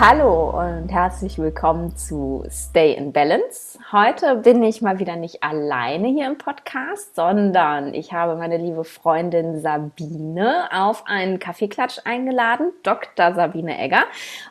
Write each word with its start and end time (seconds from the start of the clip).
Hallo 0.00 0.56
und 0.90 0.96
herzlich 0.96 1.38
willkommen 1.38 1.96
zu 1.96 2.44
Stay 2.50 2.94
in 2.94 3.12
Balance. 3.12 3.78
Heute 3.92 4.34
bin 4.34 4.60
ich 4.64 4.82
mal 4.82 4.98
wieder 4.98 5.14
nicht 5.14 5.40
alleine 5.40 6.08
hier 6.08 6.26
im 6.26 6.36
Podcast, 6.36 7.14
sondern 7.14 7.94
ich 7.94 8.12
habe 8.12 8.34
meine 8.34 8.56
liebe 8.56 8.82
Freundin 8.82 9.60
Sabine 9.60 10.68
auf 10.72 11.04
einen 11.06 11.38
Kaffeeklatsch 11.38 11.98
eingeladen, 12.04 12.72
Dr. 12.82 13.34
Sabine 13.34 13.78
Egger. 13.78 14.02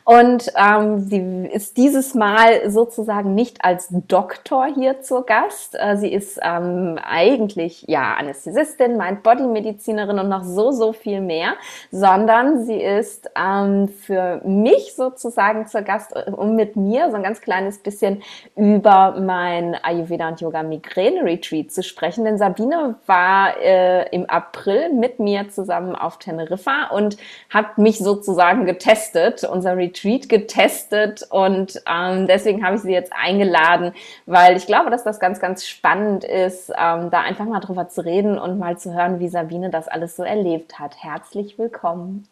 Und 0.04 0.50
ähm, 0.56 1.00
sie 1.00 1.46
ist 1.52 1.76
dieses 1.76 2.14
Mal 2.14 2.70
sozusagen 2.70 3.34
nicht 3.34 3.62
als 3.62 3.88
Doktor 3.90 4.66
hier 4.74 5.02
zu 5.02 5.22
Gast. 5.22 5.76
Äh, 5.78 5.98
sie 5.98 6.10
ist 6.10 6.40
ähm, 6.42 6.98
eigentlich 7.02 7.84
ja 7.86 8.14
Anästhesistin, 8.14 8.96
Mind-Body-Medizinerin 8.96 10.18
und 10.18 10.30
noch 10.30 10.44
so, 10.44 10.70
so 10.70 10.94
viel 10.94 11.20
mehr, 11.20 11.52
sondern 11.90 12.64
sie 12.64 12.80
ist 12.80 13.30
ähm, 13.36 13.88
für 13.88 14.40
mich 14.44 14.94
sozusagen 14.94 15.66
zur 15.66 15.82
Gast, 15.82 16.14
um 16.34 16.56
mit 16.56 16.76
mir 16.76 17.10
so 17.10 17.16
ein 17.16 17.22
ganz 17.22 17.40
kleines 17.40 17.78
bisschen 17.78 18.22
über 18.56 19.16
mein 19.20 19.74
Ayurveda 19.74 20.28
und 20.28 20.40
Yoga 20.40 20.62
Migräne 20.62 21.24
Retreat 21.24 21.70
zu 21.70 21.82
sprechen. 21.82 22.24
Denn 22.24 22.38
Sabine 22.38 22.96
war 23.06 23.56
äh, 23.60 24.08
im 24.14 24.28
April 24.28 24.92
mit 24.92 25.18
mir 25.18 25.48
zusammen 25.48 25.94
auf 25.94 26.18
Teneriffa 26.18 26.88
und 26.92 27.16
hat 27.48 27.78
mich 27.78 27.98
sozusagen 27.98 28.66
getestet, 28.66 29.44
unser 29.44 29.76
Retreat 29.76 30.28
getestet. 30.28 31.26
Und 31.30 31.82
ähm, 31.86 32.26
deswegen 32.26 32.64
habe 32.64 32.76
ich 32.76 32.82
sie 32.82 32.92
jetzt 32.92 33.12
eingeladen, 33.12 33.92
weil 34.26 34.56
ich 34.56 34.66
glaube, 34.66 34.90
dass 34.90 35.04
das 35.04 35.20
ganz, 35.20 35.40
ganz 35.40 35.66
spannend 35.66 36.24
ist, 36.24 36.70
ähm, 36.70 37.10
da 37.10 37.20
einfach 37.20 37.46
mal 37.46 37.60
drüber 37.60 37.88
zu 37.88 38.04
reden 38.04 38.38
und 38.38 38.58
mal 38.58 38.78
zu 38.78 38.94
hören, 38.94 39.20
wie 39.20 39.28
Sabine 39.28 39.70
das 39.70 39.88
alles 39.88 40.16
so 40.16 40.22
erlebt 40.22 40.78
hat. 40.78 41.02
Herzlich 41.02 41.58
willkommen. 41.58 42.26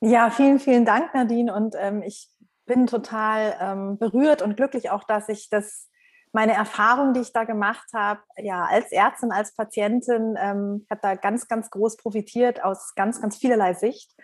Ja, 0.00 0.30
vielen, 0.30 0.60
vielen 0.60 0.84
Dank, 0.84 1.12
Nadine. 1.12 1.52
Und 1.52 1.74
ähm, 1.76 2.02
ich 2.02 2.28
bin 2.66 2.86
total 2.86 3.56
ähm, 3.60 3.98
berührt 3.98 4.42
und 4.42 4.56
glücklich 4.56 4.90
auch, 4.90 5.02
dass 5.02 5.28
ich 5.28 5.48
das, 5.50 5.88
meine 6.32 6.52
Erfahrung, 6.52 7.14
die 7.14 7.20
ich 7.20 7.32
da 7.32 7.42
gemacht 7.44 7.88
habe, 7.92 8.20
ja, 8.36 8.64
als 8.66 8.92
Ärztin, 8.92 9.32
als 9.32 9.56
Patientin, 9.56 10.36
ähm, 10.40 10.86
habe 10.88 11.00
da 11.02 11.14
ganz, 11.16 11.48
ganz 11.48 11.70
groß 11.70 11.96
profitiert 11.96 12.62
aus 12.62 12.94
ganz, 12.94 13.20
ganz 13.20 13.38
vielerlei 13.38 13.74
Sicht, 13.74 14.14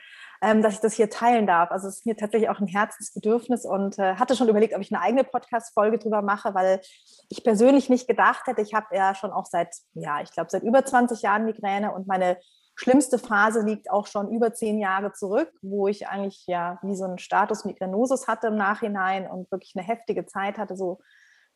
ähm, 0.42 0.62
dass 0.62 0.74
ich 0.74 0.80
das 0.80 0.92
hier 0.92 1.10
teilen 1.10 1.48
darf. 1.48 1.72
Also 1.72 1.88
es 1.88 1.96
ist 1.96 2.06
mir 2.06 2.16
tatsächlich 2.16 2.50
auch 2.50 2.60
ein 2.60 2.68
Herzensbedürfnis 2.68 3.64
und 3.64 3.98
äh, 3.98 4.14
hatte 4.14 4.36
schon 4.36 4.48
überlegt, 4.48 4.74
ob 4.74 4.80
ich 4.80 4.94
eine 4.94 5.02
eigene 5.02 5.24
Podcast-Folge 5.24 5.98
drüber 5.98 6.22
mache, 6.22 6.54
weil 6.54 6.82
ich 7.30 7.42
persönlich 7.42 7.88
nicht 7.88 8.06
gedacht 8.06 8.46
hätte, 8.46 8.62
ich 8.62 8.74
habe 8.74 8.94
ja 8.94 9.16
schon 9.16 9.32
auch 9.32 9.46
seit, 9.46 9.74
ja, 9.94 10.20
ich 10.20 10.30
glaube, 10.30 10.50
seit 10.50 10.62
über 10.62 10.84
20 10.84 11.22
Jahren 11.22 11.46
Migräne 11.46 11.92
und 11.92 12.06
meine 12.06 12.36
schlimmste 12.76 13.18
Phase 13.18 13.60
liegt 13.60 13.90
auch 13.90 14.06
schon 14.06 14.30
über 14.30 14.52
zehn 14.52 14.78
Jahre 14.78 15.12
zurück, 15.12 15.52
wo 15.62 15.88
ich 15.88 16.08
eigentlich 16.08 16.44
ja 16.46 16.78
wie 16.82 16.96
so 16.96 17.04
einen 17.04 17.18
Status 17.18 17.64
Migrenosus 17.64 18.26
hatte 18.26 18.48
im 18.48 18.56
Nachhinein 18.56 19.30
und 19.30 19.50
wirklich 19.50 19.74
eine 19.76 19.86
heftige 19.86 20.26
Zeit 20.26 20.58
hatte, 20.58 20.76
so 20.76 21.00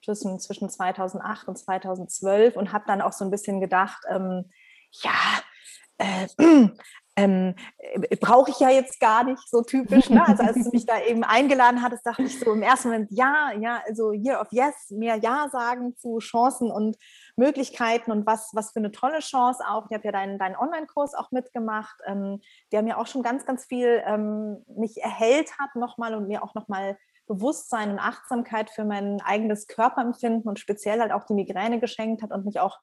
zwischen, 0.05 0.39
zwischen 0.39 0.71
2008 0.71 1.49
und 1.49 1.59
2012 1.59 2.57
und 2.57 2.73
habe 2.73 2.85
dann 2.87 3.03
auch 3.03 3.13
so 3.13 3.25
ein 3.25 3.31
bisschen 3.31 3.61
gedacht, 3.61 4.01
ähm, 4.09 4.51
ja, 4.93 5.11
äh, 5.99 6.29
ähm, 7.17 7.55
äh, 7.79 8.17
brauche 8.17 8.51
ich 8.51 8.61
ja 8.61 8.71
jetzt 8.71 9.01
gar 9.01 9.25
nicht 9.25 9.49
so 9.49 9.63
typisch. 9.63 10.09
Ne? 10.09 10.27
Also 10.27 10.45
als 10.45 10.63
du 10.63 10.71
mich 10.71 10.87
da 10.87 11.01
eben 11.01 11.25
eingeladen 11.25 11.83
hattest, 11.83 12.07
dachte 12.07 12.23
ich 12.23 12.39
so 12.39 12.53
im 12.53 12.63
ersten 12.63 12.89
Moment, 12.89 13.11
ja, 13.11 13.51
ja, 13.59 13.83
also 13.87 14.13
Year 14.13 14.41
of 14.41 14.49
Yes, 14.53 14.91
mehr 14.91 15.17
Ja 15.17 15.49
sagen 15.51 15.97
zu 15.97 16.19
Chancen 16.19 16.71
und 16.71 16.97
Möglichkeiten 17.39 18.11
und 18.11 18.27
was, 18.27 18.51
was 18.53 18.73
für 18.73 18.81
eine 18.81 18.91
tolle 18.91 19.21
Chance 19.21 19.63
auch. 19.67 19.87
Ich 19.89 19.95
habe 19.95 20.05
ja 20.05 20.13
deinen, 20.13 20.39
deinen 20.39 20.57
Online-Kurs 20.57 21.15
auch 21.15 21.31
mitgemacht, 21.31 21.97
ähm, 22.07 22.41
der 22.73 22.83
mir 22.83 22.99
auch 22.99 23.07
schon 23.07 23.23
ganz, 23.23 23.47
ganz 23.47 23.65
viel 23.65 24.03
ähm, 24.05 24.65
mich 24.67 25.01
erhellt 25.01 25.59
hat 25.59 25.75
nochmal 25.77 26.15
und 26.15 26.29
mir 26.29 26.43
auch 26.43 26.55
nochmal 26.55 26.99
Bewusstsein 27.27 27.91
und 27.91 27.99
Achtsamkeit 27.99 28.71
für 28.71 28.85
mein 28.85 29.21
eigenes 29.23 29.67
Körperempfinden 29.67 30.49
und 30.49 30.59
speziell 30.59 31.01
halt 31.01 31.13
auch 31.13 31.25
die 31.25 31.35
Migräne 31.35 31.79
geschenkt 31.79 32.23
hat 32.23 32.33
und 32.33 32.45
mich 32.45 32.59
auch 32.59 32.79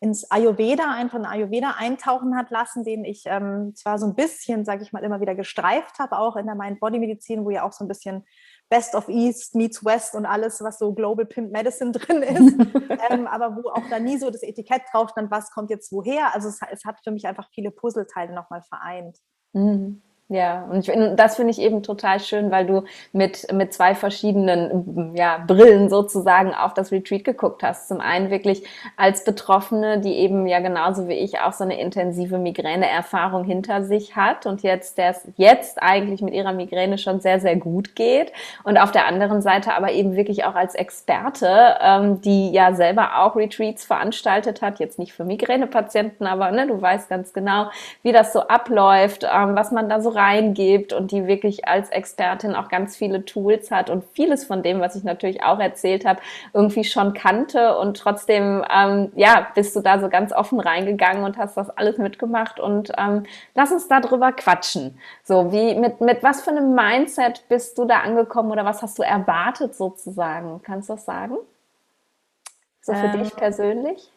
ins 0.00 0.30
Ayurveda, 0.30 0.90
einfach 0.90 1.18
in 1.18 1.26
Ayurveda 1.26 1.74
eintauchen 1.76 2.34
hat 2.36 2.50
lassen, 2.50 2.84
den 2.84 3.04
ich 3.04 3.24
ähm, 3.26 3.74
zwar 3.74 3.98
so 3.98 4.06
ein 4.06 4.14
bisschen, 4.14 4.64
sage 4.64 4.82
ich 4.82 4.94
mal, 4.94 5.04
immer 5.04 5.20
wieder 5.20 5.34
gestreift 5.34 5.98
habe, 5.98 6.18
auch 6.18 6.36
in 6.36 6.46
der 6.46 6.54
Mind-Body-Medizin, 6.54 7.44
wo 7.44 7.50
ja 7.50 7.64
auch 7.64 7.72
so 7.72 7.84
ein 7.84 7.88
bisschen 7.88 8.24
Best 8.70 8.94
of 8.94 9.08
East 9.08 9.54
meets 9.56 9.84
West 9.84 10.14
und 10.14 10.24
alles, 10.24 10.62
was 10.62 10.78
so 10.78 10.94
Global 10.94 11.26
Pimp 11.26 11.52
Medicine 11.52 11.92
drin 11.92 12.22
ist, 12.22 12.56
ähm, 13.10 13.26
aber 13.26 13.56
wo 13.56 13.68
auch 13.68 13.82
da 13.90 13.98
nie 13.98 14.16
so 14.16 14.30
das 14.30 14.42
Etikett 14.42 14.82
drauf 14.90 15.10
stand, 15.10 15.30
was 15.30 15.50
kommt 15.50 15.70
jetzt 15.70 15.92
woher. 15.92 16.34
Also 16.34 16.48
es, 16.48 16.60
es 16.70 16.84
hat 16.84 17.00
für 17.02 17.10
mich 17.10 17.26
einfach 17.26 17.48
viele 17.52 17.70
Puzzleteile 17.70 18.32
nochmal 18.32 18.62
vereint. 18.62 19.18
Mhm. 19.52 20.02
Ja, 20.32 20.64
und 20.70 20.86
ich, 20.86 21.16
das 21.16 21.34
finde 21.34 21.50
ich 21.50 21.60
eben 21.60 21.82
total 21.82 22.20
schön, 22.20 22.52
weil 22.52 22.64
du 22.64 22.84
mit, 23.12 23.52
mit 23.52 23.74
zwei 23.74 23.96
verschiedenen 23.96 25.12
ja, 25.16 25.38
Brillen 25.44 25.90
sozusagen 25.90 26.54
auf 26.54 26.72
das 26.72 26.92
Retreat 26.92 27.24
geguckt 27.24 27.64
hast. 27.64 27.88
Zum 27.88 28.00
einen 28.00 28.30
wirklich 28.30 28.62
als 28.96 29.24
Betroffene, 29.24 29.98
die 29.98 30.14
eben 30.14 30.46
ja 30.46 30.60
genauso 30.60 31.08
wie 31.08 31.14
ich 31.14 31.40
auch 31.40 31.52
so 31.52 31.64
eine 31.64 31.80
intensive 31.80 32.38
Migräne-Erfahrung 32.38 33.42
hinter 33.42 33.82
sich 33.82 34.14
hat 34.14 34.46
und 34.46 34.62
jetzt, 34.62 34.98
der 34.98 35.10
es 35.10 35.26
jetzt 35.36 35.82
eigentlich 35.82 36.22
mit 36.22 36.32
ihrer 36.32 36.52
Migräne 36.52 36.96
schon 36.98 37.18
sehr, 37.18 37.40
sehr 37.40 37.56
gut 37.56 37.96
geht. 37.96 38.32
Und 38.62 38.78
auf 38.78 38.92
der 38.92 39.06
anderen 39.06 39.42
Seite 39.42 39.74
aber 39.74 39.90
eben 39.90 40.14
wirklich 40.14 40.44
auch 40.44 40.54
als 40.54 40.76
Experte, 40.76 41.74
ähm, 41.80 42.20
die 42.20 42.52
ja 42.52 42.72
selber 42.72 43.18
auch 43.18 43.34
Retreats 43.34 43.84
veranstaltet 43.84 44.62
hat, 44.62 44.78
jetzt 44.78 45.00
nicht 45.00 45.12
für 45.12 45.24
Migränepatienten, 45.24 46.28
aber 46.28 46.52
ne, 46.52 46.68
du 46.68 46.80
weißt 46.80 47.08
ganz 47.08 47.32
genau, 47.32 47.72
wie 48.04 48.12
das 48.12 48.32
so 48.32 48.42
abläuft, 48.42 49.24
ähm, 49.24 49.56
was 49.56 49.72
man 49.72 49.88
da 49.88 50.00
so 50.00 50.19
reingibt 50.20 50.92
und 50.92 51.12
die 51.12 51.26
wirklich 51.26 51.66
als 51.66 51.88
Expertin 51.88 52.54
auch 52.54 52.68
ganz 52.68 52.96
viele 52.96 53.24
Tools 53.24 53.70
hat 53.70 53.88
und 53.88 54.04
vieles 54.12 54.44
von 54.44 54.62
dem, 54.62 54.80
was 54.80 54.94
ich 54.94 55.02
natürlich 55.02 55.42
auch 55.42 55.58
erzählt 55.58 56.04
habe, 56.04 56.20
irgendwie 56.52 56.84
schon 56.84 57.14
kannte 57.14 57.78
und 57.78 57.96
trotzdem, 57.96 58.64
ähm, 58.70 59.10
ja, 59.14 59.48
bist 59.54 59.74
du 59.74 59.80
da 59.80 59.98
so 59.98 60.08
ganz 60.08 60.32
offen 60.32 60.60
reingegangen 60.60 61.24
und 61.24 61.38
hast 61.38 61.56
das 61.56 61.70
alles 61.70 61.96
mitgemacht 61.96 62.60
und 62.60 62.92
ähm, 62.98 63.24
lass 63.54 63.72
uns 63.72 63.88
darüber 63.88 64.32
quatschen. 64.32 64.98
So, 65.24 65.52
wie, 65.52 65.74
mit, 65.74 66.00
mit 66.00 66.22
was 66.22 66.42
für 66.42 66.50
einem 66.50 66.74
Mindset 66.74 67.48
bist 67.48 67.78
du 67.78 67.86
da 67.86 68.00
angekommen 68.00 68.50
oder 68.50 68.64
was 68.64 68.82
hast 68.82 68.98
du 68.98 69.02
erwartet 69.02 69.74
sozusagen? 69.74 70.60
Kannst 70.62 70.90
du 70.90 70.94
das 70.94 71.04
sagen? 71.06 71.36
So 72.82 72.92
für 72.92 73.06
ähm, 73.06 73.22
dich 73.22 73.34
persönlich? 73.34 74.10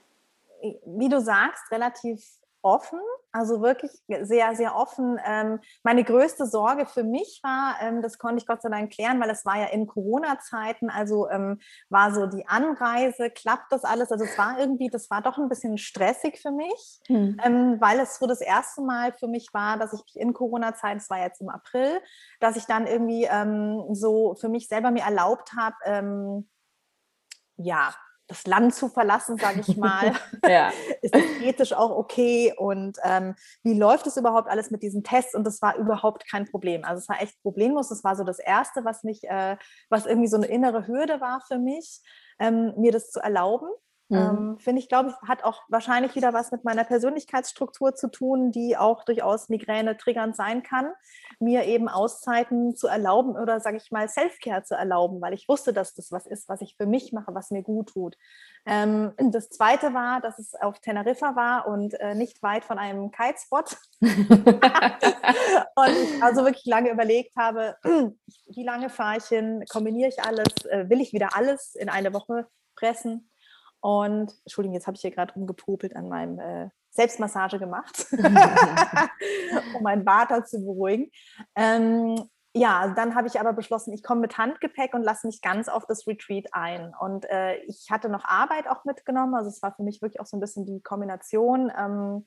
Wie 0.85 1.09
du 1.09 1.19
sagst, 1.19 1.71
relativ 1.71 2.23
offen, 2.63 2.99
also 3.31 3.61
wirklich 3.61 3.91
sehr, 4.07 4.55
sehr 4.55 4.75
offen. 4.75 5.19
Ähm, 5.25 5.59
meine 5.83 6.03
größte 6.03 6.45
Sorge 6.45 6.85
für 6.85 7.03
mich 7.03 7.41
war, 7.43 7.75
ähm, 7.81 8.01
das 8.01 8.17
konnte 8.17 8.37
ich 8.37 8.47
Gott 8.47 8.61
sei 8.61 8.69
Dank 8.69 8.91
klären, 8.91 9.19
weil 9.19 9.29
es 9.29 9.45
war 9.45 9.57
ja 9.59 9.67
in 9.67 9.85
Corona-Zeiten, 9.85 10.89
also 10.89 11.29
ähm, 11.29 11.59
war 11.89 12.13
so 12.13 12.25
die 12.25 12.47
Anreise, 12.47 13.29
klappt 13.29 13.71
das 13.71 13.83
alles? 13.83 14.11
Also 14.11 14.23
es 14.23 14.37
war 14.37 14.59
irgendwie, 14.59 14.89
das 14.89 15.09
war 15.09 15.21
doch 15.21 15.37
ein 15.37 15.49
bisschen 15.49 15.77
stressig 15.77 16.41
für 16.41 16.51
mich, 16.51 17.01
hm. 17.07 17.37
weil 17.79 17.99
es 17.99 18.17
so 18.17 18.27
das 18.27 18.41
erste 18.41 18.81
Mal 18.81 19.13
für 19.13 19.27
mich 19.27 19.49
war, 19.53 19.77
dass 19.77 19.93
ich 19.93 20.03
mich 20.03 20.15
in 20.15 20.33
Corona-Zeiten, 20.33 20.97
es 20.97 21.09
war 21.09 21.19
jetzt 21.19 21.41
im 21.41 21.49
April, 21.49 22.01
dass 22.39 22.55
ich 22.55 22.65
dann 22.65 22.87
irgendwie 22.87 23.27
so 23.93 24.35
für 24.35 24.49
mich 24.49 24.67
selber 24.67 24.91
mir 24.91 25.03
erlaubt 25.03 25.53
habe, 25.57 26.43
ja, 27.57 27.93
das 28.27 28.47
Land 28.47 28.73
zu 28.73 28.89
verlassen, 28.89 29.37
sage 29.37 29.61
ich 29.61 29.77
mal. 29.77 30.13
ja. 30.47 30.71
Ist 31.01 31.13
das 31.13 31.23
ethisch 31.41 31.73
auch 31.73 31.91
okay? 31.91 32.53
Und 32.57 32.97
ähm, 33.03 33.35
wie 33.63 33.77
läuft 33.77 34.07
es 34.07 34.17
überhaupt 34.17 34.49
alles 34.49 34.71
mit 34.71 34.81
diesen 34.81 35.03
Tests? 35.03 35.35
Und 35.35 35.45
das 35.45 35.61
war 35.61 35.75
überhaupt 35.75 36.29
kein 36.29 36.49
Problem. 36.49 36.83
Also 36.83 37.01
es 37.01 37.09
war 37.09 37.21
echt 37.21 37.41
problemlos. 37.41 37.89
Das 37.89 38.03
war 38.03 38.15
so 38.15 38.23
das 38.23 38.39
Erste, 38.39 38.85
was 38.85 39.03
mich, 39.03 39.23
äh, 39.25 39.57
was 39.89 40.05
irgendwie 40.05 40.29
so 40.29 40.37
eine 40.37 40.47
innere 40.47 40.87
Hürde 40.87 41.21
war 41.21 41.41
für 41.47 41.59
mich, 41.59 42.01
ähm, 42.39 42.73
mir 42.77 42.91
das 42.91 43.11
zu 43.11 43.19
erlauben. 43.19 43.67
Mhm. 44.13 44.19
Ähm, 44.19 44.57
Finde 44.59 44.79
ich, 44.79 44.89
glaube 44.89 45.09
ich, 45.09 45.27
hat 45.27 45.43
auch 45.43 45.63
wahrscheinlich 45.69 46.15
wieder 46.15 46.33
was 46.33 46.51
mit 46.51 46.63
meiner 46.63 46.83
Persönlichkeitsstruktur 46.83 47.95
zu 47.95 48.09
tun, 48.09 48.51
die 48.51 48.77
auch 48.77 49.03
durchaus 49.03 49.49
Migräne 49.49 49.97
triggernd 49.97 50.35
sein 50.35 50.61
kann, 50.61 50.91
mir 51.39 51.65
eben 51.65 51.89
Auszeiten 51.89 52.75
zu 52.75 52.87
erlauben 52.87 53.35
oder, 53.35 53.59
sage 53.59 53.77
ich 53.77 53.91
mal, 53.91 54.07
Selfcare 54.07 54.63
zu 54.63 54.75
erlauben, 54.75 55.19
weil 55.19 55.33
ich 55.33 55.49
wusste, 55.49 55.73
dass 55.73 55.95
das 55.95 56.11
was 56.11 56.27
ist, 56.27 56.47
was 56.47 56.61
ich 56.61 56.75
für 56.77 56.85
mich 56.85 57.11
mache, 57.11 57.33
was 57.33 57.49
mir 57.49 57.63
gut 57.63 57.89
tut. 57.89 58.15
Ähm, 58.65 59.13
das 59.17 59.49
Zweite 59.49 59.95
war, 59.95 60.21
dass 60.21 60.37
es 60.37 60.53
auf 60.53 60.79
Teneriffa 60.79 61.35
war 61.35 61.67
und 61.67 61.99
äh, 61.99 62.13
nicht 62.13 62.43
weit 62.43 62.63
von 62.63 62.77
einem 62.77 63.09
Kitespot. 63.09 63.75
und 63.99 64.11
ich 65.87 66.21
also 66.23 66.45
wirklich 66.45 66.65
lange 66.65 66.91
überlegt 66.91 67.35
habe, 67.35 67.75
wie 68.47 68.63
lange 68.63 68.89
fahre 68.89 69.17
ich 69.17 69.25
hin, 69.25 69.65
kombiniere 69.69 70.09
ich 70.09 70.23
alles, 70.23 70.65
äh, 70.69 70.87
will 70.87 71.01
ich 71.01 71.13
wieder 71.13 71.35
alles 71.35 71.73
in 71.73 71.89
eine 71.89 72.13
Woche 72.13 72.47
pressen? 72.75 73.29
Und 73.83 74.33
Entschuldigung, 74.45 74.75
jetzt 74.75 74.87
habe 74.87 74.95
ich 74.95 75.01
hier 75.01 75.11
gerade 75.11 75.33
rumgepopelt 75.33 75.93
an 75.93 76.07
meinem 76.07 76.39
äh, 76.39 76.69
Selbstmassage 76.91 77.59
gemacht, 77.59 78.05
um 79.75 79.83
meinen 79.83 80.05
Vater 80.05 80.45
zu 80.45 80.63
beruhigen. 80.63 81.11
Ähm, 81.53 82.15
ja, 82.55 82.93
dann 82.95 83.13
habe 83.13 83.27
ich 83.27 83.41
aber 83.41 83.51
beschlossen, 83.51 83.91
ich 83.91 84.01
komme 84.01 84.21
mit 84.21 84.37
Handgepäck 84.37 84.93
und 84.93 85.03
lasse 85.03 85.27
mich 85.27 85.41
ganz 85.41 85.67
auf 85.67 85.85
das 85.85 86.07
Retreat 86.07 86.45
ein. 86.53 86.93
Und 86.97 87.29
äh, 87.29 87.57
ich 87.63 87.87
hatte 87.91 88.07
noch 88.07 88.23
Arbeit 88.23 88.69
auch 88.69 88.85
mitgenommen. 88.85 89.35
Also 89.35 89.49
es 89.49 89.61
war 89.61 89.75
für 89.75 89.83
mich 89.83 90.01
wirklich 90.01 90.21
auch 90.21 90.27
so 90.27 90.37
ein 90.37 90.39
bisschen 90.39 90.65
die 90.65 90.81
Kombination. 90.81 91.69
Ähm, 91.77 92.23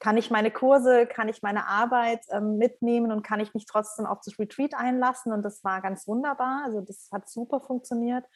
kann 0.00 0.18
ich 0.18 0.30
meine 0.30 0.50
Kurse, 0.50 1.06
kann 1.06 1.30
ich 1.30 1.40
meine 1.40 1.66
Arbeit 1.66 2.26
ähm, 2.28 2.58
mitnehmen 2.58 3.10
und 3.10 3.22
kann 3.22 3.40
ich 3.40 3.54
mich 3.54 3.64
trotzdem 3.64 4.04
auf 4.04 4.18
das 4.22 4.38
Retreat 4.38 4.74
einlassen. 4.74 5.32
Und 5.32 5.42
das 5.44 5.64
war 5.64 5.80
ganz 5.80 6.06
wunderbar. 6.06 6.62
Also 6.66 6.82
das 6.82 7.08
hat 7.10 7.26
super 7.30 7.62
funktioniert. 7.62 8.26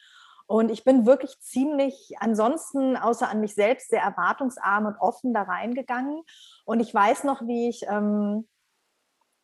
Und 0.47 0.69
ich 0.69 0.83
bin 0.83 1.05
wirklich 1.05 1.39
ziemlich 1.39 2.15
ansonsten, 2.19 2.97
außer 2.97 3.29
an 3.29 3.41
mich 3.41 3.55
selbst, 3.55 3.89
sehr 3.89 4.01
erwartungsarm 4.01 4.85
und 4.85 4.95
offen 4.99 5.33
da 5.33 5.43
reingegangen. 5.43 6.21
Und 6.65 6.79
ich 6.79 6.93
weiß 6.93 7.23
noch, 7.23 7.41
wie 7.41 7.69
ich 7.69 7.83
ähm, 7.87 8.47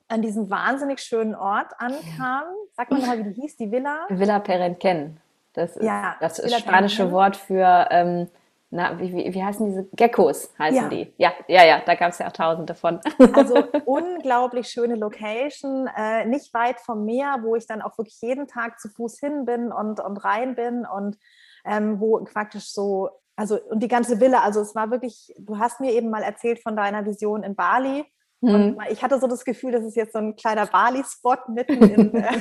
an 0.07 0.21
diesem 0.21 0.50
wahnsinnig 0.50 1.00
schönen 1.00 1.33
Ort 1.33 1.74
ankam. 1.80 2.44
Sag 2.74 2.92
mal 2.92 3.00
nochmal, 3.00 3.19
wie 3.19 3.33
die 3.33 3.42
hieß, 3.42 3.57
die 3.57 3.71
Villa? 3.71 4.06
Villa 4.09 4.39
Perenquen. 4.39 5.19
Das 5.53 5.75
ist 5.75 5.83
ja, 5.83 6.15
das 6.19 6.39
ist 6.39 6.59
spanische 6.59 7.12
Wort 7.12 7.36
für 7.36 7.88
ähm, 7.89 8.30
na, 8.73 8.97
wie, 9.00 9.13
wie, 9.13 9.33
wie 9.33 9.44
heißen 9.44 9.65
diese 9.65 9.83
Geckos 9.94 10.53
heißen 10.57 10.83
ja. 10.83 10.88
die? 10.88 11.13
Ja, 11.18 11.33
ja, 11.50 11.65
ja, 11.65 11.81
da 11.85 11.94
gab 11.95 12.12
es 12.12 12.19
ja 12.19 12.27
auch 12.27 12.31
tausende 12.31 12.73
von. 12.73 13.01
Also 13.33 13.56
unglaublich 13.85 14.69
schöne 14.69 14.95
Location, 14.95 15.88
äh, 15.88 16.25
nicht 16.25 16.53
weit 16.53 16.79
vom 16.79 17.03
Meer, 17.03 17.39
wo 17.41 17.57
ich 17.57 17.68
dann 17.68 17.81
auch 17.81 17.97
wirklich 17.97 18.19
jeden 18.21 18.47
Tag 18.47 18.79
zu 18.79 18.88
Fuß 18.88 19.19
hin 19.19 19.44
bin 19.44 19.73
und, 19.73 20.00
und 20.00 20.18
rein 20.18 20.56
bin 20.56 20.85
und 20.85 21.18
ähm, 21.65 22.00
wo 22.00 22.23
praktisch 22.23 22.71
so, 22.71 23.09
also 23.35 23.59
und 23.69 23.83
die 23.83 23.89
ganze 23.89 24.21
Villa, 24.21 24.41
also 24.41 24.62
es 24.62 24.74
war 24.74 24.89
wirklich, 24.89 25.33
du 25.38 25.59
hast 25.59 25.81
mir 25.81 25.91
eben 25.91 26.09
mal 26.09 26.24
erzählt 26.24 26.63
von 26.63 26.77
deiner 26.77 27.06
Vision 27.06 27.44
in 27.44 27.56
Bali 27.56 28.06
und 28.41 28.71
mhm. 28.71 28.77
ich 28.89 29.03
hatte 29.03 29.19
so 29.19 29.27
das 29.27 29.45
Gefühl, 29.45 29.71
das 29.71 29.85
ist 29.85 29.95
jetzt 29.95 30.13
so 30.13 30.19
ein 30.19 30.35
kleiner 30.35 30.65
Bali-Spot 30.65 31.38
mitten, 31.49 31.83
in, 31.83 32.15
äh, 32.15 32.31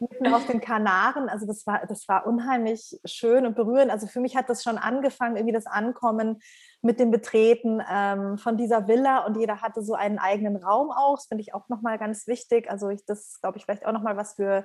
mitten 0.00 0.32
auf 0.32 0.46
den 0.46 0.62
Kanaren. 0.62 1.28
Also 1.28 1.46
das 1.46 1.66
war, 1.66 1.86
das 1.86 2.08
war 2.08 2.26
unheimlich 2.26 2.98
schön 3.04 3.44
und 3.44 3.54
berührend. 3.54 3.90
Also 3.90 4.06
für 4.06 4.20
mich 4.20 4.36
hat 4.36 4.48
das 4.48 4.62
schon 4.62 4.78
angefangen, 4.78 5.36
irgendwie 5.36 5.52
das 5.52 5.66
Ankommen 5.66 6.40
mit 6.80 6.98
dem 6.98 7.10
Betreten 7.10 7.82
ähm, 7.90 8.38
von 8.38 8.56
dieser 8.56 8.88
Villa 8.88 9.26
und 9.26 9.36
jeder 9.36 9.60
hatte 9.60 9.82
so 9.82 9.92
einen 9.92 10.18
eigenen 10.18 10.56
Raum 10.56 10.90
auch. 10.90 11.16
Das 11.16 11.26
finde 11.26 11.42
ich 11.42 11.52
auch 11.52 11.68
nochmal 11.68 11.98
ganz 11.98 12.26
wichtig. 12.26 12.70
Also 12.70 12.88
ich, 12.88 13.04
das 13.04 13.38
glaube 13.42 13.58
ich 13.58 13.64
vielleicht 13.64 13.84
auch 13.84 13.92
nochmal 13.92 14.16
was 14.16 14.36
für 14.36 14.64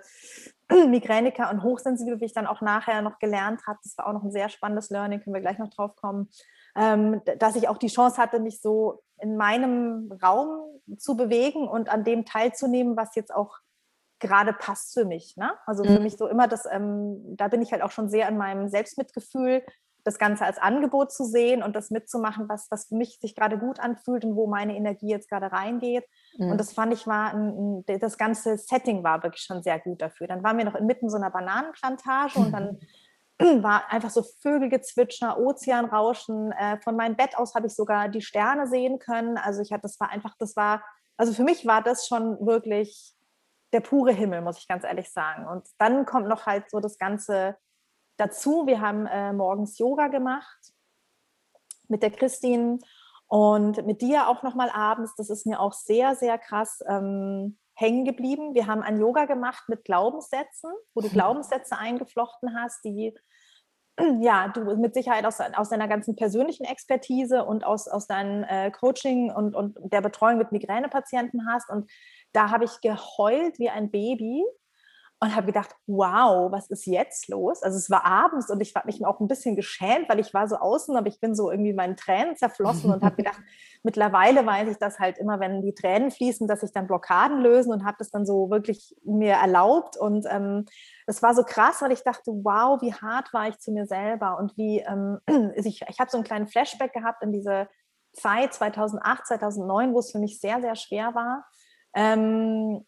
Migräniker 0.87 1.51
und 1.51 1.61
Hochsensible, 1.61 2.21
wie 2.21 2.25
ich 2.25 2.33
dann 2.33 2.47
auch 2.47 2.61
nachher 2.61 3.01
noch 3.01 3.19
gelernt 3.19 3.67
habe. 3.67 3.79
Das 3.83 3.97
war 3.97 4.07
auch 4.07 4.13
noch 4.13 4.23
ein 4.23 4.31
sehr 4.31 4.47
spannendes 4.47 4.89
Learning, 4.89 5.19
können 5.19 5.33
wir 5.33 5.41
gleich 5.41 5.59
noch 5.59 5.71
drauf 5.71 5.97
kommen 5.97 6.29
ähm, 6.75 7.21
dass 7.37 7.55
ich 7.55 7.67
auch 7.67 7.77
die 7.77 7.87
Chance 7.87 8.17
hatte, 8.17 8.39
mich 8.39 8.61
so 8.61 9.01
in 9.19 9.37
meinem 9.37 10.11
Raum 10.23 10.81
zu 10.97 11.15
bewegen 11.15 11.67
und 11.67 11.89
an 11.89 12.03
dem 12.03 12.25
teilzunehmen, 12.25 12.95
was 12.95 13.15
jetzt 13.15 13.33
auch 13.33 13.57
gerade 14.19 14.53
passt 14.53 14.93
für 14.93 15.05
mich. 15.05 15.35
Ne? 15.37 15.51
Also 15.65 15.83
für 15.83 15.97
mhm. 15.97 16.03
mich 16.03 16.17
so 16.17 16.27
immer 16.27 16.47
das, 16.47 16.65
ähm, 16.69 17.35
da 17.37 17.47
bin 17.47 17.61
ich 17.61 17.71
halt 17.71 17.81
auch 17.81 17.91
schon 17.91 18.09
sehr 18.09 18.27
in 18.27 18.37
meinem 18.37 18.67
Selbstmitgefühl, 18.67 19.63
das 20.03 20.17
Ganze 20.17 20.45
als 20.45 20.57
Angebot 20.57 21.11
zu 21.11 21.23
sehen 21.25 21.61
und 21.61 21.75
das 21.75 21.91
mitzumachen, 21.91 22.47
was, 22.47 22.67
was 22.71 22.87
für 22.87 22.95
mich 22.95 23.19
sich 23.19 23.35
gerade 23.35 23.57
gut 23.57 23.79
anfühlt 23.79 24.23
und 24.23 24.35
wo 24.35 24.47
meine 24.47 24.75
Energie 24.75 25.09
jetzt 25.09 25.29
gerade 25.29 25.51
reingeht. 25.51 26.05
Mhm. 26.37 26.51
Und 26.51 26.57
das 26.57 26.73
fand 26.73 26.93
ich 26.93 27.05
war, 27.05 27.33
ein, 27.33 27.83
das 27.85 28.17
ganze 28.17 28.57
Setting 28.57 29.03
war 29.03 29.23
wirklich 29.23 29.43
schon 29.43 29.61
sehr 29.61 29.79
gut 29.79 30.01
dafür. 30.01 30.27
Dann 30.27 30.43
waren 30.43 30.57
wir 30.57 30.65
noch 30.65 30.75
inmitten 30.75 31.09
so 31.09 31.17
einer 31.17 31.31
Bananenplantage 31.31 32.39
und 32.39 32.51
dann 32.51 32.79
war 33.39 33.91
einfach 33.91 34.09
so 34.09 34.23
Vögelgezwitscher, 34.41 35.39
Ozeanrauschen. 35.39 36.51
Äh, 36.51 36.79
von 36.81 36.95
meinem 36.95 37.15
Bett 37.15 37.37
aus 37.37 37.55
habe 37.55 37.67
ich 37.67 37.75
sogar 37.75 38.09
die 38.09 38.21
Sterne 38.21 38.67
sehen 38.67 38.99
können. 38.99 39.37
Also 39.37 39.61
ich 39.61 39.71
hatte, 39.71 39.83
das 39.83 39.99
war 39.99 40.09
einfach, 40.09 40.35
das 40.37 40.55
war, 40.55 40.83
also 41.17 41.33
für 41.33 41.43
mich 41.43 41.65
war 41.65 41.81
das 41.81 42.07
schon 42.07 42.45
wirklich 42.45 43.13
der 43.71 43.81
pure 43.81 44.11
Himmel, 44.11 44.41
muss 44.41 44.57
ich 44.57 44.67
ganz 44.67 44.83
ehrlich 44.83 45.11
sagen. 45.11 45.47
Und 45.47 45.67
dann 45.77 46.05
kommt 46.05 46.27
noch 46.27 46.45
halt 46.45 46.69
so 46.69 46.79
das 46.79 46.97
Ganze 46.97 47.55
dazu. 48.17 48.67
Wir 48.67 48.81
haben 48.81 49.05
äh, 49.05 49.31
morgens 49.31 49.77
Yoga 49.77 50.07
gemacht 50.07 50.73
mit 51.87 52.03
der 52.03 52.11
Christine 52.11 52.79
und 53.27 53.85
mit 53.85 54.01
dir 54.01 54.27
auch 54.27 54.43
nochmal 54.43 54.69
abends. 54.69 55.15
Das 55.15 55.29
ist 55.29 55.45
mir 55.45 55.59
auch 55.59 55.73
sehr, 55.73 56.15
sehr 56.15 56.37
krass 56.37 56.83
ähm, 56.87 57.57
hängen 57.79 58.05
geblieben. 58.05 58.53
Wir 58.53 58.67
haben 58.67 58.81
ein 58.81 58.99
Yoga 58.99 59.25
gemacht 59.25 59.63
mit 59.67 59.85
Glaubenssätzen, 59.85 60.71
wo 60.93 61.01
du 61.01 61.09
Glaubenssätze 61.09 61.77
eingeflochten 61.77 62.55
hast, 62.59 62.83
die 62.83 63.13
ja, 64.21 64.49
du 64.49 64.75
mit 64.77 64.93
Sicherheit 64.93 65.25
aus, 65.25 65.39
aus 65.39 65.69
deiner 65.69 65.87
ganzen 65.87 66.15
persönlichen 66.15 66.65
Expertise 66.65 67.45
und 67.45 67.63
aus, 67.65 67.87
aus 67.87 68.07
deinem 68.07 68.43
äh, 68.43 68.71
Coaching 68.71 69.31
und, 69.31 69.55
und 69.55 69.77
der 69.81 70.01
Betreuung 70.01 70.37
mit 70.37 70.51
Migränepatienten 70.51 71.47
hast. 71.47 71.69
Und 71.69 71.89
da 72.33 72.51
habe 72.51 72.65
ich 72.65 72.81
geheult 72.81 73.59
wie 73.59 73.69
ein 73.69 73.91
Baby 73.91 74.43
und 75.21 75.35
habe 75.35 75.47
gedacht, 75.47 75.75
wow, 75.85 76.49
was 76.49 76.69
ist 76.69 76.85
jetzt 76.85 77.27
los? 77.27 77.61
Also 77.61 77.77
es 77.77 77.89
war 77.89 78.05
abends 78.05 78.49
und 78.49 78.61
ich 78.61 78.73
habe 78.75 78.87
mich 78.87 79.05
auch 79.05 79.19
ein 79.19 79.27
bisschen 79.27 79.57
geschämt, 79.57 80.07
weil 80.07 80.19
ich 80.19 80.33
war 80.33 80.47
so 80.47 80.55
außen, 80.55 80.95
aber 80.95 81.07
ich 81.07 81.19
bin 81.19 81.35
so 81.35 81.51
irgendwie 81.51 81.73
meinen 81.73 81.97
Tränen 81.97 82.37
zerflossen 82.37 82.89
und 82.89 83.03
habe 83.03 83.15
gedacht, 83.17 83.39
mittlerweile 83.83 84.45
weiß 84.45 84.69
ich 84.69 84.77
das 84.77 84.97
halt 84.97 85.17
immer, 85.17 85.41
wenn 85.41 85.61
die 85.61 85.73
Tränen 85.73 86.11
fließen, 86.11 86.47
dass 86.47 86.61
sich 86.61 86.71
dann 86.71 86.87
Blockaden 86.87 87.41
lösen 87.41 87.73
und 87.73 87.83
habe 87.83 87.97
das 87.99 88.11
dann 88.11 88.25
so 88.25 88.49
wirklich 88.49 88.95
mir 89.03 89.33
erlaubt 89.33 89.97
und 89.97 90.25
ähm, 90.29 90.65
das 91.05 91.21
war 91.21 91.35
so 91.35 91.43
krass, 91.43 91.81
weil 91.81 91.91
ich 91.91 92.03
dachte, 92.03 92.31
wow, 92.31 92.81
wie 92.81 92.93
hart 92.93 93.33
war 93.33 93.49
ich 93.49 93.57
zu 93.59 93.71
mir 93.71 93.87
selber 93.87 94.37
und 94.37 94.55
wie 94.55 94.79
ähm, 94.79 95.19
ich, 95.55 95.81
ich 95.85 95.99
habe 95.99 96.09
so 96.09 96.17
einen 96.17 96.23
kleinen 96.23 96.47
Flashback 96.47 96.93
gehabt 96.93 97.23
in 97.23 97.33
diese 97.33 97.67
Zeit 98.13 98.53
2008, 98.53 99.27
2009, 99.27 99.93
wo 99.93 99.99
es 99.99 100.11
für 100.11 100.19
mich 100.19 100.39
sehr, 100.39 100.61
sehr 100.61 100.75
schwer 100.75 101.13
war. 101.13 101.45
Ähm, 101.93 102.85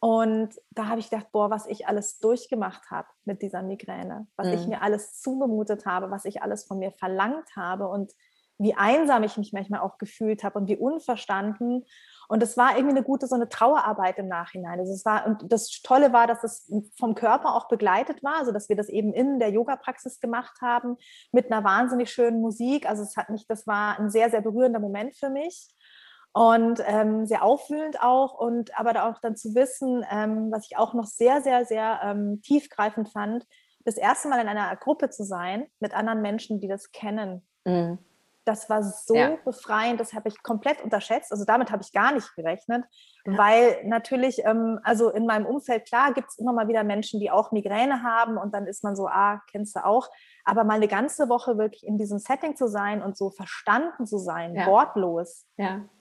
und 0.00 0.50
da 0.70 0.86
habe 0.86 1.00
ich 1.00 1.10
gedacht, 1.10 1.32
boah, 1.32 1.50
was 1.50 1.66
ich 1.66 1.88
alles 1.88 2.20
durchgemacht 2.20 2.90
habe 2.90 3.08
mit 3.24 3.42
dieser 3.42 3.62
Migräne, 3.62 4.28
was 4.36 4.46
mhm. 4.48 4.52
ich 4.52 4.66
mir 4.66 4.82
alles 4.82 5.20
zugemutet 5.20 5.86
habe, 5.86 6.10
was 6.10 6.24
ich 6.24 6.42
alles 6.42 6.64
von 6.64 6.78
mir 6.78 6.92
verlangt 6.92 7.56
habe 7.56 7.88
und 7.88 8.12
wie 8.60 8.74
einsam 8.74 9.22
ich 9.22 9.36
mich 9.36 9.52
manchmal 9.52 9.80
auch 9.80 9.98
gefühlt 9.98 10.42
habe 10.42 10.58
und 10.58 10.68
wie 10.68 10.76
unverstanden. 10.76 11.84
Und 12.28 12.42
es 12.42 12.56
war 12.56 12.76
irgendwie 12.76 12.96
eine 12.96 13.04
gute 13.04 13.26
so 13.26 13.36
eine 13.36 13.48
Trauerarbeit 13.48 14.18
im 14.18 14.28
Nachhinein. 14.28 14.80
Also 14.80 14.92
es 14.92 15.04
war, 15.04 15.26
und 15.26 15.50
das 15.50 15.80
Tolle 15.82 16.12
war, 16.12 16.26
dass 16.26 16.44
es 16.44 16.70
vom 16.96 17.14
Körper 17.14 17.54
auch 17.54 17.68
begleitet 17.68 18.22
war, 18.22 18.38
also 18.38 18.52
dass 18.52 18.68
wir 18.68 18.76
das 18.76 18.88
eben 18.88 19.12
in 19.12 19.38
der 19.38 19.50
Yoga-Praxis 19.50 20.20
gemacht 20.20 20.58
haben 20.60 20.96
mit 21.32 21.50
einer 21.50 21.64
wahnsinnig 21.64 22.10
schönen 22.10 22.40
Musik. 22.40 22.88
Also 22.88 23.02
es 23.02 23.16
hat 23.16 23.30
mich, 23.30 23.46
das 23.46 23.66
war 23.66 23.98
ein 23.98 24.10
sehr, 24.10 24.28
sehr 24.28 24.42
berührender 24.42 24.80
Moment 24.80 25.16
für 25.16 25.30
mich 25.30 25.68
und 26.38 26.80
ähm, 26.86 27.26
sehr 27.26 27.42
aufwühlend 27.42 28.00
auch 28.00 28.32
und 28.34 28.78
aber 28.78 29.08
auch 29.08 29.18
dann 29.20 29.34
zu 29.34 29.56
wissen, 29.56 30.04
ähm, 30.08 30.52
was 30.52 30.66
ich 30.70 30.76
auch 30.76 30.94
noch 30.94 31.06
sehr, 31.06 31.42
sehr, 31.42 31.64
sehr 31.64 31.98
ähm, 32.04 32.40
tiefgreifend 32.42 33.08
fand, 33.08 33.44
das 33.84 33.96
erste 33.96 34.28
Mal 34.28 34.40
in 34.40 34.46
einer 34.46 34.76
Gruppe 34.76 35.10
zu 35.10 35.24
sein 35.24 35.66
mit 35.80 35.94
anderen 35.94 36.22
Menschen, 36.22 36.60
die 36.60 36.68
das 36.68 36.92
kennen. 36.92 37.44
Mhm. 37.64 37.98
Das 38.48 38.70
war 38.70 38.82
so 38.82 39.14
ja. 39.14 39.36
befreiend, 39.44 40.00
das 40.00 40.14
habe 40.14 40.30
ich 40.30 40.42
komplett 40.42 40.82
unterschätzt. 40.82 41.32
Also 41.32 41.44
damit 41.44 41.70
habe 41.70 41.82
ich 41.82 41.92
gar 41.92 42.12
nicht 42.14 42.34
gerechnet, 42.34 42.82
ja. 43.26 43.36
weil 43.36 43.84
natürlich, 43.84 44.42
ähm, 44.46 44.80
also 44.84 45.10
in 45.10 45.26
meinem 45.26 45.44
Umfeld, 45.44 45.86
klar, 45.86 46.14
gibt 46.14 46.30
es 46.30 46.38
immer 46.38 46.54
mal 46.54 46.66
wieder 46.66 46.82
Menschen, 46.82 47.20
die 47.20 47.30
auch 47.30 47.52
Migräne 47.52 48.02
haben 48.02 48.38
und 48.38 48.54
dann 48.54 48.66
ist 48.66 48.82
man 48.82 48.96
so, 48.96 49.06
ah, 49.06 49.42
kennst 49.50 49.76
du 49.76 49.84
auch. 49.84 50.08
Aber 50.46 50.64
mal 50.64 50.76
eine 50.76 50.88
ganze 50.88 51.28
Woche 51.28 51.58
wirklich 51.58 51.86
in 51.86 51.98
diesem 51.98 52.18
Setting 52.18 52.56
zu 52.56 52.68
sein 52.68 53.02
und 53.02 53.18
so 53.18 53.28
verstanden 53.28 54.06
zu 54.06 54.16
sein, 54.16 54.54
ja. 54.54 54.66
wortlos, 54.66 55.46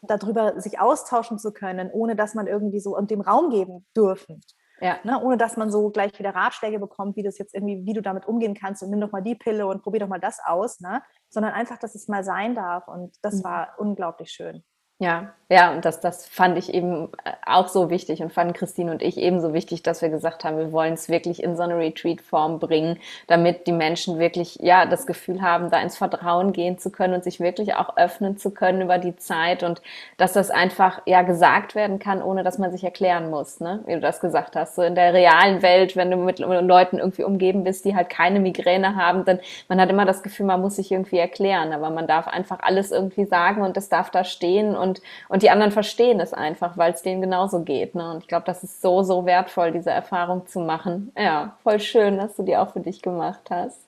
darüber 0.02 0.62
sich 0.62 0.80
austauschen 0.80 1.40
zu 1.40 1.52
können, 1.52 1.92
ohne 1.92 2.16
dass 2.16 2.34
man 2.34 2.48
irgendwie 2.48 2.80
so 2.80 2.96
und 2.96 3.12
dem 3.12 3.20
Raum 3.20 3.50
geben 3.50 3.86
dürfen. 3.94 4.42
Ja. 4.80 5.00
Ne, 5.04 5.20
ohne 5.22 5.38
dass 5.38 5.58
man 5.58 5.72
so 5.72 5.90
gleich 5.90 6.18
wieder 6.20 6.36
Ratschläge 6.36 6.80
bekommt, 6.80 7.16
wie 7.16 7.24
das 7.24 7.38
jetzt 7.38 7.54
irgendwie, 7.54 7.86
wie 7.86 7.94
du 7.94 8.02
damit 8.02 8.28
umgehen 8.28 8.54
kannst 8.54 8.84
und 8.84 8.90
nimm 8.90 9.02
doch 9.02 9.12
mal 9.12 9.22
die 9.22 9.36
Pille 9.36 9.68
und 9.68 9.82
probier 9.82 10.02
doch 10.02 10.08
mal 10.08 10.20
das 10.20 10.40
aus, 10.44 10.80
ne? 10.80 11.02
sondern 11.30 11.54
einfach, 11.54 11.78
dass 11.78 11.96
es 11.96 12.08
mal 12.08 12.24
sein 12.24 12.56
darf. 12.56 12.88
Und 12.88 13.16
das 13.22 13.36
mhm. 13.36 13.44
war 13.44 13.76
unglaublich 13.78 14.32
schön. 14.32 14.64
Ja, 15.00 15.34
ja, 15.50 15.72
und 15.72 15.86
das, 15.86 16.00
das 16.02 16.26
fand 16.26 16.58
ich 16.58 16.74
eben 16.74 17.10
äh, 17.24 17.32
auch 17.46 17.68
so 17.68 17.90
wichtig 17.92 18.22
und 18.22 18.34
fanden 18.34 18.54
Christine 18.54 18.92
und 18.92 19.02
ich 19.04 19.16
ebenso 19.18 19.54
wichtig, 19.54 19.84
dass 19.84 20.02
wir 20.02 20.10
gesagt 20.10 20.44
haben, 20.44 20.58
wir 20.58 20.72
wollen 20.72 20.94
es 20.96 21.08
wirklich 21.08 21.42
in 21.44 21.56
so 21.56 21.62
eine 21.64 21.78
Retreat-Form 21.78 22.60
bringen, 22.60 23.00
damit 23.28 23.68
die 23.68 23.72
Menschen 23.72 24.18
wirklich, 24.18 24.58
ja, 24.60 24.88
das 24.88 25.06
Gefühl 25.06 25.42
haben, 25.44 25.70
da 25.70 25.80
ins 25.82 25.96
Vertrauen 25.98 26.52
gehen 26.52 26.80
zu 26.80 26.90
können 26.92 27.14
und 27.14 27.24
sich 27.24 27.40
wirklich 27.40 27.76
auch 27.76 27.96
öffnen 27.96 28.38
zu 28.38 28.50
können 28.52 28.82
über 28.82 28.98
die 28.98 29.16
Zeit 29.16 29.62
und 29.64 29.82
dass 30.18 30.34
das 30.34 30.50
einfach, 30.50 31.02
ja, 31.06 31.22
gesagt 31.22 31.76
werden 31.76 32.00
kann, 32.00 32.22
ohne 32.24 32.44
dass 32.44 32.58
man 32.58 32.72
sich 32.72 32.84
erklären 32.84 33.30
muss, 33.30 33.60
ne, 33.60 33.84
wie 33.86 33.94
du 33.94 34.00
das 34.02 34.20
gesagt 34.20 34.56
hast. 34.56 34.76
So 34.76 34.82
in 34.82 34.96
der 34.96 35.14
realen 35.14 35.62
Welt, 35.62 35.96
wenn 35.96 36.10
du 36.12 36.18
mit 36.18 36.40
Leuten 36.40 36.98
irgendwie 36.98 37.24
umgeben 37.24 37.64
bist, 37.64 37.86
die 37.86 37.96
halt 37.96 38.10
keine 38.10 38.40
Migräne 38.40 38.96
haben, 38.96 39.24
dann, 39.26 39.40
man 39.70 39.80
hat 39.80 39.90
immer 39.92 40.06
das 40.06 40.24
Gefühl, 40.24 40.48
man 40.48 40.60
muss 40.60 40.76
sich 40.78 40.92
irgendwie 40.92 41.20
erklären, 41.20 41.72
aber 41.72 41.90
man 41.92 42.08
darf 42.08 42.28
einfach 42.28 42.60
alles 42.62 42.92
irgendwie 42.92 43.26
sagen 43.26 43.62
und 43.62 43.78
das 43.78 43.90
darf 43.90 44.10
da 44.10 44.24
stehen 44.24 44.76
und 44.76 44.87
und, 44.88 45.02
und 45.30 45.44
die 45.44 45.50
anderen 45.50 45.72
verstehen 45.72 46.20
es 46.20 46.34
einfach, 46.34 46.78
weil 46.78 46.94
es 46.94 47.02
denen 47.02 47.22
genauso 47.22 47.62
geht. 47.62 47.96
Ne? 47.96 48.12
Und 48.12 48.24
ich 48.24 48.28
glaube, 48.28 48.46
das 48.46 48.64
ist 48.64 48.82
so, 48.82 49.04
so 49.04 49.26
wertvoll, 49.26 49.72
diese 49.72 49.92
Erfahrung 49.92 50.48
zu 50.48 50.60
machen. 50.60 51.12
Ja, 51.18 51.58
voll 51.64 51.80
schön, 51.80 52.18
dass 52.18 52.36
du 52.36 52.44
die 52.44 52.58
auch 52.58 52.74
für 52.74 52.80
dich 52.80 53.02
gemacht 53.02 53.50
hast. 53.50 53.80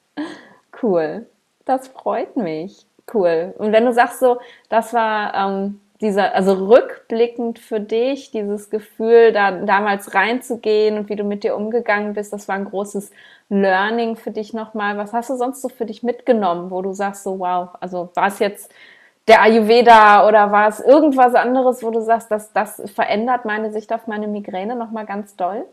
Cool. 0.81 1.25
Das 1.65 1.87
freut 1.87 2.35
mich. 2.35 2.85
Cool. 3.13 3.53
Und 3.57 3.71
wenn 3.71 3.85
du 3.85 3.93
sagst 3.93 4.19
so, 4.19 4.39
das 4.69 4.93
war 4.93 5.33
ähm, 5.33 5.81
dieser, 6.01 6.33
also 6.33 6.53
rückblickend 6.53 7.59
für 7.59 7.79
dich, 7.79 8.31
dieses 8.31 8.69
Gefühl, 8.69 9.33
da 9.33 9.51
damals 9.51 10.13
reinzugehen 10.13 10.97
und 10.97 11.09
wie 11.09 11.15
du 11.15 11.23
mit 11.23 11.43
dir 11.43 11.55
umgegangen 11.55 12.13
bist, 12.13 12.31
das 12.31 12.47
war 12.47 12.55
ein 12.55 12.65
großes 12.65 13.11
Learning 13.49 14.15
für 14.15 14.31
dich 14.31 14.53
nochmal. 14.53 14.97
Was 14.97 15.11
hast 15.11 15.29
du 15.29 15.35
sonst 15.35 15.61
so 15.61 15.69
für 15.69 15.85
dich 15.85 16.03
mitgenommen, 16.03 16.71
wo 16.71 16.81
du 16.81 16.93
sagst 16.93 17.23
so, 17.23 17.39
wow, 17.39 17.69
also 17.79 18.09
war 18.13 18.27
es 18.27 18.39
jetzt 18.39 18.71
der 19.29 19.41
Ayurveda 19.41 20.27
oder 20.27 20.51
war 20.51 20.67
es 20.67 20.79
irgendwas 20.79 21.35
anderes, 21.35 21.83
wo 21.83 21.91
du 21.91 22.01
sagst, 22.01 22.31
dass 22.31 22.51
das 22.51 22.81
verändert 22.93 23.45
meine 23.45 23.71
Sicht 23.71 23.93
auf 23.93 24.07
meine 24.07 24.27
Migräne 24.27 24.75
nochmal 24.75 25.05
ganz 25.05 25.35
doll? 25.35 25.65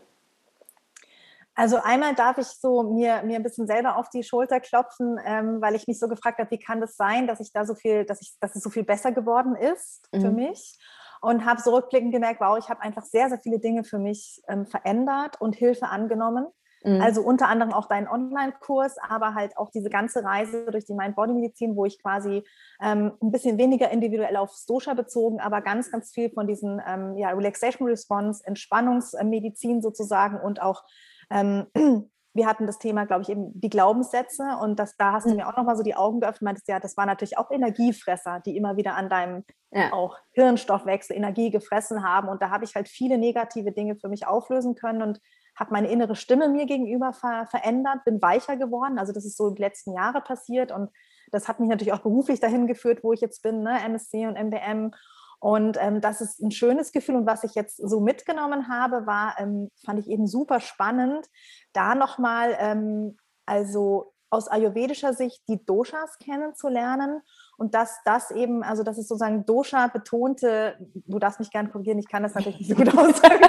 Also 1.55 1.77
einmal 1.83 2.13
darf 2.13 2.37
ich 2.37 2.45
so 2.45 2.83
mir, 2.83 3.23
mir 3.23 3.37
ein 3.37 3.43
bisschen 3.43 3.65
selber 3.65 3.97
auf 3.97 4.09
die 4.09 4.21
Schulter 4.21 4.59
klopfen, 4.59 5.19
ähm, 5.25 5.59
weil 5.59 5.73
ich 5.73 5.87
mich 5.87 5.97
so 5.97 6.07
gefragt 6.07 6.37
habe, 6.37 6.51
wie 6.51 6.59
kann 6.59 6.79
das 6.79 6.95
sein, 6.95 7.25
dass 7.25 7.39
ich 7.39 7.51
da 7.51 7.65
so 7.65 7.73
viel, 7.73 8.05
dass 8.05 8.21
ich, 8.21 8.35
dass 8.39 8.55
es 8.55 8.61
so 8.61 8.69
viel 8.69 8.83
besser 8.83 9.11
geworden 9.11 9.55
ist 9.55 10.07
mhm. 10.13 10.21
für 10.21 10.31
mich. 10.31 10.77
Und 11.19 11.45
habe 11.45 11.59
so 11.59 11.73
rückblickend 11.73 12.13
gemerkt, 12.13 12.41
wow, 12.41 12.59
ich 12.59 12.69
habe 12.69 12.81
einfach 12.81 13.03
sehr, 13.03 13.27
sehr 13.29 13.39
viele 13.39 13.57
Dinge 13.57 13.83
für 13.83 13.97
mich 13.97 14.39
ähm, 14.47 14.67
verändert 14.67 15.41
und 15.41 15.55
Hilfe 15.55 15.87
angenommen. 15.87 16.45
Mhm. 16.83 17.01
Also 17.01 17.21
unter 17.21 17.47
anderem 17.47 17.73
auch 17.73 17.87
deinen 17.87 18.07
Online-Kurs, 18.07 18.97
aber 18.99 19.33
halt 19.33 19.57
auch 19.57 19.69
diese 19.71 19.89
ganze 19.89 20.23
Reise 20.23 20.65
durch 20.71 20.85
die 20.85 20.93
Mind-Body-Medizin, 20.93 21.75
wo 21.75 21.85
ich 21.85 22.01
quasi 22.01 22.43
ähm, 22.81 23.13
ein 23.21 23.31
bisschen 23.31 23.57
weniger 23.57 23.89
individuell 23.91 24.37
aufs 24.37 24.65
Dosha 24.65 24.93
bezogen, 24.93 25.39
aber 25.39 25.61
ganz, 25.61 25.91
ganz 25.91 26.11
viel 26.11 26.29
von 26.29 26.47
diesen 26.47 26.81
ähm, 26.87 27.17
ja, 27.17 27.29
Relaxation 27.29 27.87
Response, 27.87 28.45
Entspannungsmedizin 28.45 29.81
sozusagen 29.81 30.39
und 30.39 30.61
auch 30.61 30.83
ähm, 31.29 31.67
wir 32.37 32.45
hatten 32.45 32.67
das 32.67 32.77
Thema, 32.77 33.05
glaube 33.05 33.23
ich, 33.23 33.29
eben 33.29 33.59
die 33.59 33.69
Glaubenssätze 33.69 34.43
und 34.61 34.77
das, 34.77 34.95
da 34.95 35.11
hast 35.11 35.25
du 35.25 35.31
mhm. 35.31 35.37
mir 35.37 35.47
auch 35.47 35.57
nochmal 35.57 35.75
so 35.75 35.81
die 35.81 35.95
Augen 35.95 36.19
geöffnet, 36.19 36.43
meintest, 36.43 36.67
ja, 36.67 36.79
das 36.79 36.95
waren 36.95 37.07
natürlich 37.07 37.37
auch 37.37 37.49
Energiefresser, 37.49 38.41
die 38.45 38.55
immer 38.55 38.77
wieder 38.77 38.95
an 38.95 39.09
deinem 39.09 39.43
ja. 39.71 39.91
auch 39.91 40.17
Hirnstoffwechsel 40.33 41.15
Energie 41.15 41.49
gefressen 41.49 42.03
haben 42.03 42.29
und 42.29 42.41
da 42.41 42.51
habe 42.51 42.63
ich 42.63 42.75
halt 42.75 42.87
viele 42.87 43.17
negative 43.17 43.71
Dinge 43.71 43.95
für 43.95 44.07
mich 44.07 44.27
auflösen 44.27 44.75
können 44.75 45.01
und 45.01 45.19
habe 45.57 45.73
meine 45.73 45.89
innere 45.89 46.15
Stimme 46.15 46.47
mir 46.47 46.65
gegenüber 46.65 47.13
ver 47.13 47.47
verändert, 47.49 48.05
bin 48.05 48.21
weicher 48.21 48.55
geworden. 48.55 48.99
Also 48.99 49.11
das 49.11 49.25
ist 49.25 49.37
so 49.37 49.49
die 49.49 49.61
letzten 49.61 49.93
Jahre 49.93 50.21
passiert 50.21 50.71
und 50.71 50.89
das 51.31 51.47
hat 51.47 51.59
mich 51.59 51.67
natürlich 51.67 51.93
auch 51.93 51.99
beruflich 51.99 52.39
dahin 52.39 52.67
geführt, 52.67 53.03
wo 53.03 53.11
ich 53.11 53.21
jetzt 53.21 53.41
bin, 53.41 53.61
ne? 53.63 53.79
MSC 53.83 54.27
und 54.27 54.37
MBM. 54.37 54.91
Und 55.39 55.77
ähm, 55.79 56.01
das 56.01 56.21
ist 56.21 56.39
ein 56.41 56.51
schönes 56.51 56.91
Gefühl. 56.91 57.15
Und 57.15 57.25
was 57.27 57.43
ich 57.43 57.53
jetzt 57.53 57.77
so 57.77 57.99
mitgenommen 57.99 58.69
habe, 58.69 59.05
war, 59.05 59.35
ähm, 59.39 59.69
fand 59.85 59.99
ich 59.99 60.09
eben 60.09 60.25
super 60.25 60.59
spannend, 60.61 61.27
da 61.73 61.95
nochmal, 61.95 62.55
ähm, 62.59 63.17
also 63.45 64.13
aus 64.29 64.47
ayurvedischer 64.47 65.13
Sicht 65.13 65.41
die 65.47 65.63
Doshas 65.63 66.17
kennenzulernen 66.17 67.21
und 67.57 67.73
dass 67.73 67.99
das 68.05 68.31
eben, 68.31 68.63
also 68.63 68.83
das 68.83 68.97
ist 68.97 69.07
sozusagen 69.07 69.45
Dosha 69.45 69.87
betonte, 69.87 70.77
du 70.93 71.19
darfst 71.19 71.39
mich 71.39 71.51
gerne 71.51 71.69
korrigieren, 71.69 71.99
ich 71.99 72.07
kann 72.07 72.23
das 72.23 72.35
natürlich 72.35 72.59
nicht 72.59 72.69
so 72.69 72.75
gut 72.75 72.87
aussagen, 72.97 73.43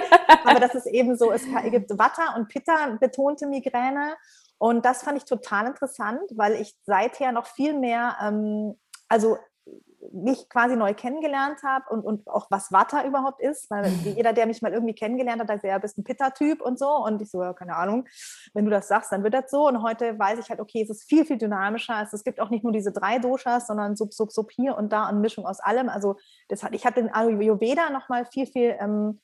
aber 0.45 0.61
das 0.61 0.75
ist 0.75 0.87
eben 0.87 1.17
so, 1.17 1.31
es 1.31 1.45
gibt 1.71 1.97
Vata 1.99 2.35
und 2.37 2.49
Pitta 2.49 2.97
betonte 2.99 3.47
Migräne. 3.47 4.15
Und 4.59 4.85
das 4.85 5.03
fand 5.03 5.19
ich 5.19 5.25
total 5.25 5.69
interessant, 5.69 6.21
weil 6.35 6.55
ich 6.55 6.77
seither 6.85 7.31
noch 7.33 7.47
viel 7.47 7.79
mehr, 7.79 8.17
ähm, 8.21 8.77
also 9.09 9.39
mich 10.13 10.49
quasi 10.49 10.77
neu 10.77 10.95
kennengelernt 10.95 11.63
habe 11.63 11.85
und, 11.91 12.03
und 12.03 12.29
auch 12.29 12.47
was 12.51 12.73
Watter 12.73 13.07
überhaupt 13.07 13.41
ist, 13.41 13.71
weil 13.71 13.87
jeder, 14.05 14.33
der 14.33 14.47
mich 14.47 14.63
mal 14.63 14.73
irgendwie 14.73 14.95
kennengelernt 14.95 15.41
hat, 15.41 15.49
sagt, 15.49 15.65
ja, 15.65 15.79
bist 15.79 15.99
ein 15.99 16.05
Pitta-Typ 16.05 16.61
und 16.61 16.79
so. 16.79 16.89
Und 16.89 17.21
ich 17.23 17.31
so, 17.31 17.43
ja, 17.43 17.53
keine 17.53 17.77
Ahnung, 17.77 18.07
wenn 18.55 18.65
du 18.65 18.71
das 18.71 18.89
sagst, 18.89 19.13
dann 19.13 19.23
wird 19.23 19.35
das 19.35 19.51
so. 19.51 19.67
Und 19.69 19.83
heute 19.83 20.19
weiß 20.19 20.39
ich 20.39 20.51
halt, 20.51 20.61
okay, 20.61 20.83
es 20.83 20.91
ist 20.91 21.09
viel, 21.09 21.25
viel 21.25 21.39
dynamischer, 21.39 22.03
es, 22.03 22.13
es 22.13 22.25
gibt 22.25 22.41
auch 22.41 22.51
nicht 22.51 22.65
nur 22.65 22.73
diese 22.73 22.93
drei 22.93 23.19
Doshas, 23.19 23.67
sondern 23.67 23.97
Sub, 23.97 24.13
Sub, 24.13 24.33
Sub 24.33 24.51
hier 24.51 24.77
und 24.77 24.93
da 24.93 25.09
und 25.09 25.21
Mischung 25.21 25.47
aus 25.47 25.61
allem, 25.61 25.89
also 25.89 26.17
das 26.49 26.63
hat, 26.63 26.75
ich 26.75 26.87
habe 26.87 27.01
den 27.01 27.13
Ayurveda 27.13 27.91
nochmal 27.91 28.25
viel, 28.27 28.47
viel 28.47 28.77
ähm, 28.81 29.21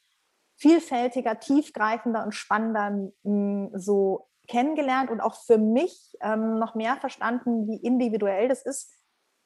vielfältiger, 0.56 1.40
tiefgreifender 1.40 2.24
und 2.24 2.32
spannender 2.32 3.10
mh, 3.22 3.32
mm, 3.32 3.70
so 3.74 4.28
kennengelernt 4.46 5.10
und 5.10 5.20
auch 5.20 5.42
für 5.44 5.58
mich 5.58 6.16
ähm, 6.20 6.58
noch 6.58 6.74
mehr 6.74 6.96
verstanden, 6.96 7.66
wie 7.66 7.76
individuell 7.76 8.48
das 8.48 8.62
ist, 8.62 8.92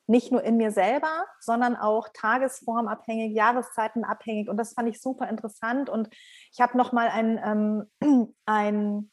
nicht 0.08 0.32
nur 0.32 0.42
in 0.42 0.56
mir 0.56 0.72
selber, 0.72 1.26
sondern 1.38 1.76
auch 1.76 2.08
tagesformabhängig, 2.14 3.34
jahreszeitenabhängig. 3.34 4.48
Und 4.48 4.56
das 4.56 4.72
fand 4.72 4.88
ich 4.88 5.00
super 5.00 5.28
interessant. 5.28 5.90
Und 5.90 6.08
ich 6.50 6.60
habe 6.60 6.78
nochmal 6.78 7.08
ein, 7.08 7.88
ähm, 8.02 8.34
ein, 8.46 9.10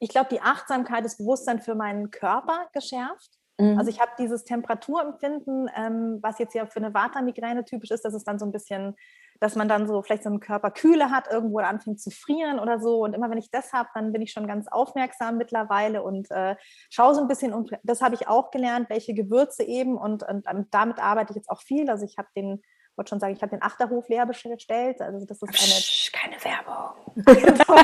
ich 0.00 0.08
glaube, 0.08 0.28
die 0.30 0.42
Achtsamkeit, 0.42 1.04
das 1.04 1.18
Bewusstsein 1.18 1.60
für 1.60 1.76
meinen 1.76 2.10
Körper 2.10 2.68
geschärft. 2.72 3.38
Mhm. 3.58 3.78
Also 3.78 3.90
ich 3.90 4.00
habe 4.00 4.10
dieses 4.18 4.44
Temperaturempfinden, 4.44 5.70
ähm, 5.76 6.18
was 6.20 6.40
jetzt 6.40 6.54
ja 6.54 6.66
für 6.66 6.80
eine 6.80 6.92
Vata-Migräne 6.92 7.64
typisch 7.64 7.92
ist, 7.92 8.04
das 8.04 8.14
ist 8.14 8.26
dann 8.26 8.40
so 8.40 8.44
ein 8.44 8.52
bisschen 8.52 8.96
dass 9.40 9.56
man 9.56 9.68
dann 9.68 9.86
so 9.86 10.02
vielleicht 10.02 10.22
so 10.22 10.30
einen 10.30 10.40
Körper 10.40 10.70
Kühle 10.70 11.10
hat, 11.10 11.30
irgendwo 11.30 11.58
anfängt 11.58 12.00
zu 12.00 12.10
frieren 12.10 12.58
oder 12.58 12.78
so. 12.80 13.04
Und 13.04 13.14
immer 13.14 13.30
wenn 13.30 13.38
ich 13.38 13.50
das 13.50 13.72
habe, 13.72 13.88
dann 13.94 14.12
bin 14.12 14.22
ich 14.22 14.32
schon 14.32 14.46
ganz 14.46 14.68
aufmerksam 14.68 15.36
mittlerweile 15.38 16.02
und 16.02 16.30
äh, 16.30 16.56
schaue 16.90 17.14
so 17.14 17.20
ein 17.20 17.28
bisschen. 17.28 17.52
Und 17.52 17.72
das 17.82 18.02
habe 18.02 18.14
ich 18.14 18.28
auch 18.28 18.50
gelernt, 18.50 18.90
welche 18.90 19.14
Gewürze 19.14 19.64
eben. 19.64 19.96
Und, 19.96 20.22
und, 20.22 20.46
und 20.46 20.72
damit 20.72 20.98
arbeite 20.98 21.32
ich 21.32 21.36
jetzt 21.36 21.50
auch 21.50 21.62
viel. 21.62 21.90
Also 21.90 22.04
ich 22.04 22.18
habe 22.18 22.28
den 22.36 22.62
wollte 22.96 23.10
schon 23.10 23.20
sagen, 23.20 23.34
ich 23.34 23.42
habe 23.42 23.50
den 23.50 23.62
Achterhof 23.62 24.08
leer 24.08 24.26
bestellt. 24.26 25.00
Also 25.00 25.26
das 25.26 25.42
ist 25.42 25.48
eine. 25.48 25.80
Psch, 25.80 26.12
keine 26.12 26.36
Werbung. 26.44 26.94
Genau. 27.44 27.74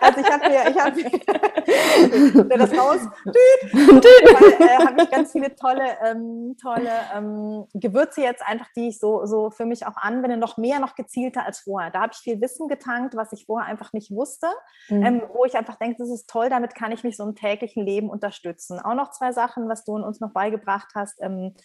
also 0.00 0.20
ich 0.20 0.30
habe 0.30 0.48
mir, 0.48 0.70
ich 0.70 0.78
habe 0.78 2.44
mir 2.44 2.58
das 2.58 2.76
Haus, 2.76 3.00
äh, 3.26 4.84
habe 4.84 5.02
ich 5.02 5.10
ganz 5.10 5.32
viele 5.32 5.54
tolle, 5.54 5.96
ähm, 6.04 6.56
tolle 6.60 6.90
ähm, 7.14 7.66
Gewürze 7.72 8.20
jetzt 8.22 8.42
einfach, 8.46 8.68
die 8.76 8.88
ich 8.88 8.98
so, 8.98 9.24
so 9.26 9.50
für 9.50 9.64
mich 9.64 9.86
auch 9.86 9.96
anwende, 9.96 10.36
noch 10.36 10.56
mehr, 10.56 10.78
noch 10.80 10.94
gezielter 10.94 11.46
als 11.46 11.60
vorher. 11.60 11.90
Da 11.90 12.02
habe 12.02 12.12
ich 12.12 12.18
viel 12.18 12.40
Wissen 12.40 12.68
getankt, 12.68 13.16
was 13.16 13.32
ich 13.32 13.46
vorher 13.46 13.68
einfach 13.68 13.92
nicht 13.92 14.10
wusste, 14.10 14.48
mhm. 14.88 15.04
ähm, 15.04 15.22
wo 15.32 15.44
ich 15.44 15.56
einfach 15.56 15.76
denke, 15.76 15.96
das 15.98 16.10
ist 16.10 16.28
toll, 16.28 16.48
damit 16.50 16.74
kann 16.74 16.92
ich 16.92 17.04
mich 17.04 17.16
so 17.16 17.24
im 17.24 17.34
täglichen 17.34 17.84
Leben 17.84 18.10
unterstützen. 18.10 18.78
Auch 18.80 18.94
noch 18.94 19.10
zwei 19.10 19.32
Sachen, 19.32 19.68
was 19.68 19.84
du 19.84 19.94
uns 19.94 20.20
noch 20.20 20.32
beigebracht 20.32 20.88
hast. 20.94 21.20
Ähm, 21.22 21.54
äh, 21.54 21.60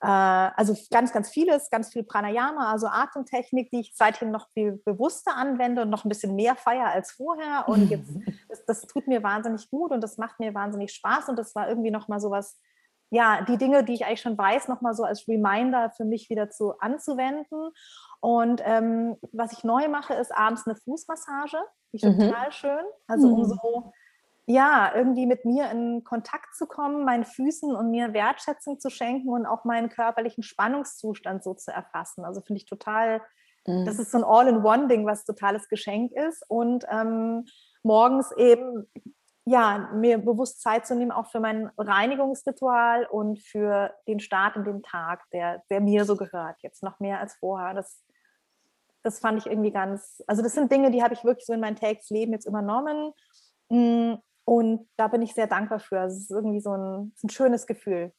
also 0.00 0.76
ganz, 0.90 1.12
ganz 1.12 1.30
vieles, 1.30 1.70
ganz 1.70 1.92
viel 1.92 2.02
Pranayama, 2.02 2.70
also 2.70 2.88
Atemtechnik, 2.88 3.70
die 3.70 3.80
ich 3.80 3.92
seitdem 3.94 4.30
noch 4.30 4.48
viel 4.52 4.80
bewusster 4.84 5.36
anwende 5.36 5.82
und 5.82 5.90
noch 5.90 6.04
ein 6.04 6.08
bisschen 6.08 6.34
mehr 6.34 6.56
feier 6.56 6.88
als 6.88 7.12
vorher. 7.12 7.64
Und 7.68 7.90
jetzt, 7.90 8.10
das, 8.48 8.64
das 8.66 8.80
tut 8.82 9.06
mir 9.06 9.22
wahnsinnig 9.22 9.70
gut 9.70 9.92
und 9.92 10.02
das 10.02 10.18
macht 10.18 10.40
mir 10.40 10.54
wahnsinnig 10.54 10.92
Spaß. 10.92 11.28
Und 11.28 11.38
das 11.38 11.54
war 11.54 11.68
irgendwie 11.68 11.90
nochmal 11.90 12.20
so 12.20 12.30
was, 12.30 12.60
ja, 13.10 13.42
die 13.42 13.56
Dinge, 13.56 13.84
die 13.84 13.94
ich 13.94 14.04
eigentlich 14.04 14.20
schon 14.20 14.36
weiß, 14.36 14.68
nochmal 14.68 14.94
so 14.94 15.04
als 15.04 15.28
Reminder 15.28 15.90
für 15.90 16.04
mich 16.04 16.28
wieder 16.30 16.50
zu 16.50 16.78
anzuwenden. 16.80 17.70
Und 18.20 18.62
ähm, 18.64 19.16
was 19.32 19.52
ich 19.52 19.64
neu 19.64 19.88
mache, 19.88 20.14
ist 20.14 20.34
abends 20.34 20.66
eine 20.66 20.76
Fußmassage. 20.76 21.58
Die 21.92 21.96
ist 21.96 22.04
mhm. 22.04 22.18
total 22.18 22.52
schön. 22.52 22.84
Also 23.06 23.28
um 23.28 23.40
mhm. 23.40 23.44
so 23.44 23.92
ja, 24.46 24.92
irgendwie 24.94 25.26
mit 25.26 25.44
mir 25.44 25.70
in 25.70 26.04
Kontakt 26.04 26.54
zu 26.54 26.66
kommen, 26.66 27.04
meinen 27.04 27.24
Füßen 27.24 27.74
und 27.74 27.90
mir 27.90 28.12
Wertschätzung 28.12 28.78
zu 28.78 28.90
schenken 28.90 29.30
und 29.30 29.46
auch 29.46 29.64
meinen 29.64 29.88
körperlichen 29.88 30.42
Spannungszustand 30.42 31.42
so 31.42 31.54
zu 31.54 31.70
erfassen. 31.70 32.24
Also 32.24 32.42
finde 32.42 32.58
ich 32.58 32.66
total, 32.66 33.22
mhm. 33.66 33.86
das 33.86 33.98
ist 33.98 34.10
so 34.10 34.18
ein 34.18 34.24
All-in-One-Ding, 34.24 35.06
was 35.06 35.24
totales 35.24 35.68
Geschenk 35.68 36.12
ist. 36.12 36.44
Und 36.48 36.84
ähm, 36.90 37.46
morgens 37.82 38.32
eben, 38.36 38.86
ja, 39.46 39.90
mir 39.94 40.18
bewusst 40.18 40.60
Zeit 40.60 40.86
zu 40.86 40.94
nehmen, 40.94 41.12
auch 41.12 41.30
für 41.30 41.40
mein 41.40 41.70
Reinigungsritual 41.78 43.06
und 43.06 43.40
für 43.40 43.94
den 44.06 44.20
Start 44.20 44.56
in 44.56 44.64
den 44.64 44.82
Tag, 44.82 45.22
der, 45.32 45.62
der 45.70 45.80
mir 45.80 46.04
so 46.04 46.16
gehört, 46.16 46.56
jetzt 46.60 46.82
noch 46.82 47.00
mehr 47.00 47.18
als 47.18 47.34
vorher. 47.36 47.72
Das, 47.72 48.04
das 49.02 49.20
fand 49.20 49.38
ich 49.38 49.46
irgendwie 49.46 49.70
ganz, 49.70 50.22
also 50.26 50.42
das 50.42 50.52
sind 50.52 50.70
Dinge, 50.70 50.90
die 50.90 51.02
habe 51.02 51.14
ich 51.14 51.24
wirklich 51.24 51.46
so 51.46 51.54
in 51.54 51.60
mein 51.60 51.76
tägliches 51.76 52.10
Leben 52.10 52.32
jetzt 52.32 52.46
übernommen. 52.46 53.12
Mm, 53.70 54.14
und 54.44 54.88
da 54.96 55.08
bin 55.08 55.22
ich 55.22 55.34
sehr 55.34 55.46
dankbar 55.46 55.80
für. 55.80 56.00
Also 56.00 56.16
es 56.16 56.22
ist 56.24 56.30
irgendwie 56.30 56.60
so 56.60 56.72
ein, 56.72 57.12
ein 57.22 57.28
schönes 57.30 57.66
Gefühl. 57.66 58.12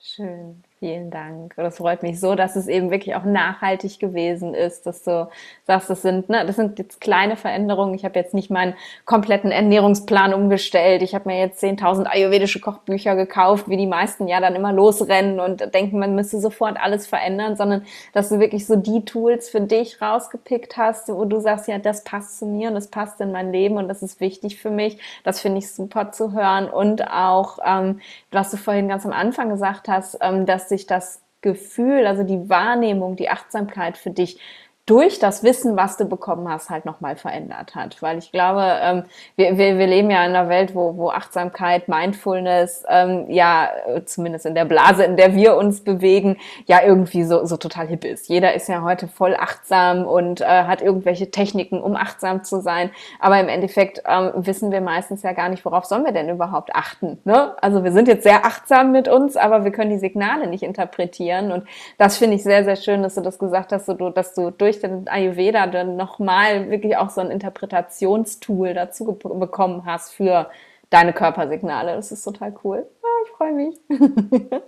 Schön, 0.00 0.62
vielen 0.82 1.12
Dank. 1.12 1.54
Das 1.54 1.76
freut 1.76 2.02
mich 2.02 2.18
so, 2.18 2.34
dass 2.34 2.56
es 2.56 2.66
eben 2.66 2.90
wirklich 2.90 3.14
auch 3.14 3.22
nachhaltig 3.22 4.00
gewesen 4.00 4.52
ist, 4.52 4.84
dass 4.84 5.04
du 5.04 5.28
sagst, 5.64 5.88
das 5.88 6.02
sind, 6.02 6.28
ne, 6.28 6.44
das 6.44 6.56
sind 6.56 6.76
jetzt 6.80 7.00
kleine 7.00 7.36
Veränderungen. 7.36 7.94
Ich 7.94 8.04
habe 8.04 8.18
jetzt 8.18 8.34
nicht 8.34 8.50
meinen 8.50 8.74
kompletten 9.04 9.52
Ernährungsplan 9.52 10.34
umgestellt. 10.34 11.02
Ich 11.02 11.14
habe 11.14 11.28
mir 11.28 11.38
jetzt 11.38 11.62
10.000 11.62 12.06
ayurvedische 12.06 12.58
Kochbücher 12.58 13.14
gekauft, 13.14 13.68
wie 13.68 13.76
die 13.76 13.86
meisten 13.86 14.26
ja 14.26 14.40
dann 14.40 14.56
immer 14.56 14.72
losrennen 14.72 15.38
und 15.38 15.72
denken, 15.72 16.00
man 16.00 16.16
müsste 16.16 16.40
sofort 16.40 16.76
alles 16.82 17.06
verändern, 17.06 17.54
sondern 17.54 17.84
dass 18.12 18.30
du 18.30 18.40
wirklich 18.40 18.66
so 18.66 18.74
die 18.74 19.04
Tools 19.04 19.50
für 19.50 19.60
dich 19.60 20.02
rausgepickt 20.02 20.76
hast, 20.76 21.08
wo 21.10 21.24
du 21.26 21.38
sagst, 21.38 21.68
ja, 21.68 21.78
das 21.78 22.02
passt 22.02 22.40
zu 22.40 22.46
mir 22.46 22.66
und 22.70 22.74
das 22.74 22.88
passt 22.88 23.20
in 23.20 23.30
mein 23.30 23.52
Leben 23.52 23.76
und 23.76 23.86
das 23.86 24.02
ist 24.02 24.18
wichtig 24.18 24.60
für 24.60 24.70
mich. 24.70 24.98
Das 25.22 25.40
finde 25.40 25.58
ich 25.58 25.72
super 25.72 26.10
zu 26.10 26.32
hören 26.32 26.68
und 26.68 27.08
auch, 27.08 27.60
ähm, 27.64 28.00
was 28.32 28.50
du 28.50 28.56
vorhin 28.56 28.88
ganz 28.88 29.06
am 29.06 29.12
Anfang 29.12 29.48
gesagt 29.48 29.86
hast, 29.86 30.18
ähm, 30.20 30.44
dass 30.44 30.71
sich 30.72 30.86
das 30.86 31.22
Gefühl, 31.42 32.06
also 32.06 32.22
die 32.22 32.48
Wahrnehmung, 32.48 33.16
die 33.16 33.28
Achtsamkeit 33.28 33.98
für 33.98 34.10
dich 34.10 34.38
durch 34.86 35.20
das 35.20 35.44
Wissen, 35.44 35.76
was 35.76 35.96
du 35.96 36.06
bekommen 36.06 36.48
hast, 36.48 36.68
halt 36.68 36.84
nochmal 36.86 37.14
verändert 37.14 37.76
hat. 37.76 38.02
Weil 38.02 38.18
ich 38.18 38.32
glaube, 38.32 38.64
ähm, 38.82 39.04
wir, 39.36 39.56
wir, 39.56 39.78
wir 39.78 39.86
leben 39.86 40.10
ja 40.10 40.24
in 40.24 40.34
einer 40.34 40.48
Welt, 40.48 40.74
wo, 40.74 40.96
wo 40.96 41.10
Achtsamkeit, 41.10 41.86
Mindfulness, 41.86 42.84
ähm, 42.88 43.26
ja, 43.28 43.70
zumindest 44.06 44.44
in 44.44 44.56
der 44.56 44.64
Blase, 44.64 45.04
in 45.04 45.16
der 45.16 45.34
wir 45.36 45.56
uns 45.56 45.84
bewegen, 45.84 46.36
ja 46.66 46.80
irgendwie 46.84 47.22
so, 47.22 47.46
so 47.46 47.56
total 47.56 47.86
hip 47.86 48.04
ist. 48.04 48.28
Jeder 48.28 48.54
ist 48.54 48.68
ja 48.68 48.82
heute 48.82 49.06
voll 49.06 49.36
achtsam 49.36 50.04
und 50.04 50.40
äh, 50.40 50.44
hat 50.44 50.82
irgendwelche 50.82 51.30
Techniken, 51.30 51.80
um 51.80 51.94
achtsam 51.94 52.42
zu 52.42 52.60
sein. 52.60 52.90
Aber 53.20 53.38
im 53.38 53.48
Endeffekt 53.48 54.02
ähm, 54.04 54.32
wissen 54.34 54.72
wir 54.72 54.80
meistens 54.80 55.22
ja 55.22 55.32
gar 55.32 55.48
nicht, 55.48 55.64
worauf 55.64 55.84
sollen 55.84 56.04
wir 56.04 56.12
denn 56.12 56.28
überhaupt 56.28 56.74
achten. 56.74 57.20
Ne? 57.24 57.54
Also 57.62 57.84
wir 57.84 57.92
sind 57.92 58.08
jetzt 58.08 58.24
sehr 58.24 58.44
achtsam 58.44 58.90
mit 58.90 59.06
uns, 59.06 59.36
aber 59.36 59.62
wir 59.62 59.70
können 59.70 59.90
die 59.90 59.98
Signale 59.98 60.48
nicht 60.48 60.64
interpretieren. 60.64 61.52
Und 61.52 61.68
das 61.98 62.16
finde 62.16 62.34
ich 62.34 62.42
sehr, 62.42 62.64
sehr 62.64 62.76
schön, 62.76 63.04
dass 63.04 63.14
du 63.14 63.20
das 63.20 63.38
gesagt 63.38 63.70
hast, 63.70 63.86
du, 63.86 64.10
dass 64.10 64.34
du 64.34 64.50
durch 64.50 64.71
durch 64.72 64.80
den 64.80 65.08
Ayurveda 65.08 65.66
dann 65.66 65.96
nochmal 65.96 66.70
wirklich 66.70 66.96
auch 66.96 67.10
so 67.10 67.20
ein 67.20 67.30
Interpretationstool 67.30 68.74
dazu 68.74 69.04
bekommen 69.04 69.84
hast 69.84 70.12
für 70.12 70.50
deine 70.90 71.12
Körpersignale. 71.12 71.94
Das 71.94 72.12
ist 72.12 72.24
total 72.24 72.54
cool. 72.64 72.86
Ah, 73.02 73.24
ich 73.24 73.30
freue 73.32 73.52
mich. 73.52 73.80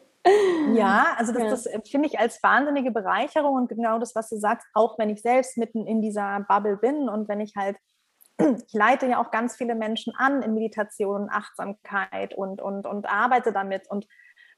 Ja, 0.74 1.14
also 1.18 1.32
das, 1.32 1.42
ja. 1.42 1.50
das 1.50 1.88
finde 1.90 2.08
ich 2.08 2.18
als 2.18 2.42
wahnsinnige 2.42 2.90
Bereicherung 2.90 3.56
und 3.56 3.68
genau 3.68 3.98
das, 3.98 4.14
was 4.14 4.30
du 4.30 4.36
sagst, 4.38 4.66
auch 4.72 4.98
wenn 4.98 5.10
ich 5.10 5.20
selbst 5.20 5.58
mitten 5.58 5.86
in 5.86 6.00
dieser 6.00 6.40
Bubble 6.48 6.78
bin 6.78 7.10
und 7.10 7.28
wenn 7.28 7.40
ich 7.40 7.54
halt, 7.56 7.76
ich 8.38 8.72
leite 8.72 9.06
ja 9.06 9.22
auch 9.22 9.30
ganz 9.30 9.54
viele 9.54 9.74
Menschen 9.74 10.14
an 10.16 10.40
in 10.40 10.54
Meditation, 10.54 11.28
Achtsamkeit 11.30 12.32
und, 12.34 12.62
und, 12.62 12.86
und 12.86 13.06
arbeite 13.06 13.52
damit 13.52 13.90
und 13.90 14.06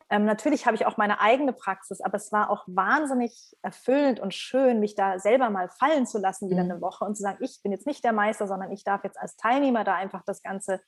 ähm, 0.08 0.24
natürlich 0.24 0.66
habe 0.66 0.76
ich 0.76 0.86
auch 0.86 0.96
meine 0.96 1.20
eigene 1.20 1.52
Praxis, 1.52 2.00
aber 2.00 2.16
es 2.16 2.30
war 2.30 2.50
auch 2.50 2.64
wahnsinnig 2.66 3.56
erfüllend 3.62 4.20
und 4.20 4.34
schön, 4.34 4.78
mich 4.78 4.94
da 4.94 5.18
selber 5.18 5.50
mal 5.50 5.68
fallen 5.68 6.06
zu 6.06 6.18
lassen, 6.18 6.48
wieder 6.48 6.62
mhm. 6.62 6.70
eine 6.70 6.80
Woche 6.80 7.04
und 7.04 7.16
zu 7.16 7.22
sagen, 7.22 7.38
ich 7.40 7.60
bin 7.62 7.72
jetzt 7.72 7.86
nicht 7.86 8.04
der 8.04 8.12
Meister, 8.12 8.46
sondern 8.46 8.70
ich 8.70 8.84
darf 8.84 9.02
jetzt 9.02 9.18
als 9.18 9.36
Teilnehmer 9.36 9.82
da 9.82 9.94
einfach 9.94 10.22
das 10.24 10.42
Ganze 10.42 10.80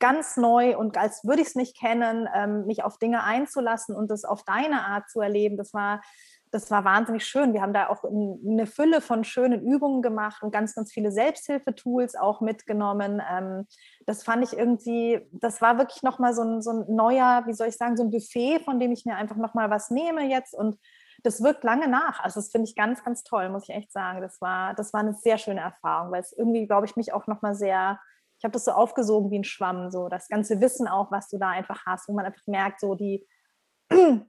ganz 0.00 0.36
neu 0.36 0.76
und 0.76 0.96
als 0.96 1.24
würde 1.24 1.42
ich 1.42 1.48
es 1.48 1.54
nicht 1.54 1.76
kennen, 1.76 2.28
ähm, 2.34 2.66
mich 2.66 2.84
auf 2.84 2.98
Dinge 2.98 3.24
einzulassen 3.24 3.96
und 3.96 4.10
das 4.10 4.24
auf 4.24 4.44
deine 4.44 4.84
Art 4.84 5.08
zu 5.08 5.20
erleben. 5.20 5.56
Das 5.56 5.72
war 5.74 6.02
das 6.50 6.70
war 6.70 6.84
wahnsinnig 6.84 7.26
schön. 7.26 7.52
Wir 7.52 7.62
haben 7.62 7.72
da 7.72 7.88
auch 7.88 8.04
eine 8.04 8.66
Fülle 8.66 9.00
von 9.00 9.24
schönen 9.24 9.62
Übungen 9.62 10.02
gemacht 10.02 10.42
und 10.42 10.50
ganz, 10.50 10.74
ganz 10.74 10.92
viele 10.92 11.12
Selbsthilfetools 11.12 12.14
auch 12.16 12.40
mitgenommen. 12.40 13.22
Ähm, 13.30 13.66
das 14.06 14.22
fand 14.22 14.44
ich 14.44 14.56
irgendwie, 14.56 15.20
das 15.32 15.60
war 15.60 15.78
wirklich 15.78 16.02
nochmal 16.02 16.34
so 16.34 16.42
ein, 16.42 16.62
so 16.62 16.70
ein 16.70 16.94
neuer, 16.94 17.44
wie 17.46 17.52
soll 17.52 17.68
ich 17.68 17.76
sagen, 17.76 17.96
so 17.96 18.04
ein 18.04 18.10
Buffet, 18.10 18.60
von 18.60 18.80
dem 18.80 18.92
ich 18.92 19.04
mir 19.04 19.16
einfach 19.16 19.36
nochmal 19.36 19.70
was 19.70 19.90
nehme 19.90 20.28
jetzt 20.28 20.54
und 20.54 20.78
das 21.22 21.42
wirkt 21.42 21.64
lange 21.64 21.88
nach. 21.88 22.20
Also 22.20 22.40
das 22.40 22.50
finde 22.50 22.68
ich 22.68 22.76
ganz, 22.76 23.02
ganz 23.04 23.24
toll, 23.24 23.48
muss 23.48 23.68
ich 23.68 23.74
echt 23.74 23.92
sagen. 23.92 24.20
Das 24.20 24.40
war, 24.40 24.74
das 24.74 24.92
war 24.92 25.00
eine 25.00 25.14
sehr 25.14 25.38
schöne 25.38 25.60
Erfahrung, 25.60 26.12
weil 26.12 26.20
es 26.20 26.32
irgendwie, 26.32 26.66
glaube 26.66 26.86
ich, 26.86 26.96
mich 26.96 27.12
auch 27.12 27.26
nochmal 27.26 27.54
sehr, 27.54 27.98
ich 28.38 28.44
habe 28.44 28.52
das 28.52 28.64
so 28.64 28.70
aufgesogen 28.70 29.30
wie 29.30 29.38
ein 29.40 29.44
Schwamm, 29.44 29.90
so 29.90 30.08
das 30.08 30.28
ganze 30.28 30.60
Wissen 30.60 30.86
auch, 30.86 31.10
was 31.10 31.28
du 31.28 31.38
da 31.38 31.48
einfach 31.48 31.84
hast, 31.86 32.08
wo 32.08 32.12
man 32.12 32.26
einfach 32.26 32.46
merkt, 32.46 32.80
so 32.80 32.94
die, 32.94 33.26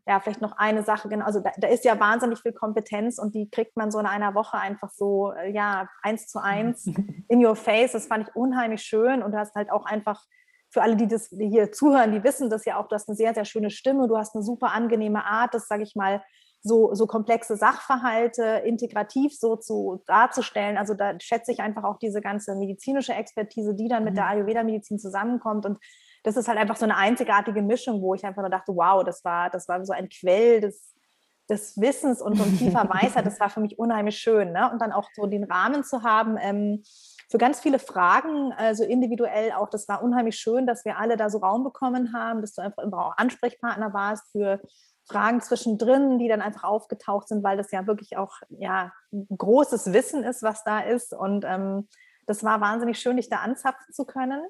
ja, 0.08 0.20
vielleicht 0.22 0.42
noch 0.42 0.54
eine 0.58 0.84
Sache, 0.84 1.10
genau, 1.10 1.26
also 1.26 1.42
da, 1.42 1.52
da, 1.58 1.68
ist 1.68 1.84
ja 1.84 2.00
wahnsinnig 2.00 2.40
viel 2.40 2.54
Kompetenz 2.54 3.20
und 3.20 3.36
die 3.36 3.50
kriegt 3.50 3.76
man 3.76 3.92
so 3.92 4.00
in 4.00 4.06
einer 4.06 4.34
Woche 4.34 4.58
einfach 4.58 4.90
so, 4.92 5.34
äh, 5.34 5.52
ja, 5.52 5.90
eins 6.02 6.28
zu 6.28 6.42
eins 6.42 6.86
in 7.28 7.46
your 7.46 7.56
face. 7.56 7.92
Das 7.92 8.08
fand 8.08 8.28
ich 8.28 8.36
unheimlich 8.36 8.82
schön 8.82 9.22
und 9.22 9.34
du 9.34 9.38
hast 9.38 9.56
halt 9.56 9.72
auch 9.72 9.86
einfach, 9.86 10.24
für 10.72 10.84
alle, 10.84 10.96
die 10.96 11.08
das 11.08 11.30
hier 11.30 11.72
zuhören, 11.72 12.12
die 12.12 12.24
wissen 12.24 12.50
das 12.50 12.64
ja 12.66 12.78
auch, 12.78 12.88
du 12.88 12.96
hast 12.96 13.10
eine 13.10 13.16
sehr, 13.16 13.34
sehr 13.34 13.46
schöne 13.46 13.72
Stimme, 13.72 14.08
du 14.08 14.18
hast 14.18 14.36
eine 14.36 14.44
super 14.44 14.72
angenehme 14.72 15.26
Art, 15.26 15.54
das 15.54 15.68
sage 15.68 15.84
ich 15.84 15.96
mal, 15.96 16.22
so, 16.62 16.94
so 16.94 17.08
komplexe 17.08 17.56
Sachverhalte 17.56 18.44
integrativ 18.66 19.38
so 19.38 19.56
zu 19.56 20.04
darzustellen. 20.06 20.78
Also 20.78 20.94
da 20.94 21.18
schätze 21.20 21.52
ich 21.52 21.62
einfach 21.62 21.84
auch 21.84 21.98
diese 21.98 22.22
ganze 22.22 22.56
medizinische 22.56 23.14
Expertise, 23.14 23.74
die 23.74 23.88
dann 23.88 24.04
mit 24.04 24.18
der 24.18 24.26
mhm. 24.26 24.32
Ayurveda-Medizin 24.32 25.00
zusammenkommt 25.00 25.66
und 25.66 25.80
das 26.24 26.38
ist 26.38 26.48
halt 26.48 26.58
einfach 26.58 26.76
so 26.76 26.86
eine 26.86 26.98
einzigartige 26.98 27.62
Mischung, 27.62 28.02
wo 28.02 28.14
ich 28.14 28.26
einfach 28.26 28.42
nur 28.42 28.50
dachte, 28.50 28.76
wow, 28.76 29.04
das 29.04 29.24
war, 29.24 29.50
das 29.50 29.68
war 29.68 29.84
so 29.86 29.94
ein 29.94 30.10
Quell 30.10 30.62
des, 30.62 30.94
des 31.50 31.80
Wissens 31.80 32.22
und 32.22 32.36
so 32.36 32.44
ein 32.44 32.58
tiefer 32.58 32.90
Weisheit. 32.90 33.26
Das 33.26 33.40
war 33.40 33.50
für 33.50 33.62
mich 33.62 33.80
unheimlich 33.80 34.18
schön. 34.18 34.52
Ne? 34.52 34.70
Und 34.72 34.82
dann 34.82 34.92
auch 34.92 35.10
so 35.16 35.26
den 35.26 35.46
Rahmen 35.46 35.84
zu 35.84 36.04
haben 36.04 36.38
ähm, 36.40 36.84
für 37.30 37.38
ganz 37.38 37.60
viele 37.60 37.80
Fragen, 37.80 38.54
also 38.54 38.84
individuell 38.84 39.52
auch. 39.54 39.70
Das 39.70 39.88
war 39.88 40.04
unheimlich 40.04 40.36
schön, 40.38 40.66
dass 40.68 40.84
wir 40.84 40.98
alle 40.98 41.16
da 41.16 41.30
so 41.30 41.38
Raum 41.40 41.64
bekommen 41.64 42.14
haben, 42.14 42.42
dass 42.42 42.54
du 42.54 42.62
einfach 42.62 42.84
immer 42.84 43.06
auch 43.06 43.18
Ansprechpartner 43.18 43.94
warst 43.94 44.32
für 44.32 44.60
Fragen 45.08 45.42
zwischendrin, 45.42 46.20
die 46.20 46.28
dann 46.28 46.42
einfach 46.42 46.64
aufgetaucht 46.64 47.28
sind, 47.28 47.44
weil 47.44 47.58
das 47.58 47.72
ja 47.72 47.88
wirklich 47.88 48.18
auch 48.18 48.34
ja, 48.50 48.92
großes 49.12 49.92
Wissen 49.94 50.24
ist, 50.24 50.44
was 50.44 50.64
da 50.64 50.82
ist. 50.82 51.14
Und 51.14 51.46
ähm, 51.46 51.88
das 52.28 52.44
war 52.44 52.62
wahnsinnig 52.62 53.00
schön, 53.00 53.18
dich 53.18 53.30
da 53.30 53.38
anzapfen 53.38 53.94
zu 53.94 54.06
können. 54.06 54.42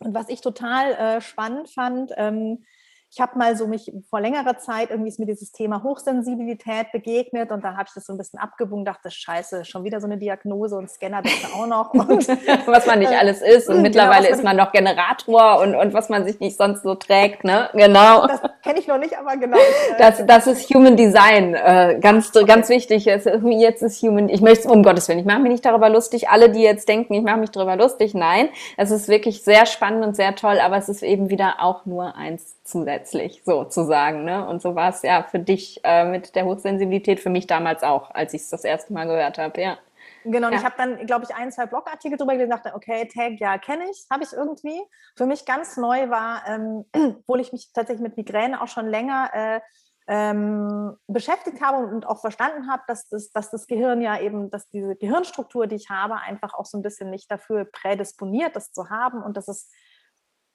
Und 0.00 0.14
was 0.14 0.28
ich 0.28 0.40
total 0.40 0.92
äh, 0.92 1.20
spannend 1.20 1.68
fand, 1.70 2.12
ähm, 2.16 2.64
ich 3.12 3.20
habe 3.20 3.36
mal 3.36 3.56
so 3.56 3.66
mich 3.66 3.92
vor 4.08 4.20
längerer 4.20 4.58
Zeit 4.58 4.90
irgendwie 4.90 5.08
ist 5.08 5.18
mir 5.18 5.26
dieses 5.26 5.50
Thema 5.50 5.82
Hochsensibilität 5.82 6.92
begegnet 6.92 7.50
und 7.50 7.64
dann 7.64 7.76
habe 7.76 7.86
ich 7.88 7.94
das 7.94 8.06
so 8.06 8.12
ein 8.12 8.18
bisschen 8.18 8.38
abgewogen, 8.38 8.84
dachte, 8.84 9.10
scheiße, 9.10 9.64
schon 9.64 9.82
wieder 9.82 10.00
so 10.00 10.06
eine 10.06 10.16
Diagnose 10.16 10.76
und 10.76 10.88
Scanner 10.88 11.20
bitte 11.20 11.48
auch 11.54 11.66
noch. 11.66 11.92
Und, 12.10 12.28
was 12.66 12.86
man 12.86 12.98
nicht 13.00 13.12
alles 13.12 13.42
ist 13.42 13.68
und 13.68 13.76
genau, 13.76 13.82
mittlerweile 13.82 14.28
ist 14.28 14.44
man 14.44 14.56
noch 14.56 14.72
Generator 14.72 15.60
und, 15.60 15.74
und 15.74 15.92
was 15.92 16.08
man 16.08 16.24
sich 16.24 16.40
nicht 16.40 16.56
sonst 16.56 16.82
so 16.82 16.94
trägt, 16.94 17.44
ne? 17.44 17.68
Genau. 17.72 18.26
Das 18.26 18.40
kenne 18.62 18.78
ich 18.78 18.86
noch 18.86 18.98
nicht, 18.98 19.16
aber 19.18 19.36
genau. 19.36 19.56
Äh, 19.56 19.98
das, 19.98 20.24
das 20.26 20.46
ist 20.46 20.72
Human 20.74 20.96
Design, 20.96 21.54
äh, 21.54 21.98
ganz, 22.00 22.32
ganz 22.32 22.68
wichtig. 22.68 23.04
Jetzt, 23.04 23.26
jetzt 23.26 23.82
ist 23.82 24.02
Human, 24.02 24.28
ich 24.28 24.40
möchte 24.40 24.68
um 24.68 24.82
Gottes 24.82 25.08
Willen, 25.08 25.18
ich 25.18 25.24
mache 25.24 25.40
mich 25.40 25.52
nicht 25.52 25.64
darüber 25.64 25.88
lustig. 25.88 26.28
Alle, 26.28 26.50
die 26.50 26.62
jetzt 26.62 26.88
denken, 26.88 27.14
ich 27.14 27.22
mache 27.22 27.38
mich 27.38 27.50
darüber 27.50 27.76
lustig, 27.76 28.14
nein, 28.14 28.48
es 28.76 28.90
ist 28.90 29.08
wirklich 29.08 29.42
sehr 29.42 29.66
spannend 29.66 30.04
und 30.04 30.16
sehr 30.16 30.34
toll, 30.34 30.58
aber 30.60 30.76
es 30.76 30.88
ist 30.88 31.02
eben 31.02 31.30
wieder 31.30 31.56
auch 31.60 31.86
nur 31.86 32.14
eins 32.16 32.59
zusätzlich 32.70 33.42
sozusagen. 33.44 34.24
Ne? 34.24 34.46
Und 34.46 34.62
so 34.62 34.74
war 34.74 34.90
es 34.90 35.02
ja 35.02 35.22
für 35.22 35.38
dich 35.38 35.80
äh, 35.84 36.04
mit 36.04 36.34
der 36.34 36.44
Hochsensibilität, 36.44 37.20
für 37.20 37.30
mich 37.30 37.46
damals 37.46 37.82
auch, 37.82 38.10
als 38.12 38.34
ich 38.34 38.42
es 38.42 38.50
das 38.50 38.64
erste 38.64 38.92
Mal 38.92 39.06
gehört 39.06 39.38
habe, 39.38 39.60
ja. 39.60 39.78
Genau, 40.24 40.48
und 40.48 40.52
ja. 40.52 40.58
ich 40.58 40.64
habe 40.64 40.74
dann, 40.76 41.06
glaube 41.06 41.24
ich, 41.24 41.34
ein, 41.34 41.50
zwei 41.50 41.66
Blogartikel 41.66 42.18
drüber 42.18 42.32
gelesen 42.32 42.52
und 42.52 42.58
dachte, 42.58 42.74
okay, 42.74 43.06
Tag, 43.06 43.40
ja, 43.40 43.56
kenne 43.58 43.84
ich, 43.90 44.06
habe 44.10 44.22
ich 44.22 44.32
irgendwie. 44.32 44.80
Für 45.16 45.26
mich 45.26 45.46
ganz 45.46 45.76
neu 45.76 46.10
war, 46.10 46.42
ähm, 46.46 46.84
obwohl 47.20 47.40
ich 47.40 47.52
mich 47.52 47.72
tatsächlich 47.72 48.02
mit 48.02 48.16
Migräne 48.16 48.60
auch 48.60 48.68
schon 48.68 48.86
länger 48.86 49.30
äh, 49.32 49.60
ähm, 50.08 50.96
beschäftigt 51.06 51.62
habe 51.62 51.86
und 51.86 52.06
auch 52.06 52.20
verstanden 52.20 52.70
habe, 52.70 52.82
dass 52.88 53.08
das, 53.08 53.30
dass 53.30 53.50
das 53.50 53.66
Gehirn 53.66 54.00
ja 54.00 54.20
eben, 54.20 54.50
dass 54.50 54.68
diese 54.68 54.96
Gehirnstruktur, 54.96 55.66
die 55.66 55.76
ich 55.76 55.88
habe, 55.88 56.16
einfach 56.16 56.52
auch 56.54 56.66
so 56.66 56.76
ein 56.76 56.82
bisschen 56.82 57.10
nicht 57.10 57.30
dafür 57.30 57.64
prädisponiert, 57.64 58.56
das 58.56 58.72
zu 58.72 58.90
haben 58.90 59.22
und 59.22 59.36
dass 59.36 59.48
es 59.48 59.70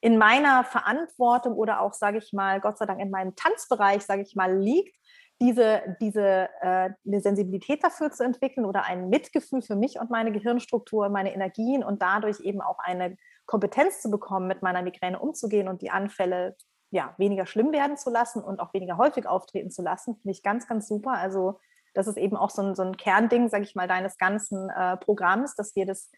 in 0.06 0.20
meiner 0.20 0.64
Verantwortung 0.64 1.54
oder 1.54 1.82
auch, 1.82 1.94
sage 1.94 2.20
ich 2.20 2.32
mal, 2.32 2.62
Gott 2.62 2.78
sei 2.78 2.86
Dank 2.86 3.02
in 3.02 3.10
meinem 3.10 3.36
Tanzbereich, 3.36 4.04
sage 4.04 4.22
ich 4.22 4.36
mal, 4.36 4.56
liegt, 4.56 4.96
diese, 5.42 5.98
diese 6.00 6.48
äh, 6.62 6.92
eine 7.08 7.22
Sensibilität 7.22 7.84
dafür 7.84 8.12
zu 8.12 8.24
entwickeln 8.24 8.68
oder 8.68 8.84
ein 8.84 9.10
Mitgefühl 9.10 9.64
für 9.64 9.76
mich 9.76 10.00
und 10.00 10.12
meine 10.12 10.32
Gehirnstruktur, 10.32 11.10
meine 11.10 11.34
Energien 11.34 11.84
und 11.84 12.04
dadurch 12.04 12.40
eben 12.42 12.62
auch 12.62 12.78
eine 12.78 13.18
Kompetenz 13.48 14.04
zu 14.04 14.12
bekommen, 14.12 14.46
mit 14.46 14.62
meiner 14.62 14.84
Migräne 14.84 15.18
umzugehen 15.18 15.68
und 15.68 15.82
die 15.82 15.90
Anfälle 15.90 16.56
ja, 16.92 17.16
weniger 17.18 17.48
schlimm 17.48 17.72
werden 17.72 17.98
zu 17.98 18.12
lassen 18.12 18.44
und 18.44 18.60
auch 18.60 18.76
weniger 18.76 18.98
häufig 18.98 19.26
auftreten 19.26 19.72
zu 19.72 19.82
lassen, 19.82 20.18
finde 20.18 20.34
ich 20.34 20.44
ganz, 20.44 20.68
ganz 20.68 20.88
super. 20.88 21.14
Also 21.14 21.60
das 21.96 22.06
ist 22.06 22.18
eben 22.18 22.38
auch 22.38 22.52
so 22.52 22.62
ein, 22.62 22.76
so 22.76 22.84
ein 22.84 22.96
Kernding, 22.96 23.50
sage 23.50 23.64
ich 23.64 23.74
mal, 23.74 23.88
deines 23.88 24.20
ganzen 24.20 24.70
äh, 24.70 24.98
Programms, 24.98 25.56
dass 25.56 25.76
wir 25.76 25.88
das 25.88 26.12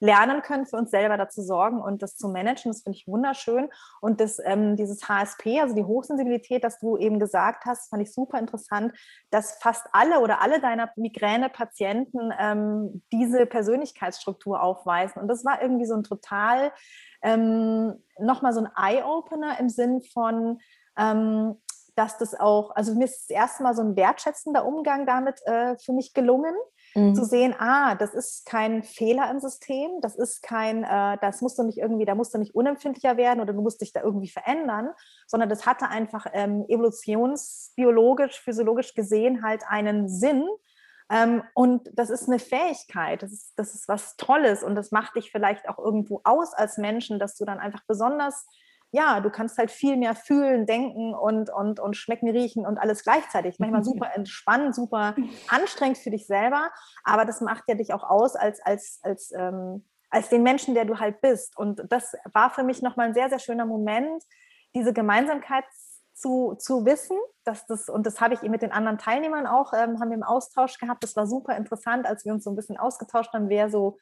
lernen 0.00 0.42
können, 0.42 0.66
für 0.66 0.76
uns 0.76 0.90
selber 0.90 1.16
dazu 1.16 1.42
sorgen 1.42 1.80
und 1.80 2.02
das 2.02 2.16
zu 2.16 2.28
managen. 2.28 2.70
Das 2.70 2.82
finde 2.82 2.96
ich 2.96 3.06
wunderschön. 3.06 3.68
Und 4.00 4.20
das, 4.20 4.38
ähm, 4.44 4.76
dieses 4.76 5.08
HSP, 5.08 5.60
also 5.60 5.74
die 5.74 5.84
Hochsensibilität, 5.84 6.64
das 6.64 6.78
du 6.78 6.96
eben 6.96 7.18
gesagt 7.18 7.64
hast, 7.64 7.90
fand 7.90 8.02
ich 8.02 8.12
super 8.12 8.38
interessant, 8.38 8.92
dass 9.30 9.58
fast 9.60 9.86
alle 9.92 10.20
oder 10.20 10.40
alle 10.40 10.60
deiner 10.60 10.90
Migräne-Patienten 10.96 12.32
ähm, 12.38 13.02
diese 13.12 13.46
Persönlichkeitsstruktur 13.46 14.62
aufweisen. 14.62 15.20
Und 15.20 15.28
das 15.28 15.44
war 15.44 15.60
irgendwie 15.62 15.86
so 15.86 15.94
ein 15.94 16.04
total, 16.04 16.72
ähm, 17.22 18.02
nochmal 18.18 18.52
so 18.52 18.60
ein 18.60 18.70
Eye-Opener 18.76 19.58
im 19.58 19.68
Sinn 19.68 20.02
von, 20.02 20.60
ähm, 20.96 21.56
dass 21.96 22.16
das 22.16 22.38
auch, 22.38 22.70
also 22.76 22.94
mir 22.94 23.06
ist 23.06 23.28
das 23.28 23.30
erste 23.30 23.62
Mal 23.64 23.74
so 23.74 23.82
ein 23.82 23.96
wertschätzender 23.96 24.64
Umgang 24.64 25.04
damit 25.04 25.44
äh, 25.46 25.76
für 25.78 25.92
mich 25.92 26.14
gelungen, 26.14 26.54
mhm. 26.94 27.14
zu 27.14 27.24
sehen, 27.24 27.54
ah, 27.58 27.94
das 27.94 28.14
ist 28.14 28.46
kein 28.46 28.82
Fehler 28.82 29.30
im 29.30 29.40
System, 29.40 30.00
das 30.00 30.16
ist 30.16 30.42
kein, 30.42 30.84
äh, 30.84 31.18
das 31.20 31.40
musst 31.40 31.58
du 31.58 31.62
nicht 31.62 31.78
irgendwie, 31.78 32.04
da 32.04 32.14
musst 32.14 32.34
du 32.34 32.38
nicht 32.38 32.54
unempfindlicher 32.54 33.16
werden 33.16 33.40
oder 33.40 33.52
du 33.52 33.62
musst 33.62 33.80
dich 33.80 33.92
da 33.92 34.02
irgendwie 34.02 34.28
verändern, 34.28 34.90
sondern 35.26 35.48
das 35.48 35.66
hatte 35.66 35.88
einfach 35.88 36.26
ähm, 36.32 36.64
evolutionsbiologisch, 36.68 38.40
physiologisch 38.40 38.94
gesehen 38.94 39.42
halt 39.42 39.62
einen 39.68 40.08
Sinn. 40.08 40.46
Ähm, 41.10 41.42
und 41.54 41.88
das 41.94 42.10
ist 42.10 42.28
eine 42.28 42.38
Fähigkeit, 42.38 43.22
das 43.22 43.32
ist, 43.32 43.52
das 43.56 43.74
ist 43.74 43.88
was 43.88 44.16
Tolles 44.16 44.62
und 44.62 44.74
das 44.74 44.90
macht 44.90 45.16
dich 45.16 45.30
vielleicht 45.30 45.68
auch 45.68 45.78
irgendwo 45.78 46.20
aus 46.24 46.52
als 46.52 46.76
Menschen, 46.76 47.18
dass 47.18 47.36
du 47.36 47.46
dann 47.46 47.58
einfach 47.58 47.82
besonders 47.86 48.46
ja, 48.90 49.20
du 49.20 49.30
kannst 49.30 49.58
halt 49.58 49.70
viel 49.70 49.96
mehr 49.96 50.14
fühlen, 50.14 50.66
denken 50.66 51.14
und, 51.14 51.50
und, 51.50 51.78
und 51.78 51.96
schmecken, 51.96 52.28
riechen 52.30 52.66
und 52.66 52.78
alles 52.78 53.02
gleichzeitig. 53.02 53.58
Manchmal 53.58 53.84
super 53.84 54.14
entspannend, 54.14 54.74
super 54.74 55.14
anstrengend 55.48 55.98
für 55.98 56.10
dich 56.10 56.26
selber, 56.26 56.70
aber 57.04 57.24
das 57.24 57.40
macht 57.40 57.64
ja 57.68 57.74
dich 57.74 57.92
auch 57.92 58.02
aus 58.02 58.34
als, 58.34 58.60
als, 58.60 59.00
als, 59.02 59.32
ähm, 59.36 59.86
als 60.10 60.30
den 60.30 60.42
Menschen, 60.42 60.74
der 60.74 60.86
du 60.86 60.98
halt 60.98 61.20
bist. 61.20 61.56
Und 61.58 61.82
das 61.90 62.14
war 62.32 62.50
für 62.50 62.62
mich 62.62 62.80
nochmal 62.80 63.08
ein 63.08 63.14
sehr, 63.14 63.28
sehr 63.28 63.38
schöner 63.38 63.66
Moment, 63.66 64.22
diese 64.74 64.92
Gemeinsamkeit 64.92 65.64
zu, 66.14 66.56
zu 66.58 66.84
wissen, 66.84 67.16
dass 67.44 67.66
das, 67.66 67.88
und 67.88 68.06
das 68.06 68.20
habe 68.20 68.34
ich 68.34 68.42
mit 68.42 68.62
den 68.62 68.72
anderen 68.72 68.98
Teilnehmern 68.98 69.46
auch, 69.46 69.72
ähm, 69.72 70.00
haben 70.00 70.10
wir 70.10 70.16
im 70.16 70.22
Austausch 70.22 70.78
gehabt. 70.78 71.04
Das 71.04 71.14
war 71.14 71.26
super 71.26 71.56
interessant, 71.56 72.06
als 72.06 72.24
wir 72.24 72.32
uns 72.32 72.44
so 72.44 72.50
ein 72.50 72.56
bisschen 72.56 72.76
ausgetauscht 72.76 73.32
haben, 73.34 73.48
wer 73.48 73.70
so 73.70 73.98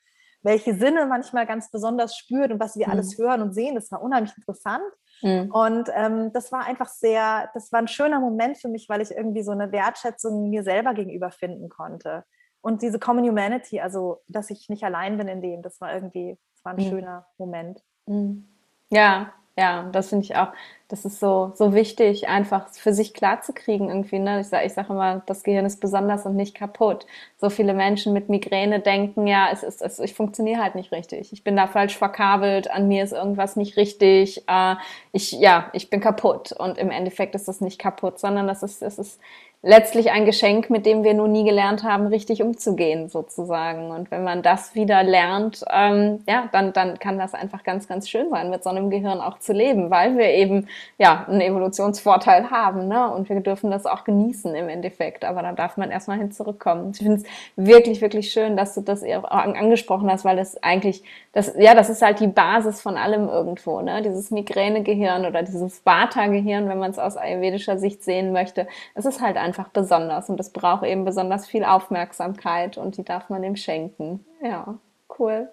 welche 0.46 0.74
Sinne 0.74 1.06
manchmal 1.06 1.44
ganz 1.44 1.72
besonders 1.72 2.16
spürt 2.16 2.52
und 2.52 2.60
was 2.60 2.76
wir 2.76 2.86
mhm. 2.86 2.92
alles 2.92 3.18
hören 3.18 3.42
und 3.42 3.52
sehen. 3.52 3.74
Das 3.74 3.90
war 3.90 4.00
unheimlich 4.00 4.32
interessant. 4.36 4.84
Mhm. 5.20 5.50
Und 5.50 5.90
ähm, 5.92 6.32
das 6.32 6.52
war 6.52 6.64
einfach 6.64 6.88
sehr, 6.88 7.50
das 7.52 7.72
war 7.72 7.80
ein 7.80 7.88
schöner 7.88 8.20
Moment 8.20 8.56
für 8.56 8.68
mich, 8.68 8.88
weil 8.88 9.00
ich 9.00 9.10
irgendwie 9.10 9.42
so 9.42 9.50
eine 9.50 9.72
Wertschätzung 9.72 10.48
mir 10.48 10.62
selber 10.62 10.94
gegenüber 10.94 11.32
finden 11.32 11.68
konnte. 11.68 12.24
Und 12.60 12.82
diese 12.82 13.00
Common 13.00 13.28
Humanity, 13.28 13.80
also 13.80 14.22
dass 14.28 14.50
ich 14.50 14.68
nicht 14.68 14.84
allein 14.84 15.18
bin 15.18 15.26
in 15.26 15.42
dem, 15.42 15.62
das 15.62 15.80
war 15.80 15.92
irgendwie, 15.92 16.38
das 16.54 16.64
war 16.64 16.74
ein 16.74 16.84
mhm. 16.84 16.90
schöner 16.90 17.26
Moment. 17.38 17.82
Mhm. 18.06 18.48
Ja, 18.88 19.32
ja, 19.58 19.88
das 19.90 20.10
finde 20.10 20.24
ich 20.24 20.36
auch, 20.36 20.48
das 20.88 21.04
ist 21.04 21.18
so, 21.18 21.50
so 21.54 21.74
wichtig, 21.74 22.28
einfach 22.28 22.68
für 22.68 22.92
sich 22.92 23.14
klarzukriegen 23.14 23.88
irgendwie. 23.88 24.18
Ne? 24.18 24.40
Ich 24.40 24.48
sage 24.48 24.66
ich 24.66 24.74
sag 24.74 24.88
immer, 24.88 25.22
das 25.26 25.42
Gehirn 25.42 25.64
ist 25.64 25.80
besonders 25.80 26.26
und 26.26 26.36
nicht 26.36 26.54
kaputt. 26.54 27.06
So 27.38 27.50
viele 27.50 27.74
Menschen 27.74 28.12
mit 28.12 28.28
Migräne 28.28 28.80
denken, 28.80 29.26
ja, 29.26 29.48
es 29.50 29.62
ist, 29.62 29.82
es, 29.82 29.98
ich 29.98 30.14
funktioniere 30.14 30.62
halt 30.62 30.74
nicht 30.74 30.92
richtig. 30.92 31.32
Ich 31.32 31.42
bin 31.42 31.56
da 31.56 31.66
falsch 31.66 31.96
verkabelt, 31.96 32.70
an 32.70 32.86
mir 32.86 33.02
ist 33.02 33.12
irgendwas 33.12 33.56
nicht 33.56 33.76
richtig. 33.76 34.44
Äh, 34.46 34.76
ich, 35.12 35.32
ja, 35.32 35.70
ich 35.72 35.90
bin 35.90 36.00
kaputt. 36.00 36.52
Und 36.52 36.78
im 36.78 36.90
Endeffekt 36.90 37.34
ist 37.34 37.48
das 37.48 37.60
nicht 37.60 37.80
kaputt, 37.80 38.20
sondern 38.20 38.46
das 38.46 38.62
ist, 38.62 38.82
das 38.82 38.98
ist 38.98 39.18
letztlich 39.66 40.12
ein 40.12 40.24
Geschenk, 40.26 40.70
mit 40.70 40.86
dem 40.86 41.02
wir 41.02 41.12
nur 41.12 41.26
nie 41.26 41.42
gelernt 41.42 41.82
haben, 41.82 42.06
richtig 42.06 42.40
umzugehen, 42.40 43.08
sozusagen. 43.08 43.90
Und 43.90 44.12
wenn 44.12 44.22
man 44.22 44.42
das 44.42 44.76
wieder 44.76 45.02
lernt, 45.02 45.64
ähm, 45.68 46.20
ja, 46.28 46.48
dann, 46.52 46.72
dann 46.72 47.00
kann 47.00 47.18
das 47.18 47.34
einfach 47.34 47.64
ganz, 47.64 47.88
ganz 47.88 48.08
schön 48.08 48.30
sein, 48.30 48.48
mit 48.48 48.62
so 48.62 48.70
einem 48.70 48.90
Gehirn 48.90 49.20
auch 49.20 49.40
zu 49.40 49.52
leben, 49.52 49.90
weil 49.90 50.16
wir 50.16 50.30
eben 50.30 50.68
ja 50.98 51.26
einen 51.26 51.40
Evolutionsvorteil 51.40 52.48
haben, 52.52 52.86
ne? 52.86 53.10
Und 53.10 53.28
wir 53.28 53.40
dürfen 53.40 53.72
das 53.72 53.86
auch 53.86 54.04
genießen 54.04 54.54
im 54.54 54.68
Endeffekt. 54.68 55.24
Aber 55.24 55.42
da 55.42 55.50
darf 55.50 55.76
man 55.76 55.90
erstmal 55.90 56.18
hin 56.18 56.30
zurückkommen. 56.30 56.92
Ich 56.92 56.98
finde 56.98 57.16
es 57.16 57.24
wirklich, 57.56 58.00
wirklich 58.00 58.30
schön, 58.30 58.56
dass 58.56 58.76
du 58.76 58.82
das 58.82 59.02
angesprochen 59.02 60.08
hast, 60.08 60.24
weil 60.24 60.36
das 60.36 60.62
eigentlich, 60.62 61.02
das, 61.32 61.54
ja, 61.58 61.74
das 61.74 61.90
ist 61.90 62.02
halt 62.02 62.20
die 62.20 62.28
Basis 62.28 62.80
von 62.80 62.96
allem 62.96 63.28
irgendwo, 63.28 63.80
ne? 63.80 64.00
Dieses 64.02 64.30
Migränegehirn 64.30 65.26
oder 65.26 65.42
dieses 65.42 65.84
Vata-Gehirn, 65.84 66.68
wenn 66.68 66.78
man 66.78 66.92
es 66.92 67.00
aus 67.00 67.16
ayurvedischer 67.16 67.78
Sicht 67.78 68.04
sehen 68.04 68.32
möchte. 68.32 68.68
Es 68.94 69.06
ist 69.06 69.20
halt 69.20 69.36
einfach 69.36 69.55
einfach 69.56 69.70
besonders 69.70 70.28
und 70.28 70.38
es 70.40 70.50
braucht 70.50 70.84
eben 70.84 71.04
besonders 71.04 71.46
viel 71.46 71.64
Aufmerksamkeit 71.64 72.76
und 72.76 72.96
die 72.96 73.04
darf 73.04 73.28
man 73.28 73.42
ihm 73.42 73.56
schenken. 73.56 74.24
Ja, 74.42 74.78
cool. 75.18 75.48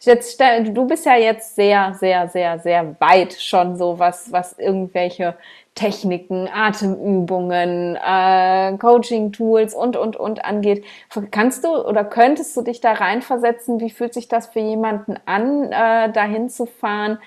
Jetzt, 0.00 0.40
du 0.40 0.86
bist 0.86 1.04
ja 1.04 1.16
jetzt 1.16 1.54
sehr, 1.54 1.94
sehr, 1.94 2.28
sehr, 2.28 2.58
sehr 2.58 2.96
weit 2.98 3.34
schon 3.34 3.76
so, 3.76 3.98
was, 3.98 4.32
was 4.32 4.58
irgendwelche 4.58 5.36
Techniken, 5.74 6.48
Atemübungen, 6.52 7.96
äh, 7.96 8.76
Coaching-Tools 8.78 9.74
und, 9.74 9.96
und, 9.96 10.16
und 10.16 10.44
angeht. 10.44 10.84
Kannst 11.30 11.64
du 11.64 11.68
oder 11.68 12.04
könntest 12.04 12.56
du 12.56 12.62
dich 12.62 12.80
da 12.80 12.92
reinversetzen? 12.92 13.80
Wie 13.80 13.90
fühlt 13.90 14.14
sich 14.14 14.28
das 14.28 14.48
für 14.48 14.60
jemanden 14.60 15.16
an, 15.26 15.70
äh, 15.70 16.10
dahin 16.10 16.48
zu 16.48 16.66
fahren 16.66 17.18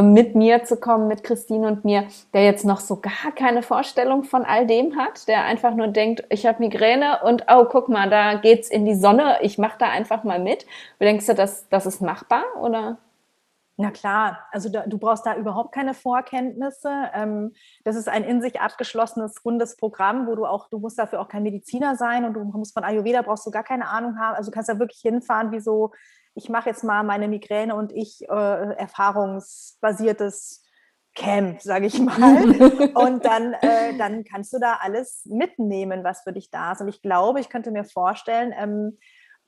mit 0.00 0.34
mir 0.34 0.64
zu 0.64 0.76
kommen, 0.76 1.08
mit 1.08 1.24
Christine 1.24 1.66
und 1.66 1.84
mir, 1.84 2.04
der 2.32 2.44
jetzt 2.44 2.64
noch 2.64 2.80
so 2.80 2.96
gar 2.96 3.32
keine 3.34 3.62
Vorstellung 3.62 4.24
von 4.24 4.44
all 4.44 4.66
dem 4.66 4.96
hat, 4.96 5.28
der 5.28 5.44
einfach 5.44 5.74
nur 5.74 5.88
denkt, 5.88 6.24
ich 6.30 6.46
habe 6.46 6.60
Migräne 6.60 7.20
und 7.24 7.44
oh, 7.52 7.66
guck 7.66 7.90
mal, 7.90 8.08
da 8.08 8.34
geht's 8.34 8.70
in 8.70 8.86
die 8.86 8.94
Sonne, 8.94 9.38
ich 9.42 9.58
mache 9.58 9.76
da 9.78 9.90
einfach 9.90 10.24
mal 10.24 10.38
mit. 10.38 10.64
Wie 10.98 11.04
denkst 11.04 11.26
du, 11.26 11.34
das, 11.34 11.68
das 11.68 11.84
ist 11.84 12.00
machbar 12.00 12.44
oder? 12.60 12.96
Na 13.78 13.90
klar, 13.90 14.38
also 14.52 14.68
da, 14.68 14.86
du 14.86 14.98
brauchst 14.98 15.24
da 15.24 15.34
überhaupt 15.34 15.72
keine 15.72 15.94
Vorkenntnisse. 15.94 16.90
Ähm, 17.14 17.52
das 17.84 17.96
ist 17.96 18.08
ein 18.08 18.22
in 18.22 18.42
sich 18.42 18.60
abgeschlossenes, 18.60 19.44
rundes 19.44 19.76
Programm, 19.76 20.26
wo 20.26 20.34
du 20.34 20.44
auch, 20.44 20.68
du 20.68 20.78
musst 20.78 20.98
dafür 20.98 21.20
auch 21.20 21.28
kein 21.28 21.42
Mediziner 21.42 21.96
sein 21.96 22.24
und 22.24 22.34
du 22.34 22.44
musst 22.44 22.74
von 22.74 22.84
Ayurveda 22.84 23.22
brauchst 23.22 23.46
du 23.46 23.50
gar 23.50 23.64
keine 23.64 23.88
Ahnung 23.88 24.18
haben. 24.18 24.36
Also 24.36 24.50
du 24.50 24.54
kannst 24.54 24.68
da 24.68 24.78
wirklich 24.78 25.00
hinfahren 25.00 25.52
wie 25.52 25.60
so 25.60 25.92
ich 26.34 26.48
mache 26.48 26.70
jetzt 26.70 26.84
mal 26.84 27.02
meine 27.02 27.28
Migräne 27.28 27.74
und 27.74 27.92
ich 27.92 28.22
äh, 28.28 28.74
erfahrungsbasiertes 28.74 30.64
Camp, 31.14 31.60
sage 31.60 31.86
ich 31.86 31.98
mal. 32.00 32.16
und 32.94 33.24
dann, 33.24 33.52
äh, 33.54 33.96
dann 33.98 34.24
kannst 34.24 34.52
du 34.52 34.58
da 34.58 34.78
alles 34.80 35.22
mitnehmen, 35.26 36.04
was 36.04 36.22
für 36.22 36.32
dich 36.32 36.50
da 36.50 36.72
ist. 36.72 36.80
Und 36.80 36.88
ich 36.88 37.02
glaube, 37.02 37.40
ich 37.40 37.48
könnte 37.48 37.70
mir 37.70 37.84
vorstellen, 37.84 38.54
ähm, 38.56 38.98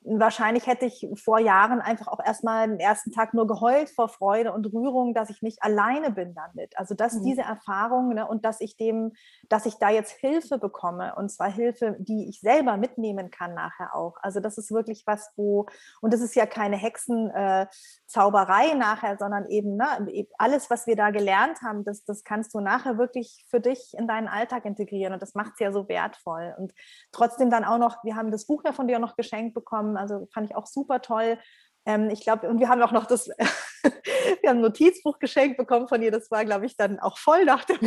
wahrscheinlich 0.05 0.67
hätte 0.67 0.85
ich 0.85 1.07
vor 1.15 1.39
Jahren 1.39 1.81
einfach 1.81 2.07
auch 2.07 2.19
erstmal 2.23 2.67
den 2.67 2.79
ersten 2.79 3.11
Tag 3.11 3.33
nur 3.33 3.47
geheult 3.47 3.89
vor 3.89 4.07
Freude 4.07 4.53
und 4.53 4.71
Rührung, 4.71 5.13
dass 5.13 5.29
ich 5.29 5.41
nicht 5.41 5.63
alleine 5.63 6.11
bin 6.11 6.35
damit. 6.35 6.77
Also 6.77 6.93
dass 6.93 7.13
mhm. 7.15 7.23
diese 7.23 7.41
Erfahrung 7.41 8.13
ne, 8.13 8.27
und 8.27 8.45
dass 8.45 8.61
ich 8.61 8.77
dem, 8.77 9.13
dass 9.49 9.65
ich 9.65 9.75
da 9.75 9.89
jetzt 9.89 10.11
Hilfe 10.11 10.59
bekomme 10.59 11.15
und 11.15 11.29
zwar 11.29 11.51
Hilfe, 11.51 11.95
die 11.99 12.29
ich 12.29 12.39
selber 12.39 12.77
mitnehmen 12.77 13.31
kann 13.31 13.55
nachher 13.55 13.95
auch. 13.95 14.17
Also 14.21 14.39
das 14.39 14.57
ist 14.57 14.71
wirklich 14.71 15.03
was, 15.07 15.31
wo 15.35 15.65
und 16.01 16.13
das 16.13 16.21
ist 16.21 16.35
ja 16.35 16.45
keine 16.45 16.77
Hexenzauberei 16.77 18.69
äh, 18.71 18.75
nachher, 18.75 19.17
sondern 19.17 19.45
eben 19.47 19.75
ne, 19.75 20.27
alles, 20.37 20.69
was 20.69 20.85
wir 20.85 20.95
da 20.95 21.09
gelernt 21.09 21.61
haben, 21.63 21.83
das, 21.83 22.03
das 22.05 22.23
kannst 22.23 22.53
du 22.53 22.59
nachher 22.59 22.97
wirklich 22.99 23.45
für 23.49 23.59
dich 23.59 23.93
in 23.97 24.07
deinen 24.07 24.27
Alltag 24.27 24.65
integrieren 24.65 25.13
und 25.13 25.21
das 25.21 25.33
macht 25.33 25.53
es 25.53 25.59
ja 25.59 25.71
so 25.71 25.89
wertvoll. 25.89 26.53
Und 26.59 26.73
trotzdem 27.11 27.49
dann 27.49 27.63
auch 27.63 27.79
noch, 27.79 28.03
wir 28.03 28.15
haben 28.15 28.31
das 28.31 28.45
Buch 28.45 28.63
ja 28.65 28.71
von 28.71 28.87
dir 28.87 28.99
noch 28.99 29.15
geschenkt 29.15 29.55
bekommen 29.55 29.94
also 29.97 30.27
fand 30.33 30.49
ich 30.49 30.55
auch 30.55 30.67
super 30.67 31.01
toll. 31.01 31.37
Ähm, 31.85 32.09
ich 32.09 32.21
glaube, 32.21 32.49
und 32.49 32.59
wir 32.59 32.69
haben 32.69 32.81
auch 32.81 32.91
noch 32.91 33.05
das, 33.05 33.27
wir 34.41 34.49
haben 34.49 34.57
ein 34.57 34.61
Notizbuch 34.61 35.19
geschenkt 35.19 35.57
bekommen 35.57 35.87
von 35.87 36.01
ihr. 36.01 36.11
Das 36.11 36.31
war, 36.31 36.43
glaube 36.45 36.65
ich, 36.65 36.75
dann 36.77 36.99
auch 36.99 37.17
voll 37.17 37.45
nach 37.45 37.63
dem 37.65 37.77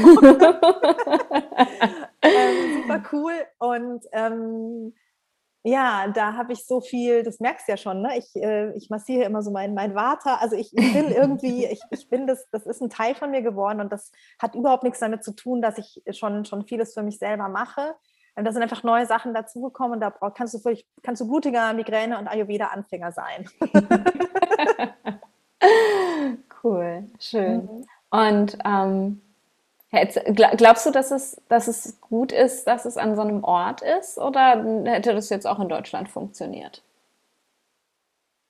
ähm, 2.22 2.82
super 2.82 3.02
cool. 3.12 3.34
Und 3.58 4.04
ähm, 4.12 4.94
ja, 5.64 6.08
da 6.08 6.34
habe 6.34 6.52
ich 6.52 6.64
so 6.66 6.80
viel, 6.80 7.24
das 7.24 7.40
merkst 7.40 7.66
du 7.66 7.72
ja 7.72 7.76
schon, 7.76 8.00
ne? 8.00 8.16
ich, 8.16 8.34
äh, 8.36 8.72
ich 8.76 8.90
massiere 8.90 9.24
immer 9.24 9.42
so 9.42 9.50
mein, 9.50 9.74
mein 9.74 9.94
Vater. 9.94 10.40
Also 10.40 10.54
ich, 10.56 10.72
ich 10.76 10.92
bin 10.92 11.10
irgendwie, 11.10 11.66
ich, 11.70 11.80
ich 11.90 12.08
bin 12.08 12.26
das, 12.26 12.48
das 12.50 12.66
ist 12.66 12.80
ein 12.80 12.90
Teil 12.90 13.14
von 13.14 13.30
mir 13.30 13.42
geworden 13.42 13.80
und 13.80 13.92
das 13.92 14.12
hat 14.38 14.54
überhaupt 14.54 14.84
nichts 14.84 15.00
damit 15.00 15.24
zu 15.24 15.32
tun, 15.32 15.60
dass 15.60 15.76
ich 15.78 16.02
schon, 16.16 16.44
schon 16.44 16.66
vieles 16.66 16.94
für 16.94 17.02
mich 17.02 17.18
selber 17.18 17.48
mache. 17.48 17.96
Da 18.44 18.52
sind 18.52 18.62
einfach 18.62 18.82
neue 18.82 19.06
Sachen 19.06 19.34
dazugekommen 19.34 19.94
und 19.94 20.00
da 20.00 20.10
kannst 20.30 20.54
du, 20.54 20.58
völlig, 20.58 20.86
kannst 21.02 21.20
du 21.20 21.28
blutiger 21.28 21.72
Migräne 21.72 22.18
und 22.18 22.28
Ayurveda-Anfänger 22.28 23.12
sein. 23.12 23.48
cool, 26.62 27.04
schön. 27.18 27.56
Mhm. 27.62 27.86
Und 28.10 28.58
ähm, 28.64 29.20
glaubst 30.56 30.86
du, 30.86 30.90
dass 30.90 31.10
es, 31.10 31.40
dass 31.48 31.68
es 31.68 32.00
gut 32.00 32.32
ist, 32.32 32.66
dass 32.66 32.84
es 32.84 32.96
an 32.96 33.16
so 33.16 33.22
einem 33.22 33.44
Ort 33.44 33.82
ist 33.82 34.18
oder 34.18 34.62
hätte 34.84 35.14
das 35.14 35.30
jetzt 35.30 35.46
auch 35.46 35.60
in 35.60 35.68
Deutschland 35.68 36.08
funktioniert? 36.08 36.82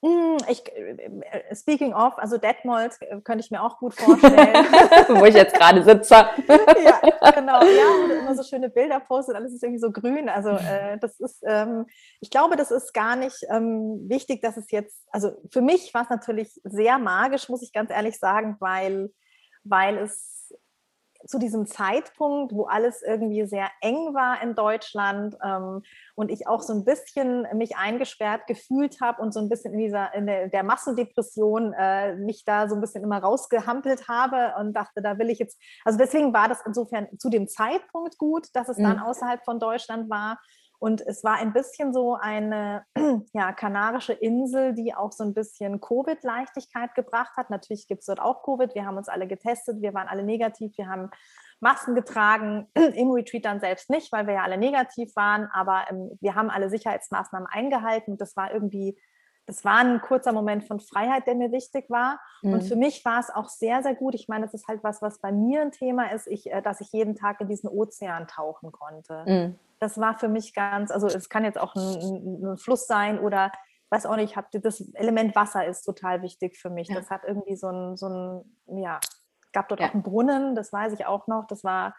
Hm, 0.01 0.37
ich, 0.49 0.65
äh, 0.77 1.55
speaking 1.57 1.93
of, 1.93 2.17
also 2.19 2.39
Detmold 2.39 2.93
äh, 3.01 3.21
könnte 3.21 3.45
ich 3.45 3.51
mir 3.51 3.61
auch 3.61 3.79
gut 3.79 3.95
vorstellen. 3.95 4.37
Wo 5.09 5.25
ich 5.25 5.35
jetzt 5.35 5.55
gerade 5.55 5.83
sitze. 5.83 6.15
ja, 6.85 7.31
genau. 7.33 7.61
Ja, 7.65 8.05
und 8.05 8.11
immer 8.11 8.35
so 8.37 8.45
schöne 8.45 8.71
Bilder 8.71 9.01
postet, 9.01 9.35
alles 9.35 9.53
ist 9.53 9.63
irgendwie 9.65 9.81
so 9.81 9.91
grün. 9.91 10.29
Also 10.29 10.51
äh, 10.51 10.99
das 11.01 11.19
ist, 11.19 11.43
ähm, 11.45 11.87
ich 12.21 12.31
glaube, 12.31 12.55
das 12.55 12.71
ist 12.71 12.95
gar 12.95 13.17
nicht 13.17 13.45
ähm, 13.51 14.09
wichtig, 14.09 14.41
dass 14.41 14.57
es 14.57 14.71
jetzt, 14.71 15.05
also 15.11 15.33
für 15.51 15.63
mich 15.63 15.93
war 15.95 16.03
es 16.03 16.11
natürlich 16.11 16.61
sehr 16.63 16.99
magisch, 16.99 17.49
muss 17.49 17.63
ich 17.63 17.73
ganz 17.73 17.91
ehrlich 17.91 18.21
sagen, 18.21 18.57
weil, 18.61 19.11
weil 19.65 19.99
es 19.99 20.55
zu 21.29 21.39
diesem 21.39 21.67
Zeitpunkt, 21.67 22.55
wo 22.55 22.65
alles 22.65 23.03
irgendwie 23.03 23.47
sehr 23.47 23.69
eng 23.83 24.15
war 24.15 24.43
in 24.43 24.55
Deutschland 24.55 25.37
ähm, 25.45 25.83
und 26.15 26.31
ich 26.31 26.47
auch 26.47 26.63
so 26.63 26.73
ein 26.73 26.87
bisschen 26.87 27.47
mich 27.55 27.77
eingesperrt 27.77 28.47
gefühlt 28.47 29.03
habe 29.03 29.21
und 29.21 29.35
so 29.35 29.41
ein 29.41 29.51
bisschen 29.51 29.75
in 29.75 29.79
dieser 29.79 30.15
in 30.15 30.27
der, 30.27 30.49
der 30.49 30.63
Massendepression 30.63 31.75
äh, 31.75 32.17
mich 32.17 32.47
da 32.47 32.67
so 32.67 32.75
ein 32.75 32.81
bisschen 32.81 33.05
immer 33.05 33.19
rausgehampelt 33.19 34.09
habe 34.09 34.55
und 34.59 34.73
dachte, 34.73 35.03
da 35.03 35.19
will 35.19 35.29
ich 35.29 35.39
jetzt, 35.39 35.61
also 35.85 35.99
deswegen 35.99 36.33
war 36.33 36.49
das 36.49 36.63
insofern 36.65 37.07
zu 37.19 37.29
dem 37.29 37.47
Zeitpunkt 37.47 38.17
gut, 38.17 38.47
dass 38.55 38.71
es 38.71 38.79
dann 38.79 38.97
mhm. 38.97 39.03
außerhalb 39.03 39.45
von 39.45 39.61
Deutschland 39.61 40.09
war 40.09 40.41
und 40.79 41.01
es 41.01 41.25
war 41.25 41.37
ein 41.37 41.53
bisschen 41.53 41.93
so 41.93 42.15
eine 42.15 42.85
ja, 43.33 43.53
kanarische 43.53 44.13
Insel, 44.13 44.75
die 44.75 44.95
auch 44.95 45.11
so 45.11 45.25
ein 45.25 45.35
bisschen 45.35 45.81
Covid-Leichtigkeit 45.81 46.95
gebracht 46.95 47.37
hat. 47.37 47.51
Natürlich 47.51 47.89
gibt 47.89 48.01
es 48.01 48.07
dort 48.07 48.21
auch 48.21 48.43
Covid. 48.45 48.75
Wir 48.75 48.87
haben 48.87 48.97
uns 48.97 49.09
alle 49.09 49.27
getestet, 49.27 49.83
wir 49.83 49.93
waren 49.95 50.09
alle 50.09 50.23
negativ, 50.23 50.79
wir 50.79 50.89
haben 50.89 51.11
Masken 51.61 51.97
getragen, 51.97 52.69
im 52.75 53.11
Retreat 53.11 53.45
dann 53.45 53.61
selbst 53.61 53.91
nicht, 53.91 54.13
weil 54.13 54.27
wir 54.27 54.35
ja 54.35 54.43
alle 54.43 54.59
negativ 54.59 55.17
waren, 55.17 55.49
aber 55.53 55.85
ähm, 55.91 56.17
wir 56.21 56.37
haben 56.37 56.51
alle 56.51 56.71
Sicherheitsmaßnahmen 56.71 57.49
eingehalten. 57.51 58.17
Das 58.17 58.37
war 58.37 58.53
irgendwie 58.53 58.97
das 59.49 59.65
war 59.65 59.79
ein 59.79 60.03
kurzer 60.03 60.33
Moment 60.33 60.65
von 60.65 60.79
Freiheit, 60.79 61.27
der 61.27 61.35
mir 61.35 61.51
wichtig 61.51 61.89
war. 61.89 62.21
Mhm. 62.43 62.53
Und 62.53 62.65
für 62.65 62.77
mich 62.77 63.03
war 63.07 63.19
es 63.19 63.31
auch 63.31 63.49
sehr, 63.49 63.83
sehr 63.83 63.95
gut. 63.95 64.15
Ich 64.15 64.29
meine, 64.29 64.45
das 64.45 64.53
ist 64.53 64.69
halt 64.69 64.85
was, 64.85 65.01
was 65.01 65.21
bei 65.21 65.33
mir 65.33 65.63
ein 65.63 65.73
Thema 65.73 66.13
ist, 66.13 66.27
ich, 66.27 66.53
äh, 66.53 66.61
dass 66.61 66.83
ich 66.83 66.93
jeden 66.93 67.15
Tag 67.15 67.41
in 67.41 67.49
diesen 67.49 67.71
Ozean 67.71 68.29
tauchen 68.29 68.73
konnte. 68.73 69.25
Mhm. 69.27 69.59
Das 69.81 69.99
war 69.99 70.19
für 70.19 70.29
mich 70.29 70.55
ganz, 70.55 70.91
also 70.91 71.07
es 71.07 71.29
kann 71.29 71.45
jetzt 71.45 71.59
auch 71.59 71.75
ein, 71.75 72.53
ein 72.53 72.59
Fluss 72.59 72.87
sein 72.87 73.19
oder 73.19 73.53
weiß 73.91 74.07
auch 74.07 74.17
nicht, 74.17 74.37
hab, 74.37 74.51
das 74.51 74.81
Element 74.95 75.35
Wasser 75.35 75.67
ist 75.67 75.83
total 75.83 76.23
wichtig 76.23 76.59
für 76.59 76.71
mich. 76.71 76.89
Ja. 76.89 76.97
Das 76.97 77.11
hat 77.11 77.23
irgendwie 77.25 77.57
so 77.57 77.69
ein, 77.69 77.97
so 77.97 78.09
ein, 78.09 78.83
ja, 78.83 79.01
gab 79.53 79.69
dort 79.69 79.81
ja. 79.81 79.89
auch 79.89 79.95
einen 79.95 80.03
Brunnen, 80.03 80.55
das 80.55 80.73
weiß 80.73 80.93
ich 80.93 81.07
auch 81.07 81.27
noch. 81.27 81.47
Das 81.47 81.65
war 81.65 81.95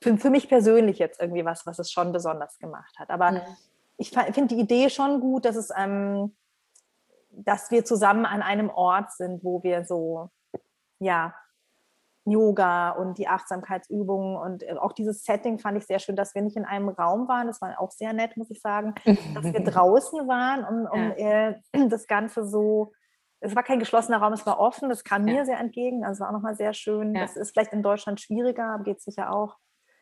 für, 0.00 0.16
für 0.16 0.30
mich 0.30 0.48
persönlich 0.48 0.98
jetzt 0.98 1.20
irgendwie 1.20 1.44
was, 1.44 1.66
was 1.66 1.78
es 1.78 1.90
schon 1.90 2.12
besonders 2.12 2.58
gemacht 2.58 2.98
hat. 2.98 3.10
Aber 3.10 3.32
ja. 3.32 3.46
ich 3.98 4.10
finde 4.10 4.54
die 4.54 4.60
Idee 4.60 4.88
schon 4.88 5.20
gut, 5.20 5.44
dass 5.44 5.56
es 5.56 5.70
ähm, 5.76 6.34
dass 7.36 7.70
wir 7.70 7.84
zusammen 7.84 8.26
an 8.26 8.42
einem 8.42 8.70
Ort 8.70 9.12
sind, 9.12 9.44
wo 9.44 9.62
wir 9.62 9.84
so, 9.84 10.30
ja, 10.98 11.34
Yoga 12.24 12.90
und 12.90 13.18
die 13.18 13.28
Achtsamkeitsübungen 13.28 14.36
und 14.36 14.62
äh, 14.62 14.74
auch 14.78 14.92
dieses 14.92 15.24
Setting 15.24 15.58
fand 15.58 15.78
ich 15.78 15.86
sehr 15.86 15.98
schön, 15.98 16.16
dass 16.16 16.34
wir 16.34 16.42
nicht 16.42 16.56
in 16.56 16.64
einem 16.64 16.88
Raum 16.88 17.28
waren. 17.28 17.46
Das 17.46 17.60
war 17.60 17.78
auch 17.80 17.90
sehr 17.90 18.12
nett, 18.12 18.36
muss 18.36 18.50
ich 18.50 18.60
sagen, 18.60 18.94
dass 19.34 19.44
wir 19.44 19.52
draußen 19.64 20.26
waren, 20.26 20.64
um, 20.64 20.86
um 20.90 21.14
ja. 21.18 21.50
äh, 21.50 21.60
das 21.88 22.06
Ganze 22.06 22.46
so. 22.46 22.92
Es 23.40 23.54
war 23.54 23.62
kein 23.62 23.78
geschlossener 23.78 24.18
Raum, 24.18 24.32
es 24.32 24.46
war 24.46 24.58
offen. 24.58 24.88
Das 24.88 25.04
kam 25.04 25.28
ja. 25.28 25.34
mir 25.34 25.44
sehr 25.44 25.60
entgegen. 25.60 26.02
Also 26.02 26.20
war 26.20 26.28
auch 26.30 26.32
nochmal 26.32 26.56
sehr 26.56 26.72
schön. 26.72 27.14
Ja. 27.14 27.22
Das 27.22 27.36
ist 27.36 27.52
vielleicht 27.52 27.74
in 27.74 27.82
Deutschland 27.82 28.20
schwieriger, 28.20 28.80
geht 28.82 29.02
sicher 29.02 29.30
auch. 29.30 29.56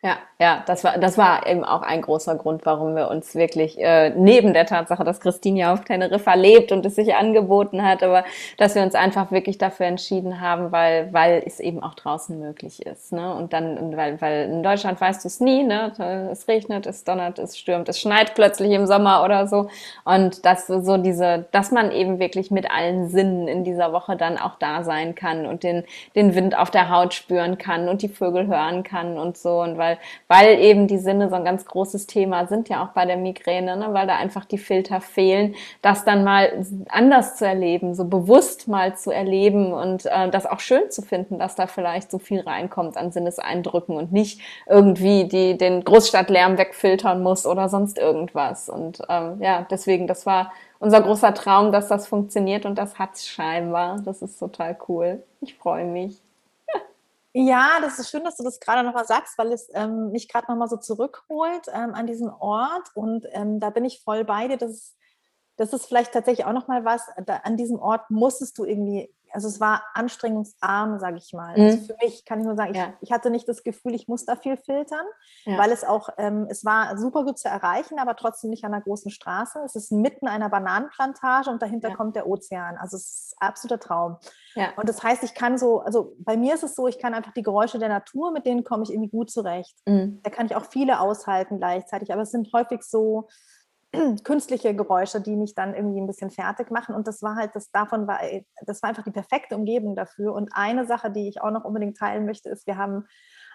Ja, 0.04 0.16
ja, 0.40 0.64
das 0.66 0.82
war, 0.82 0.98
das 0.98 1.16
war 1.16 1.46
eben 1.46 1.62
auch 1.64 1.82
ein 1.82 2.02
großer 2.02 2.34
Grund, 2.34 2.66
warum 2.66 2.96
wir 2.96 3.08
uns 3.08 3.36
wirklich 3.36 3.78
äh, 3.78 4.10
neben 4.10 4.52
der 4.52 4.66
Tatsache, 4.66 5.04
dass 5.04 5.20
Christine 5.20 5.60
ja 5.60 5.72
auf 5.72 5.84
Teneriffa 5.84 6.34
lebt 6.34 6.72
und 6.72 6.84
es 6.84 6.96
sich 6.96 7.14
angeboten 7.14 7.84
hat, 7.84 8.02
aber 8.02 8.24
dass 8.58 8.74
wir 8.74 8.82
uns 8.82 8.96
einfach 8.96 9.30
wirklich 9.30 9.58
dafür 9.58 9.86
entschieden 9.86 10.40
haben, 10.40 10.72
weil, 10.72 11.12
weil 11.12 11.40
es 11.46 11.60
eben 11.60 11.84
auch 11.84 11.94
draußen 11.94 12.36
möglich 12.36 12.84
ist. 12.84 13.12
Ne? 13.12 13.32
Und 13.32 13.52
dann, 13.52 13.96
weil, 13.96 14.20
weil 14.20 14.50
in 14.50 14.64
Deutschland 14.64 15.00
weißt 15.00 15.22
du 15.22 15.28
es 15.28 15.38
nie, 15.38 15.62
ne? 15.62 15.92
Es 16.32 16.48
regnet, 16.48 16.86
es 16.86 17.04
donnert, 17.04 17.38
es 17.38 17.56
stürmt, 17.56 17.88
es 17.88 18.00
schneit 18.00 18.34
plötzlich 18.34 18.72
im 18.72 18.86
Sommer 18.88 19.22
oder 19.22 19.46
so. 19.46 19.68
Und 20.04 20.44
dass 20.44 20.66
so 20.66 20.96
diese, 20.96 21.44
dass 21.52 21.70
man 21.70 21.92
eben 21.92 22.18
wirklich 22.18 22.50
mit 22.50 22.68
allen 22.68 23.08
Sinnen 23.08 23.46
in 23.46 23.62
dieser 23.62 23.92
Woche 23.92 24.16
dann 24.16 24.36
auch 24.36 24.56
da 24.58 24.82
sein 24.82 25.14
kann 25.14 25.46
und 25.46 25.62
den, 25.62 25.84
den 26.16 26.34
Wind 26.34 26.58
auf 26.58 26.72
der 26.72 26.90
Haut 26.90 27.14
spüren 27.14 27.56
kann 27.56 27.88
und 27.88 28.02
die 28.02 28.08
Vögel 28.08 28.48
hören 28.48 28.82
kann 28.82 29.16
und 29.16 29.38
so. 29.38 29.60
Und 29.60 29.78
weil 29.78 29.91
weil, 30.28 30.42
weil 30.42 30.58
eben 30.60 30.86
die 30.86 30.98
Sinne 30.98 31.28
so 31.28 31.36
ein 31.36 31.44
ganz 31.44 31.64
großes 31.64 32.06
Thema 32.06 32.46
sind 32.46 32.68
ja 32.68 32.84
auch 32.84 32.88
bei 32.88 33.06
der 33.06 33.16
Migräne, 33.16 33.76
ne? 33.76 33.88
weil 33.92 34.06
da 34.06 34.16
einfach 34.16 34.44
die 34.44 34.58
Filter 34.58 35.00
fehlen, 35.00 35.54
das 35.80 36.04
dann 36.04 36.24
mal 36.24 36.64
anders 36.88 37.36
zu 37.36 37.46
erleben, 37.46 37.94
so 37.94 38.04
bewusst 38.04 38.68
mal 38.68 38.96
zu 38.96 39.10
erleben 39.10 39.72
und 39.72 40.06
äh, 40.06 40.30
das 40.30 40.46
auch 40.46 40.60
schön 40.60 40.90
zu 40.90 41.02
finden, 41.02 41.38
dass 41.38 41.54
da 41.54 41.66
vielleicht 41.66 42.10
so 42.10 42.18
viel 42.18 42.40
reinkommt 42.40 42.96
an 42.96 43.12
Sinneseindrücken 43.12 43.96
und 43.96 44.12
nicht 44.12 44.40
irgendwie 44.68 45.24
die, 45.28 45.56
den 45.56 45.84
Großstadtlärm 45.84 46.58
wegfiltern 46.58 47.22
muss 47.22 47.46
oder 47.46 47.68
sonst 47.68 47.98
irgendwas. 47.98 48.68
Und 48.68 49.02
ähm, 49.08 49.38
ja, 49.40 49.66
deswegen, 49.70 50.06
das 50.06 50.26
war 50.26 50.52
unser 50.78 51.00
großer 51.00 51.32
Traum, 51.34 51.70
dass 51.70 51.88
das 51.88 52.08
funktioniert 52.08 52.66
und 52.66 52.76
das 52.76 52.98
hat 52.98 53.18
scheinbar. 53.18 54.00
Das 54.04 54.22
ist 54.22 54.38
total 54.38 54.76
cool. 54.88 55.22
Ich 55.40 55.54
freue 55.54 55.84
mich. 55.84 56.20
Ja, 57.34 57.78
das 57.80 57.98
ist 57.98 58.10
schön, 58.10 58.24
dass 58.24 58.36
du 58.36 58.44
das 58.44 58.60
gerade 58.60 58.86
nochmal 58.86 59.06
sagst, 59.06 59.38
weil 59.38 59.52
es 59.52 59.70
ähm, 59.72 60.10
mich 60.10 60.28
gerade 60.28 60.50
nochmal 60.50 60.68
so 60.68 60.76
zurückholt 60.76 61.66
ähm, 61.72 61.94
an 61.94 62.06
diesen 62.06 62.28
Ort. 62.28 62.90
Und 62.94 63.26
ähm, 63.30 63.58
da 63.58 63.70
bin 63.70 63.84
ich 63.86 64.02
voll 64.02 64.24
bei 64.24 64.48
dir. 64.48 64.58
Das 64.58 64.70
ist, 64.70 64.96
das 65.56 65.72
ist 65.72 65.86
vielleicht 65.86 66.12
tatsächlich 66.12 66.44
auch 66.46 66.52
nochmal 66.52 66.84
was. 66.84 67.06
Da, 67.24 67.36
an 67.38 67.56
diesem 67.56 67.78
Ort 67.78 68.10
musstest 68.10 68.58
du 68.58 68.64
irgendwie 68.66 69.14
also 69.32 69.48
es 69.48 69.60
war 69.60 69.82
anstrengungsarm, 69.94 70.98
sage 70.98 71.16
ich 71.16 71.32
mal. 71.32 71.50
Also 71.50 71.62
mhm. 71.62 71.68
Also 71.70 71.86
für 71.86 71.96
mich 72.04 72.24
kann 72.24 72.40
ich 72.40 72.46
nur 72.46 72.56
sagen, 72.56 72.74
ja. 72.74 72.94
ich, 73.00 73.08
ich, 73.08 73.12
hatte 73.12 73.30
nicht 73.30 73.48
das 73.48 73.62
Gefühl, 73.62 73.94
ich 73.94 74.08
muss 74.08 74.24
da 74.24 74.36
viel 74.36 74.56
filtern, 74.56 75.04
ja. 75.44 75.58
weil 75.58 75.72
es 75.72 75.84
auch, 75.84 76.10
ähm, 76.18 76.46
es 76.50 76.64
war 76.64 76.96
super 76.98 77.24
gut 77.24 77.38
zu 77.38 77.48
erreichen, 77.48 77.98
aber 77.98 78.16
trotzdem 78.16 78.50
nicht 78.50 78.64
an 78.64 78.74
einer 78.74 78.82
großen 78.82 79.10
Straße. 79.10 79.60
Es 79.64 79.74
ist 79.74 79.92
mitten 79.92 80.28
einer 80.28 80.48
Bananenplantage 80.48 81.50
und 81.50 81.62
dahinter 81.62 81.90
ja. 81.90 81.96
kommt 81.96 82.16
der 82.16 82.26
Ozean. 82.26 82.76
Also 82.76 82.96
es 82.96 83.04
ist 83.04 83.34
absoluter 83.38 83.80
Traum. 83.80 84.18
Und 84.76 84.88
das 84.88 85.02
heißt, 85.02 85.22
ich 85.22 85.34
kann 85.34 85.58
so, 85.58 85.80
also 85.80 86.14
bei 86.18 86.36
mir 86.36 86.54
ist 86.54 86.62
es 86.62 86.74
so, 86.74 86.86
ich 86.86 86.98
kann 86.98 87.14
einfach 87.14 87.32
die 87.32 87.42
Geräusche 87.42 87.78
der 87.78 87.88
Natur, 87.88 88.32
mit 88.32 88.46
denen 88.46 88.64
komme 88.64 88.82
ich 88.82 88.90
irgendwie 88.90 89.10
gut 89.10 89.30
zurecht. 89.30 89.76
Mhm. 89.86 90.20
Da 90.22 90.30
kann 90.30 90.46
ich 90.46 90.54
auch 90.54 90.66
viele 90.66 91.00
aushalten 91.00 91.58
gleichzeitig, 91.58 92.12
aber 92.12 92.22
es 92.22 92.30
sind 92.30 92.52
häufig 92.52 92.82
so, 92.82 93.28
künstliche 94.24 94.74
Geräusche, 94.74 95.20
die 95.20 95.36
mich 95.36 95.54
dann 95.54 95.74
irgendwie 95.74 96.00
ein 96.00 96.06
bisschen 96.06 96.30
fertig 96.30 96.70
machen. 96.70 96.94
Und 96.94 97.06
das 97.06 97.22
war 97.22 97.36
halt, 97.36 97.54
das 97.54 97.70
davon 97.70 98.06
war, 98.06 98.20
das 98.66 98.82
war 98.82 98.90
einfach 98.90 99.04
die 99.04 99.10
perfekte 99.10 99.56
Umgebung 99.56 99.96
dafür. 99.96 100.32
Und 100.34 100.50
eine 100.52 100.86
Sache, 100.86 101.10
die 101.10 101.28
ich 101.28 101.40
auch 101.40 101.50
noch 101.50 101.64
unbedingt 101.64 101.96
teilen 101.96 102.24
möchte, 102.24 102.48
ist, 102.48 102.66
wir 102.66 102.76
haben 102.76 103.06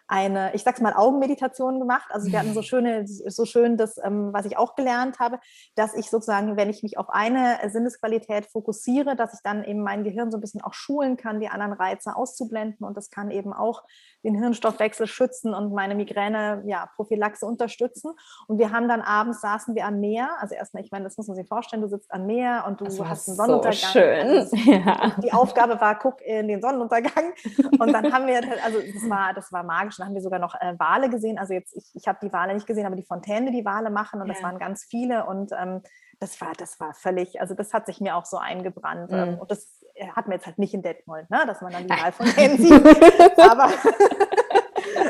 eine, 0.07 0.53
ich 0.55 0.63
sag's 0.63 0.79
mal, 0.79 0.93
Augenmeditation 0.93 1.79
gemacht. 1.79 2.07
Also 2.11 2.31
wir 2.31 2.39
hatten 2.39 2.53
so 2.53 2.61
schöne, 2.63 3.05
so 3.05 3.45
schön 3.45 3.77
das, 3.77 3.97
ähm, 4.03 4.31
was 4.31 4.45
ich 4.45 4.57
auch 4.57 4.75
gelernt 4.75 5.19
habe, 5.19 5.39
dass 5.75 5.93
ich 5.95 6.09
sozusagen, 6.09 6.55
wenn 6.55 6.69
ich 6.69 6.81
mich 6.81 6.97
auf 6.97 7.09
eine 7.09 7.59
Sinnesqualität 7.69 8.45
fokussiere, 8.45 9.15
dass 9.15 9.33
ich 9.33 9.41
dann 9.43 9.63
eben 9.63 9.81
mein 9.81 10.03
Gehirn 10.03 10.31
so 10.31 10.37
ein 10.37 10.41
bisschen 10.41 10.61
auch 10.61 10.73
schulen 10.73 11.17
kann, 11.17 11.41
die 11.41 11.49
anderen 11.49 11.73
Reize 11.73 12.15
auszublenden. 12.15 12.85
Und 12.87 12.95
das 12.95 13.09
kann 13.09 13.31
eben 13.31 13.53
auch 13.53 13.83
den 14.23 14.35
Hirnstoffwechsel 14.35 15.07
schützen 15.07 15.53
und 15.53 15.73
meine 15.73 15.95
Migräne, 15.95 16.63
ja, 16.65 16.89
Prophylaxe 16.95 17.45
unterstützen. 17.45 18.11
Und 18.47 18.57
wir 18.57 18.71
haben 18.71 18.87
dann 18.87 19.01
abends 19.01 19.41
saßen 19.41 19.75
wir 19.75 19.85
am 19.85 19.99
Meer. 19.99 20.29
Also 20.39 20.55
erstmal, 20.55 20.83
ich 20.83 20.91
meine, 20.91 21.03
das 21.03 21.17
muss 21.17 21.27
man 21.27 21.35
sich 21.35 21.47
vorstellen, 21.47 21.81
du 21.81 21.87
sitzt 21.87 22.11
am 22.11 22.25
Meer 22.25 22.65
und 22.67 22.81
du 22.81 22.85
hast 22.85 23.27
einen 23.27 23.37
Sonnenuntergang. 23.37 23.73
So 23.73 23.87
schön. 23.87 24.27
Also 24.27 24.55
ja. 24.71 25.15
Die 25.23 25.33
Aufgabe 25.33 25.79
war, 25.79 25.97
guck 25.99 26.21
in 26.21 26.47
den 26.47 26.61
Sonnenuntergang. 26.61 27.33
Und 27.79 27.93
dann 27.93 28.11
haben 28.11 28.27
wir, 28.27 28.37
also 28.63 28.79
das 28.79 29.09
war, 29.09 29.33
das 29.33 29.51
war 29.51 29.63
magisch 29.63 29.97
dann 29.97 30.07
haben 30.07 30.15
wir 30.15 30.21
sogar 30.21 30.39
noch 30.39 30.55
äh, 30.55 30.75
Wale 30.77 31.09
gesehen. 31.09 31.37
Also 31.37 31.53
jetzt, 31.53 31.75
ich, 31.75 31.85
ich 31.93 32.07
habe 32.07 32.19
die 32.21 32.31
Wale 32.31 32.53
nicht 32.53 32.67
gesehen, 32.67 32.85
aber 32.85 32.95
die 32.95 33.03
Fontäne, 33.03 33.51
die 33.51 33.65
Wale 33.65 33.89
machen 33.89 34.21
und 34.21 34.27
ja. 34.27 34.33
das 34.33 34.43
waren 34.43 34.59
ganz 34.59 34.83
viele 34.83 35.25
und 35.25 35.51
ähm, 35.51 35.81
das 36.19 36.39
war, 36.41 36.53
das 36.57 36.79
war 36.79 36.93
völlig, 36.93 37.39
also 37.41 37.53
das 37.53 37.73
hat 37.73 37.85
sich 37.85 38.01
mir 38.01 38.15
auch 38.15 38.25
so 38.25 38.37
eingebrannt. 38.37 39.11
Ähm, 39.11 39.33
mhm. 39.33 39.39
und 39.39 39.51
das 39.51 39.76
hat 40.15 40.27
mir 40.27 40.35
jetzt 40.35 40.45
halt 40.45 40.57
nicht 40.57 40.73
in 40.73 40.81
Detmold, 40.81 41.29
ne, 41.29 41.45
dass 41.45 41.61
man 41.61 41.71
dann 41.71 41.83
die 41.83 41.89
Walfontänen 41.89 42.57
sieht. 42.57 42.73
aber 43.49 43.65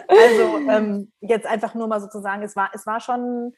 also 0.07 0.57
ähm, 0.69 1.11
jetzt 1.19 1.45
einfach 1.45 1.73
nur 1.73 1.87
mal 1.87 1.99
sozusagen, 1.99 2.41
es 2.43 2.55
war, 2.55 2.69
es 2.73 2.85
war 2.85 2.99
schon, 2.99 3.53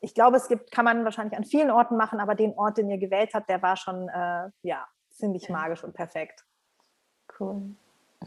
ich 0.00 0.14
glaube, 0.14 0.36
es 0.36 0.48
gibt, 0.48 0.70
kann 0.70 0.84
man 0.84 1.04
wahrscheinlich 1.04 1.36
an 1.36 1.44
vielen 1.44 1.70
Orten 1.70 1.96
machen, 1.96 2.20
aber 2.20 2.34
den 2.34 2.54
Ort, 2.54 2.78
den 2.78 2.90
ihr 2.90 2.98
gewählt 2.98 3.30
habt, 3.34 3.48
der 3.48 3.62
war 3.62 3.76
schon, 3.76 4.08
äh, 4.08 4.48
ja, 4.62 4.86
ziemlich 5.10 5.48
magisch 5.48 5.84
und 5.84 5.94
perfekt. 5.94 6.44
Cool. 7.38 7.76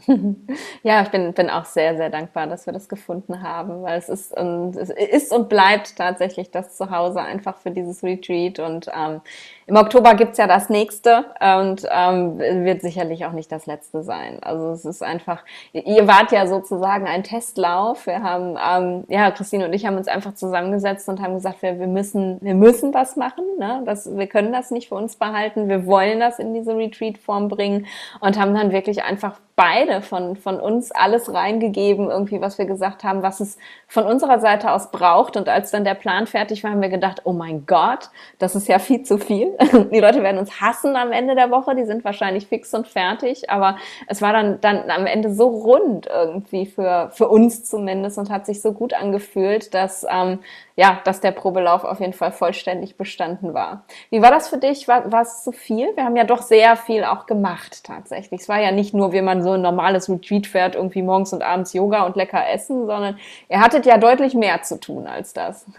Ja, 0.82 1.02
ich 1.02 1.08
bin, 1.08 1.32
bin 1.32 1.50
auch 1.50 1.64
sehr, 1.64 1.96
sehr 1.96 2.10
dankbar, 2.10 2.46
dass 2.46 2.66
wir 2.66 2.72
das 2.72 2.88
gefunden 2.88 3.42
haben, 3.42 3.82
weil 3.82 3.98
es 3.98 4.08
ist 4.08 4.36
und 4.36 4.76
es 4.76 4.90
ist 4.90 5.32
und 5.32 5.48
bleibt 5.48 5.96
tatsächlich 5.96 6.50
das 6.50 6.76
Zuhause 6.76 7.20
einfach 7.20 7.56
für 7.58 7.70
dieses 7.70 8.02
Retreat. 8.02 8.58
Und 8.60 8.88
ähm, 8.88 9.20
im 9.66 9.76
Oktober 9.76 10.14
gibt's 10.14 10.38
ja 10.38 10.46
das 10.46 10.68
nächste 10.68 11.24
und 11.40 11.86
ähm, 11.90 12.38
wird 12.38 12.82
sicherlich 12.82 13.26
auch 13.26 13.32
nicht 13.32 13.50
das 13.50 13.66
letzte 13.66 14.04
sein. 14.04 14.38
Also 14.42 14.70
es 14.70 14.84
ist 14.84 15.02
einfach, 15.02 15.44
ihr 15.72 16.06
wart 16.06 16.30
ja 16.30 16.46
sozusagen 16.46 17.06
ein 17.06 17.24
Testlauf. 17.24 18.06
Wir 18.06 18.22
haben, 18.22 18.56
ähm, 18.64 19.04
ja, 19.08 19.30
Christine 19.32 19.66
und 19.66 19.72
ich 19.72 19.86
haben 19.86 19.96
uns 19.96 20.08
einfach 20.08 20.34
zusammengesetzt 20.34 21.08
und 21.08 21.20
haben 21.20 21.34
gesagt, 21.34 21.62
wir, 21.62 21.80
wir 21.80 21.88
müssen, 21.88 22.38
wir 22.42 22.54
müssen 22.54 22.94
was 22.94 23.16
machen. 23.16 23.44
Ne? 23.58 23.82
Das, 23.84 24.16
wir 24.16 24.28
können 24.28 24.52
das 24.52 24.70
nicht 24.70 24.88
für 24.88 24.94
uns 24.94 25.16
behalten. 25.16 25.68
Wir 25.68 25.86
wollen 25.86 26.20
das 26.20 26.38
in 26.38 26.54
diese 26.54 26.76
Retreat-Form 26.76 27.48
bringen 27.48 27.86
und 28.20 28.38
haben 28.38 28.54
dann 28.54 28.70
wirklich 28.70 29.02
einfach 29.02 29.40
beide 29.56 30.02
von, 30.02 30.36
von 30.36 30.60
uns 30.60 30.92
alles 30.92 31.32
reingegeben, 31.32 32.10
irgendwie, 32.10 32.42
was 32.42 32.58
wir 32.58 32.66
gesagt 32.66 33.04
haben, 33.04 33.22
was 33.22 33.40
es 33.40 33.56
von 33.88 34.04
unserer 34.04 34.38
Seite 34.38 34.70
aus 34.70 34.90
braucht. 34.90 35.36
Und 35.38 35.48
als 35.48 35.70
dann 35.70 35.82
der 35.82 35.94
Plan 35.94 36.26
fertig 36.26 36.62
war, 36.62 36.72
haben 36.72 36.82
wir 36.82 36.90
gedacht, 36.90 37.22
oh 37.24 37.32
mein 37.32 37.64
Gott, 37.64 38.10
das 38.38 38.54
ist 38.54 38.68
ja 38.68 38.78
viel 38.78 39.02
zu 39.02 39.16
viel. 39.16 39.56
Die 39.92 39.98
Leute 39.98 40.22
werden 40.22 40.38
uns 40.38 40.60
hassen 40.60 40.94
am 40.94 41.10
Ende 41.10 41.34
der 41.34 41.50
Woche, 41.50 41.74
die 41.74 41.86
sind 41.86 42.04
wahrscheinlich 42.04 42.46
fix 42.46 42.74
und 42.74 42.86
fertig. 42.86 43.48
Aber 43.48 43.76
es 44.06 44.20
war 44.20 44.34
dann, 44.34 44.60
dann 44.60 44.90
am 44.90 45.06
Ende 45.06 45.32
so 45.32 45.48
rund 45.48 46.06
irgendwie 46.06 46.66
für, 46.66 47.10
für 47.14 47.28
uns 47.28 47.64
zumindest 47.64 48.18
und 48.18 48.28
hat 48.28 48.44
sich 48.44 48.60
so 48.60 48.72
gut 48.72 48.92
angefühlt, 48.92 49.72
dass 49.72 50.04
ähm, 50.10 50.40
ja, 50.76 51.00
dass 51.04 51.20
der 51.20 51.32
Probelauf 51.32 51.84
auf 51.84 52.00
jeden 52.00 52.12
Fall 52.12 52.32
vollständig 52.32 52.98
bestanden 52.98 53.54
war. 53.54 53.84
Wie 54.10 54.20
war 54.20 54.30
das 54.30 54.48
für 54.48 54.58
dich? 54.58 54.86
War, 54.86 55.10
war 55.10 55.22
es 55.22 55.42
zu 55.42 55.50
viel? 55.52 55.96
Wir 55.96 56.04
haben 56.04 56.16
ja 56.16 56.24
doch 56.24 56.42
sehr 56.42 56.76
viel 56.76 57.02
auch 57.04 57.24
gemacht 57.24 57.82
tatsächlich. 57.82 58.42
Es 58.42 58.48
war 58.48 58.60
ja 58.60 58.70
nicht 58.70 58.92
nur, 58.92 59.12
wie 59.12 59.22
man 59.22 59.42
so 59.42 59.52
ein 59.52 59.62
normales 59.62 60.10
Retreat 60.10 60.46
fährt, 60.46 60.74
irgendwie 60.74 61.02
morgens 61.02 61.32
und 61.32 61.42
abends 61.42 61.72
Yoga 61.72 62.04
und 62.04 62.14
lecker 62.14 62.46
essen, 62.46 62.86
sondern 62.86 63.18
ihr 63.48 63.60
hattet 63.60 63.86
ja 63.86 63.96
deutlich 63.96 64.34
mehr 64.34 64.62
zu 64.62 64.78
tun 64.78 65.06
als 65.06 65.32
das. 65.32 65.66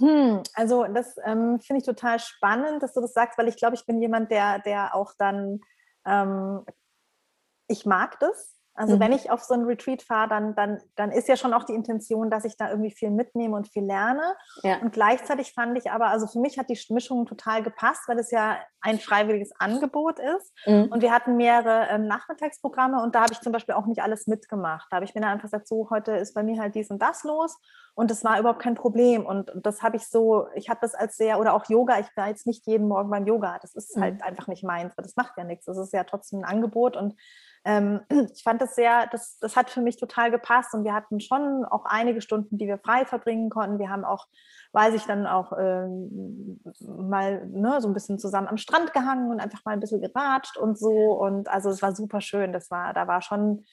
Hm, 0.00 0.44
also 0.54 0.84
das 0.84 1.16
ähm, 1.24 1.58
finde 1.58 1.80
ich 1.80 1.84
total 1.84 2.20
spannend, 2.20 2.84
dass 2.84 2.92
du 2.92 3.00
das 3.00 3.12
sagst, 3.14 3.36
weil 3.36 3.48
ich 3.48 3.56
glaube, 3.56 3.74
ich 3.74 3.84
bin 3.84 4.00
jemand, 4.00 4.30
der, 4.30 4.60
der 4.60 4.94
auch 4.94 5.12
dann, 5.18 5.60
ähm, 6.06 6.64
ich 7.66 7.84
mag 7.84 8.20
das, 8.20 8.57
Also 8.78 8.94
mhm. 8.94 9.00
wenn 9.00 9.12
ich 9.12 9.30
auf 9.30 9.42
so 9.42 9.54
ein 9.54 9.64
Retreat 9.64 10.02
fahre, 10.02 10.28
dann, 10.28 10.54
dann, 10.54 10.80
dann 10.94 11.10
ist 11.10 11.28
ja 11.28 11.36
schon 11.36 11.52
auch 11.52 11.64
die 11.64 11.74
Intention, 11.74 12.30
dass 12.30 12.44
ich 12.44 12.56
da 12.56 12.70
irgendwie 12.70 12.92
viel 12.92 13.10
mitnehme 13.10 13.56
und 13.56 13.66
viel 13.66 13.84
lerne. 13.84 14.22
Ja. 14.62 14.78
Und 14.78 14.92
gleichzeitig 14.92 15.52
fand 15.52 15.76
ich 15.76 15.90
aber, 15.90 16.06
also 16.06 16.28
für 16.28 16.38
mich 16.38 16.58
hat 16.58 16.70
die 16.70 16.78
Mischung 16.90 17.26
total 17.26 17.64
gepasst, 17.64 18.02
weil 18.06 18.18
es 18.20 18.30
ja 18.30 18.56
ein 18.80 19.00
freiwilliges 19.00 19.50
Angebot 19.58 20.20
ist. 20.20 20.52
Mhm. 20.64 20.88
Und 20.92 21.02
wir 21.02 21.12
hatten 21.12 21.36
mehrere 21.36 21.88
ähm, 21.90 22.06
Nachmittagsprogramme 22.06 23.02
und 23.02 23.16
da 23.16 23.22
habe 23.22 23.32
ich 23.32 23.40
zum 23.40 23.52
Beispiel 23.52 23.74
auch 23.74 23.86
nicht 23.86 24.00
alles 24.00 24.28
mitgemacht. 24.28 24.86
Da 24.90 24.96
habe 24.96 25.04
ich 25.04 25.14
mir 25.14 25.22
dann 25.22 25.30
einfach 25.30 25.44
gesagt, 25.44 25.66
so 25.66 25.90
heute 25.90 26.12
ist 26.12 26.34
bei 26.34 26.44
mir 26.44 26.60
halt 26.60 26.76
dies 26.76 26.90
und 26.90 27.02
das 27.02 27.24
los. 27.24 27.58
Und 27.98 28.12
das 28.12 28.22
war 28.22 28.38
überhaupt 28.38 28.62
kein 28.62 28.76
Problem. 28.76 29.26
Und 29.26 29.50
das 29.56 29.82
habe 29.82 29.96
ich 29.96 30.06
so, 30.06 30.46
ich 30.54 30.68
habe 30.68 30.78
das 30.80 30.94
als 30.94 31.16
sehr, 31.16 31.40
oder 31.40 31.52
auch 31.52 31.68
Yoga, 31.68 31.98
ich 31.98 32.06
war 32.16 32.28
jetzt 32.28 32.46
nicht 32.46 32.64
jeden 32.68 32.86
Morgen 32.86 33.10
beim 33.10 33.26
Yoga. 33.26 33.58
Das 33.60 33.74
ist 33.74 33.96
halt 33.96 34.16
mhm. 34.16 34.22
einfach 34.22 34.46
nicht 34.46 34.62
meins. 34.62 34.94
Das 34.96 35.16
macht 35.16 35.32
ja 35.36 35.42
nichts. 35.42 35.64
Das 35.64 35.76
ist 35.78 35.92
ja 35.92 36.04
trotzdem 36.04 36.38
ein 36.38 36.44
Angebot. 36.44 36.96
Und 36.96 37.16
ähm, 37.68 38.00
ich 38.34 38.42
fand 38.42 38.62
das 38.62 38.74
sehr, 38.74 39.06
das, 39.12 39.38
das 39.38 39.54
hat 39.54 39.70
für 39.70 39.82
mich 39.82 39.98
total 39.98 40.30
gepasst 40.30 40.72
und 40.72 40.84
wir 40.84 40.94
hatten 40.94 41.20
schon 41.20 41.66
auch 41.66 41.84
einige 41.84 42.22
Stunden, 42.22 42.56
die 42.56 42.66
wir 42.66 42.78
frei 42.78 43.04
verbringen 43.04 43.50
konnten. 43.50 43.78
Wir 43.78 43.90
haben 43.90 44.04
auch, 44.04 44.26
weiß 44.72 44.94
ich, 44.94 45.04
dann 45.04 45.26
auch 45.26 45.52
ähm, 45.58 46.60
mal 46.80 47.46
ne, 47.46 47.80
so 47.80 47.88
ein 47.88 47.94
bisschen 47.94 48.18
zusammen 48.18 48.48
am 48.48 48.56
Strand 48.56 48.94
gehangen 48.94 49.30
und 49.30 49.38
einfach 49.38 49.64
mal 49.66 49.72
ein 49.72 49.80
bisschen 49.80 50.00
geratscht 50.00 50.56
und 50.56 50.78
so. 50.78 50.90
Und 50.90 51.48
also 51.48 51.68
es 51.68 51.82
war 51.82 51.94
super 51.94 52.22
schön. 52.22 52.54
Das 52.54 52.70
war, 52.70 52.94
da 52.94 53.06
war 53.06 53.20
schon 53.20 53.66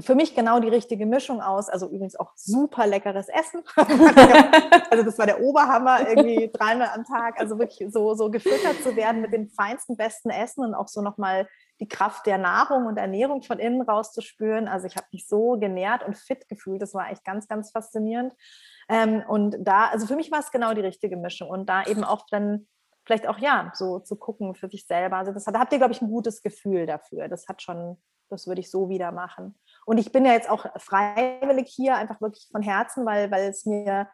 für 0.00 0.14
mich 0.14 0.34
genau 0.34 0.58
die 0.58 0.68
richtige 0.68 1.04
Mischung 1.04 1.42
aus. 1.42 1.68
Also 1.68 1.88
übrigens 1.88 2.16
auch 2.16 2.32
super 2.36 2.86
leckeres 2.86 3.28
Essen. 3.28 3.62
also 4.90 5.04
das 5.04 5.18
war 5.18 5.26
der 5.26 5.42
Oberhammer, 5.42 6.08
irgendwie 6.08 6.50
dreimal 6.52 6.88
am 6.94 7.04
Tag. 7.04 7.38
Also 7.38 7.58
wirklich 7.58 7.92
so, 7.92 8.14
so 8.14 8.30
gefüttert 8.30 8.82
zu 8.82 8.96
werden 8.96 9.20
mit 9.20 9.34
dem 9.34 9.50
feinsten, 9.50 9.96
besten 9.96 10.30
Essen 10.30 10.64
und 10.64 10.74
auch 10.74 10.88
so 10.88 11.02
nochmal 11.02 11.46
die 11.80 11.88
Kraft 11.88 12.26
der 12.26 12.38
Nahrung 12.38 12.86
und 12.86 12.96
Ernährung 12.96 13.42
von 13.42 13.58
innen 13.58 13.82
rauszuspüren. 13.82 14.68
Also 14.68 14.86
ich 14.86 14.96
habe 14.96 15.06
mich 15.12 15.26
so 15.26 15.58
genährt 15.58 16.04
und 16.06 16.16
fit 16.16 16.48
gefühlt. 16.48 16.80
Das 16.80 16.94
war 16.94 17.10
echt 17.10 17.24
ganz, 17.24 17.48
ganz 17.48 17.70
faszinierend. 17.70 18.32
Ähm, 18.88 19.22
und 19.28 19.56
da, 19.60 19.86
also 19.88 20.06
für 20.06 20.16
mich 20.16 20.30
war 20.30 20.38
es 20.38 20.50
genau 20.50 20.72
die 20.74 20.80
richtige 20.80 21.16
Mischung. 21.16 21.50
Und 21.50 21.68
da 21.68 21.84
eben 21.84 22.04
auch 22.04 22.26
dann 22.30 22.66
vielleicht 23.04 23.26
auch, 23.26 23.38
ja, 23.38 23.72
so 23.74 24.00
zu 24.00 24.16
gucken 24.16 24.54
für 24.54 24.68
sich 24.68 24.86
selber. 24.86 25.16
Also 25.16 25.32
das 25.32 25.46
hat, 25.46 25.54
da 25.54 25.60
habt 25.60 25.72
ihr, 25.72 25.78
glaube 25.78 25.92
ich, 25.92 26.02
ein 26.02 26.10
gutes 26.10 26.42
Gefühl 26.42 26.86
dafür. 26.86 27.28
Das 27.28 27.46
hat 27.48 27.62
schon, 27.62 28.02
das 28.30 28.46
würde 28.46 28.60
ich 28.60 28.70
so 28.70 28.88
wieder 28.88 29.12
machen. 29.12 29.58
Und 29.84 29.98
ich 29.98 30.12
bin 30.12 30.24
ja 30.24 30.32
jetzt 30.32 30.50
auch 30.50 30.66
freiwillig 30.76 31.68
hier, 31.68 31.96
einfach 31.96 32.20
wirklich 32.20 32.48
von 32.50 32.62
Herzen, 32.62 33.06
weil, 33.06 33.30
weil 33.30 33.48
es 33.48 33.66
mir 33.66 34.08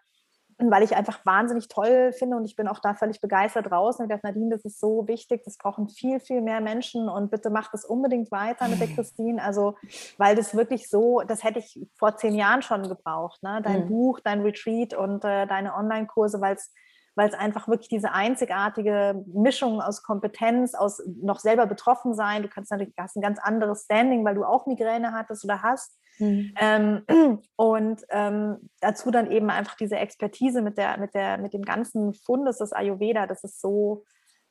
weil 0.70 0.82
ich 0.82 0.96
einfach 0.96 1.24
wahnsinnig 1.24 1.68
toll 1.68 2.12
finde 2.12 2.36
und 2.36 2.44
ich 2.44 2.56
bin 2.56 2.68
auch 2.68 2.78
da 2.78 2.94
völlig 2.94 3.20
begeistert 3.20 3.70
raus. 3.70 3.98
Und 3.98 4.06
ich 4.06 4.10
dachte, 4.10 4.26
Nadine, 4.26 4.50
das 4.50 4.64
ist 4.64 4.80
so 4.80 5.06
wichtig, 5.08 5.42
das 5.44 5.58
brauchen 5.58 5.88
viel, 5.88 6.20
viel 6.20 6.40
mehr 6.40 6.60
Menschen 6.60 7.08
und 7.08 7.30
bitte 7.30 7.50
mach 7.50 7.70
das 7.70 7.84
unbedingt 7.84 8.30
weiter 8.30 8.68
mit 8.68 8.80
der 8.80 8.88
Christine. 8.94 9.42
Also, 9.42 9.76
weil 10.18 10.36
das 10.36 10.56
wirklich 10.56 10.88
so, 10.88 11.22
das 11.26 11.44
hätte 11.44 11.58
ich 11.58 11.80
vor 11.98 12.16
zehn 12.16 12.34
Jahren 12.34 12.62
schon 12.62 12.88
gebraucht. 12.88 13.42
Ne? 13.42 13.60
Dein 13.62 13.84
mhm. 13.84 13.88
Buch, 13.88 14.20
dein 14.20 14.42
Retreat 14.42 14.94
und 14.94 15.24
äh, 15.24 15.46
deine 15.46 15.74
Online-Kurse, 15.74 16.40
weil 16.40 16.54
es 16.54 16.72
weil 17.14 17.28
es 17.28 17.34
einfach 17.34 17.68
wirklich 17.68 17.88
diese 17.88 18.12
einzigartige 18.12 19.22
Mischung 19.26 19.80
aus 19.80 20.02
Kompetenz, 20.02 20.74
aus 20.74 21.02
noch 21.20 21.40
selber 21.40 21.66
betroffen 21.66 22.14
sein. 22.14 22.42
Du 22.42 22.48
kannst 22.48 22.70
natürlich 22.70 22.94
hast 22.98 23.16
ein 23.16 23.22
ganz 23.22 23.38
anderes 23.38 23.84
Standing, 23.84 24.24
weil 24.24 24.34
du 24.34 24.44
auch 24.44 24.66
Migräne 24.66 25.12
hattest 25.12 25.44
oder 25.44 25.62
hast. 25.62 25.98
Mhm. 26.22 26.54
Ähm, 26.60 27.40
und 27.56 28.02
ähm, 28.10 28.70
dazu 28.80 29.10
dann 29.10 29.30
eben 29.30 29.50
einfach 29.50 29.74
diese 29.74 29.96
Expertise 29.96 30.62
mit, 30.62 30.78
der, 30.78 30.98
mit, 30.98 31.14
der, 31.14 31.38
mit 31.38 31.52
dem 31.52 31.62
ganzen 31.62 32.14
Fundus 32.14 32.58
des 32.58 32.72
Ayurveda, 32.72 33.26
das 33.26 33.42
ist 33.42 33.60
so, 33.60 34.04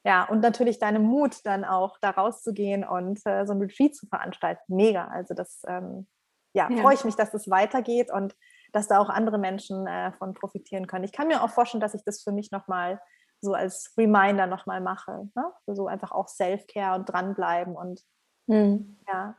ja, 0.04 0.26
und 0.26 0.42
natürlich 0.42 0.80
deinem 0.80 1.04
Mut 1.04 1.38
dann 1.46 1.64
auch 1.64 1.98
da 2.02 2.10
rauszugehen 2.10 2.84
und 2.84 3.26
äh, 3.26 3.46
so 3.46 3.54
ein 3.54 3.62
Retreat 3.62 3.96
zu 3.96 4.08
veranstalten. 4.08 4.76
Mega. 4.76 5.08
Also 5.08 5.34
das, 5.34 5.62
ähm, 5.68 6.08
ja, 6.54 6.70
ja. 6.70 6.82
freue 6.82 6.96
ich 6.96 7.06
mich, 7.06 7.16
dass 7.16 7.32
das 7.32 7.50
weitergeht 7.50 8.12
und 8.12 8.36
dass 8.74 8.88
da 8.88 9.00
auch 9.00 9.10
andere 9.10 9.38
Menschen 9.38 9.88
äh, 9.88 10.12
von 10.14 10.34
profitieren 10.34 10.88
können. 10.88 11.06
Ich 11.06 11.14
kann 11.14 11.28
mir 11.28 11.44
auch 11.44 11.52
vorstellen, 11.52 11.82
dass 11.82 11.94
ich 11.94 12.04
das 12.04 12.22
für 12.22 12.32
mich 12.32 12.52
nochmal 12.52 13.00
so 13.40 13.54
als 13.54 13.94
Reminder 13.98 14.48
nochmal 14.48 14.82
mache. 14.82 15.30
Ne? 15.36 15.44
So 15.68 15.88
einfach 15.88 16.12
auch 16.12 16.28
Self-Care 16.28 16.96
und 16.96 17.06
dranbleiben 17.06 17.76
und 17.76 18.02
mhm. 18.48 18.98
ja. 19.08 19.38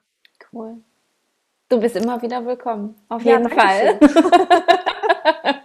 Cool. 0.52 0.82
Du 1.72 1.80
bist 1.80 1.96
immer 1.96 2.20
wieder 2.20 2.44
willkommen. 2.44 2.94
Auf 3.08 3.24
jeden 3.24 3.48
ja, 3.48 3.48
Fall. 3.48 3.98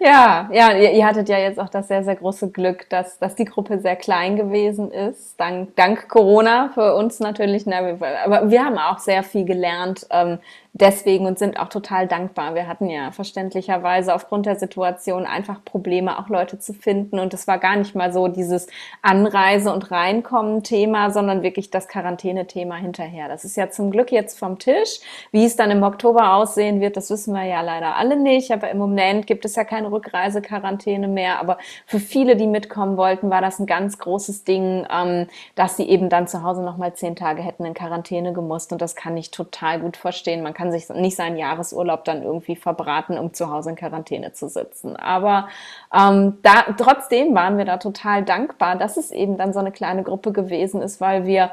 ja, 0.00 0.50
ja, 0.50 0.72
ihr, 0.72 0.90
ihr, 0.90 1.06
hattet 1.06 1.28
ja 1.28 1.38
jetzt 1.38 1.60
auch 1.60 1.68
das 1.68 1.86
sehr, 1.86 2.02
sehr 2.02 2.16
große 2.16 2.50
Glück, 2.50 2.90
dass, 2.90 3.20
dass 3.20 3.36
die 3.36 3.44
Gruppe 3.44 3.78
sehr 3.78 3.94
klein 3.94 4.34
gewesen 4.34 4.90
ist. 4.90 5.38
Dank, 5.38 5.76
dank 5.76 6.08
Corona 6.08 6.70
für 6.74 6.96
uns 6.96 7.20
natürlich. 7.20 7.64
Ne, 7.64 7.96
aber 8.24 8.50
wir 8.50 8.64
haben 8.64 8.76
auch 8.76 8.98
sehr 8.98 9.22
viel 9.22 9.44
gelernt, 9.44 10.04
ähm, 10.10 10.40
deswegen 10.74 11.26
und 11.26 11.38
sind 11.38 11.58
auch 11.58 11.68
total 11.68 12.08
dankbar. 12.08 12.56
Wir 12.56 12.66
hatten 12.66 12.90
ja 12.90 13.12
verständlicherweise 13.12 14.12
aufgrund 14.12 14.44
der 14.44 14.56
Situation 14.56 15.24
einfach 15.24 15.64
Probleme, 15.64 16.18
auch 16.18 16.28
Leute 16.28 16.58
zu 16.58 16.74
finden. 16.74 17.20
Und 17.20 17.32
es 17.32 17.46
war 17.46 17.58
gar 17.58 17.76
nicht 17.76 17.94
mal 17.94 18.12
so 18.12 18.26
dieses 18.26 18.66
Anreise- 19.00 19.72
und 19.72 19.92
Reinkommen-Thema, 19.92 21.12
sondern 21.12 21.42
wirklich 21.42 21.70
das 21.70 21.86
Quarantäne-Thema 21.86 22.74
hinterher. 22.74 23.28
Das 23.28 23.44
ist 23.44 23.56
ja 23.56 23.70
zum 23.70 23.92
Glück 23.92 24.10
jetzt 24.10 24.36
vom 24.36 24.58
Tisch. 24.58 24.98
Wie 25.30 25.44
es 25.44 25.54
dann 25.54 25.70
im 25.70 25.84
Oktober 25.84 26.34
aussehen 26.34 26.80
wird, 26.80 26.96
das 26.96 27.08
wissen 27.08 27.34
wir 27.34 27.44
ja 27.44 27.60
leider 27.60 27.94
alle 27.94 28.16
nicht. 28.16 28.50
Aber 28.50 28.68
im 28.68 28.78
Moment 28.78 29.28
gibt 29.28 29.44
es 29.44 29.54
ja 29.54 29.62
keine 29.62 29.92
Rückreise-Quarantäne 29.92 31.06
mehr. 31.06 31.38
Aber 31.38 31.58
für 31.86 32.00
viele, 32.00 32.34
die 32.34 32.48
mitkommen 32.48 32.96
wollten, 32.96 33.30
war 33.30 33.40
das 33.40 33.60
ein 33.60 33.66
ganz 33.66 33.98
großes 33.98 34.42
Ding, 34.42 34.84
ähm, 34.92 35.28
dass 35.54 35.76
sie 35.76 35.88
eben 35.88 36.08
dann 36.08 36.26
zu 36.26 36.42
Hause 36.42 36.62
nochmal 36.62 36.94
zehn 36.94 37.14
Tage 37.14 37.42
hätten 37.42 37.64
in 37.64 37.74
Quarantäne 37.74 38.32
gemusst. 38.32 38.72
Und 38.72 38.82
das 38.82 38.96
kann 38.96 39.16
ich 39.16 39.30
total 39.30 39.78
gut 39.78 39.96
verstehen. 39.96 40.42
Man 40.42 40.52
kann 40.52 40.63
kann 40.64 40.72
sich 40.72 40.88
nicht 40.88 41.16
seinen 41.16 41.36
Jahresurlaub 41.36 42.04
dann 42.04 42.22
irgendwie 42.22 42.56
verbraten, 42.56 43.18
um 43.18 43.34
zu 43.34 43.50
Hause 43.50 43.70
in 43.70 43.76
Quarantäne 43.76 44.32
zu 44.32 44.48
sitzen. 44.48 44.96
Aber 44.96 45.48
ähm, 45.92 46.38
da, 46.42 46.64
trotzdem 46.78 47.34
waren 47.34 47.58
wir 47.58 47.66
da 47.66 47.76
total 47.76 48.24
dankbar, 48.24 48.76
dass 48.76 48.96
es 48.96 49.10
eben 49.10 49.36
dann 49.36 49.52
so 49.52 49.58
eine 49.58 49.72
kleine 49.72 50.02
Gruppe 50.02 50.32
gewesen 50.32 50.80
ist, 50.80 51.02
weil 51.02 51.26
wir 51.26 51.50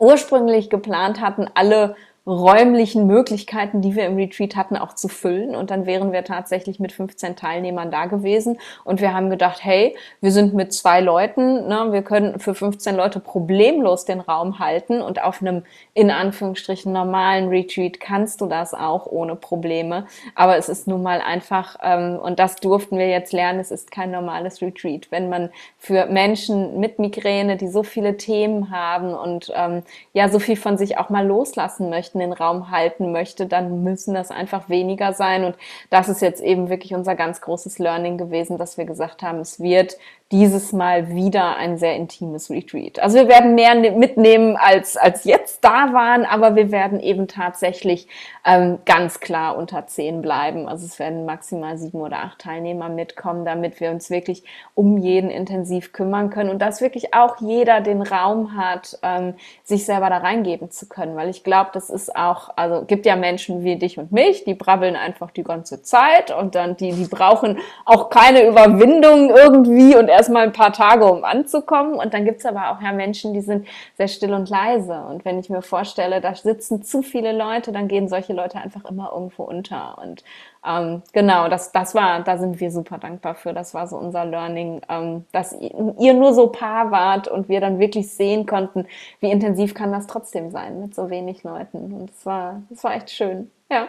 ursprünglich 0.00 0.70
geplant 0.70 1.20
hatten, 1.20 1.48
alle 1.54 1.94
räumlichen 2.24 3.08
Möglichkeiten, 3.08 3.80
die 3.80 3.96
wir 3.96 4.06
im 4.06 4.14
Retreat 4.14 4.54
hatten, 4.54 4.76
auch 4.76 4.94
zu 4.94 5.08
füllen. 5.08 5.56
Und 5.56 5.72
dann 5.72 5.86
wären 5.86 6.12
wir 6.12 6.22
tatsächlich 6.22 6.78
mit 6.78 6.92
15 6.92 7.34
Teilnehmern 7.34 7.90
da 7.90 8.06
gewesen. 8.06 8.58
Und 8.84 9.00
wir 9.00 9.12
haben 9.12 9.28
gedacht, 9.28 9.64
hey, 9.64 9.96
wir 10.20 10.30
sind 10.30 10.54
mit 10.54 10.72
zwei 10.72 11.00
Leuten, 11.00 11.66
ne, 11.66 11.88
wir 11.90 12.02
können 12.02 12.38
für 12.38 12.54
15 12.54 12.94
Leute 12.94 13.18
problemlos 13.18 14.04
den 14.04 14.20
Raum 14.20 14.60
halten. 14.60 15.02
Und 15.02 15.22
auf 15.22 15.42
einem 15.42 15.64
in 15.94 16.12
Anführungsstrichen 16.12 16.92
normalen 16.92 17.48
Retreat 17.48 17.98
kannst 17.98 18.40
du 18.40 18.46
das 18.46 18.72
auch 18.72 19.06
ohne 19.06 19.34
Probleme. 19.34 20.06
Aber 20.36 20.56
es 20.56 20.68
ist 20.68 20.86
nun 20.86 21.02
mal 21.02 21.20
einfach, 21.20 21.76
ähm, 21.82 22.20
und 22.22 22.38
das 22.38 22.56
durften 22.56 22.98
wir 22.98 23.08
jetzt 23.08 23.32
lernen, 23.32 23.58
es 23.58 23.72
ist 23.72 23.90
kein 23.90 24.12
normales 24.12 24.62
Retreat. 24.62 25.08
Wenn 25.10 25.28
man 25.28 25.50
für 25.76 26.06
Menschen 26.06 26.78
mit 26.78 27.00
Migräne, 27.00 27.56
die 27.56 27.68
so 27.68 27.82
viele 27.82 28.16
Themen 28.16 28.70
haben 28.70 29.12
und 29.12 29.52
ähm, 29.56 29.82
ja 30.12 30.28
so 30.28 30.38
viel 30.38 30.56
von 30.56 30.78
sich 30.78 30.98
auch 30.98 31.10
mal 31.10 31.26
loslassen 31.26 31.90
möchten, 32.14 32.18
möchten, 32.18 32.18
den 32.18 32.32
Raum 32.32 32.70
halten 32.70 33.12
möchte, 33.12 33.46
dann 33.46 33.82
müssen 33.82 34.14
das 34.14 34.30
einfach 34.30 34.68
weniger 34.68 35.12
sein. 35.12 35.44
Und 35.44 35.56
das 35.90 36.08
ist 36.08 36.22
jetzt 36.22 36.42
eben 36.42 36.68
wirklich 36.68 36.94
unser 36.94 37.14
ganz 37.14 37.40
großes 37.40 37.78
Learning 37.78 38.18
gewesen, 38.18 38.58
dass 38.58 38.78
wir 38.78 38.84
gesagt 38.84 39.22
haben, 39.22 39.40
es 39.40 39.60
wird 39.60 39.96
dieses 40.32 40.72
Mal 40.72 41.10
wieder 41.10 41.56
ein 41.56 41.76
sehr 41.76 41.94
intimes 41.94 42.50
Retreat. 42.50 42.98
Also 42.98 43.18
wir 43.18 43.28
werden 43.28 43.54
mehr 43.54 43.74
ne-, 43.74 43.90
mitnehmen, 43.90 44.56
als, 44.56 44.96
als 44.96 45.24
jetzt 45.24 45.62
da 45.62 45.92
waren, 45.92 46.24
aber 46.24 46.56
wir 46.56 46.72
werden 46.72 47.00
eben 47.00 47.28
tatsächlich 47.28 48.08
ähm, 48.44 48.78
ganz 48.86 49.20
klar 49.20 49.56
unter 49.56 49.86
zehn 49.86 50.22
bleiben. 50.22 50.68
Also 50.68 50.86
es 50.86 50.98
werden 50.98 51.26
maximal 51.26 51.76
sieben 51.76 52.00
oder 52.00 52.20
acht 52.20 52.40
Teilnehmer 52.40 52.88
mitkommen, 52.88 53.44
damit 53.44 53.78
wir 53.78 53.90
uns 53.90 54.08
wirklich 54.08 54.42
um 54.74 54.96
jeden 54.96 55.30
intensiv 55.30 55.92
kümmern 55.92 56.30
können 56.30 56.48
und 56.48 56.60
dass 56.60 56.80
wirklich 56.80 57.12
auch 57.12 57.36
jeder 57.40 57.82
den 57.82 58.00
Raum 58.00 58.56
hat, 58.56 58.98
ähm, 59.02 59.34
sich 59.62 59.84
selber 59.84 60.08
da 60.08 60.18
reingeben 60.18 60.70
zu 60.70 60.88
können. 60.88 61.14
Weil 61.14 61.28
ich 61.28 61.44
glaube, 61.44 61.70
das 61.74 61.90
ist 61.90 62.16
auch, 62.16 62.50
also 62.56 62.86
gibt 62.86 63.04
ja 63.04 63.16
Menschen 63.16 63.64
wie 63.64 63.76
dich 63.76 63.98
und 63.98 64.12
mich, 64.12 64.44
die 64.44 64.54
brabbeln 64.54 64.96
einfach 64.96 65.30
die 65.30 65.44
ganze 65.44 65.82
Zeit 65.82 66.30
und 66.34 66.54
dann 66.54 66.76
die, 66.78 66.92
die 66.92 67.06
brauchen 67.06 67.58
auch 67.84 68.08
keine 68.08 68.46
Überwindung 68.46 69.28
irgendwie 69.28 69.94
und 69.94 70.08
erstmal 70.22 70.44
ein 70.44 70.52
paar 70.52 70.72
Tage, 70.72 71.04
um 71.04 71.24
anzukommen. 71.24 71.94
Und 71.94 72.14
dann 72.14 72.24
gibt's 72.24 72.46
aber 72.46 72.70
auch 72.70 72.80
ja 72.80 72.92
Menschen, 72.92 73.34
die 73.34 73.40
sind 73.40 73.66
sehr 73.96 74.06
still 74.06 74.32
und 74.34 74.48
leise. 74.48 75.04
Und 75.08 75.24
wenn 75.24 75.40
ich 75.40 75.50
mir 75.50 75.62
vorstelle, 75.62 76.20
da 76.20 76.34
sitzen 76.34 76.84
zu 76.84 77.02
viele 77.02 77.32
Leute, 77.32 77.72
dann 77.72 77.88
gehen 77.88 78.08
solche 78.08 78.32
Leute 78.32 78.58
einfach 78.58 78.84
immer 78.84 79.10
irgendwo 79.12 79.42
unter. 79.42 79.98
Und 80.00 80.22
ähm, 80.64 81.02
genau, 81.12 81.48
das, 81.48 81.72
das 81.72 81.94
war, 81.96 82.20
da 82.20 82.38
sind 82.38 82.60
wir 82.60 82.70
super 82.70 82.98
dankbar 82.98 83.34
für. 83.34 83.52
Das 83.52 83.74
war 83.74 83.88
so 83.88 83.96
unser 83.96 84.24
Learning, 84.24 84.80
ähm, 84.88 85.24
dass 85.32 85.56
ihr 85.60 86.14
nur 86.14 86.34
so 86.34 86.46
Paar 86.48 86.92
wart 86.92 87.26
und 87.26 87.48
wir 87.48 87.60
dann 87.60 87.80
wirklich 87.80 88.12
sehen 88.12 88.46
konnten, 88.46 88.86
wie 89.18 89.30
intensiv 89.30 89.74
kann 89.74 89.90
das 89.90 90.06
trotzdem 90.06 90.52
sein 90.52 90.80
mit 90.80 90.94
so 90.94 91.10
wenig 91.10 91.42
Leuten. 91.42 91.92
Und 91.92 92.10
es 92.10 92.24
war, 92.24 92.62
das 92.70 92.84
war 92.84 92.94
echt 92.94 93.10
schön. 93.10 93.50
Ja. 93.70 93.88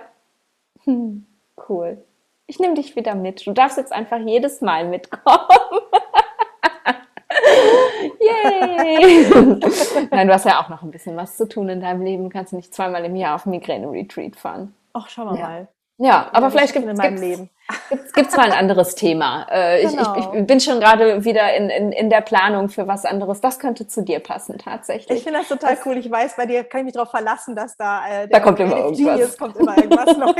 Hm, 0.86 1.28
cool. 1.70 2.04
Ich 2.48 2.60
nehme 2.60 2.74
dich 2.74 2.96
wieder 2.96 3.14
mit. 3.16 3.46
Du 3.46 3.54
darfst 3.54 3.78
jetzt 3.78 3.94
einfach 3.94 4.20
jedes 4.20 4.62
Mal 4.62 4.88
mitkommen. 4.88 5.48
Yay! 8.20 9.26
Nein, 10.12 10.28
du 10.28 10.34
hast 10.34 10.46
ja 10.46 10.62
auch 10.62 10.70
noch 10.70 10.84
ein 10.84 10.92
bisschen 10.92 11.16
was 11.18 11.38
zu 11.38 11.48
tun 11.48 11.70
in 11.70 11.82
deinem 11.82 12.02
Leben. 12.02 12.24
Du 12.24 12.30
kannst 12.30 12.54
nicht 12.54 12.74
zweimal 12.74 13.04
im 13.06 13.16
Jahr 13.16 13.36
auf 13.36 13.46
Migräne-Retreat 13.46 14.36
fahren. 14.36 14.74
Ach, 14.94 15.10
schauen 15.10 15.34
wir 15.34 15.40
ja. 15.40 15.48
mal. 15.48 15.68
Ja, 15.98 16.30
aber 16.34 16.50
vielleicht 16.50 16.74
gibt 16.74 16.88
es 16.88 18.36
mal 18.36 18.46
ein 18.46 18.52
anderes 18.52 18.96
Thema. 18.96 19.46
Äh, 19.50 19.86
genau. 19.86 20.16
ich, 20.18 20.40
ich, 20.40 20.48
bin 20.48 20.60
schon 20.60 20.80
gerade 20.80 21.24
wieder 21.24 21.56
in, 21.56 21.70
in, 21.70 21.92
in 21.92 22.10
der 22.10 22.22
Planung 22.22 22.70
für 22.70 22.88
was 22.88 23.06
anderes. 23.06 23.42
Das 23.42 23.60
könnte 23.60 23.88
zu 23.88 24.02
dir 24.02 24.20
passen, 24.20 24.58
tatsächlich. 24.58 25.20
Ich 25.20 25.24
finde 25.24 25.40
das 25.40 25.50
total 25.50 25.76
das, 25.76 25.86
cool. 25.86 25.98
Ich 25.98 26.10
weiß, 26.10 26.36
bei 26.36 26.48
dir 26.48 26.64
kann 26.64 26.82
ich 26.82 26.86
mich 26.86 26.94
darauf 26.94 27.12
verlassen, 27.12 27.56
dass 27.56 27.78
da, 27.78 28.24
äh, 28.24 28.28
da 28.28 28.40
kommt 28.40 28.60
immer 28.60 28.76
kommt 29.38 29.56
immer 29.56 29.78
irgendwas 29.78 30.18
Neues. 30.18 30.36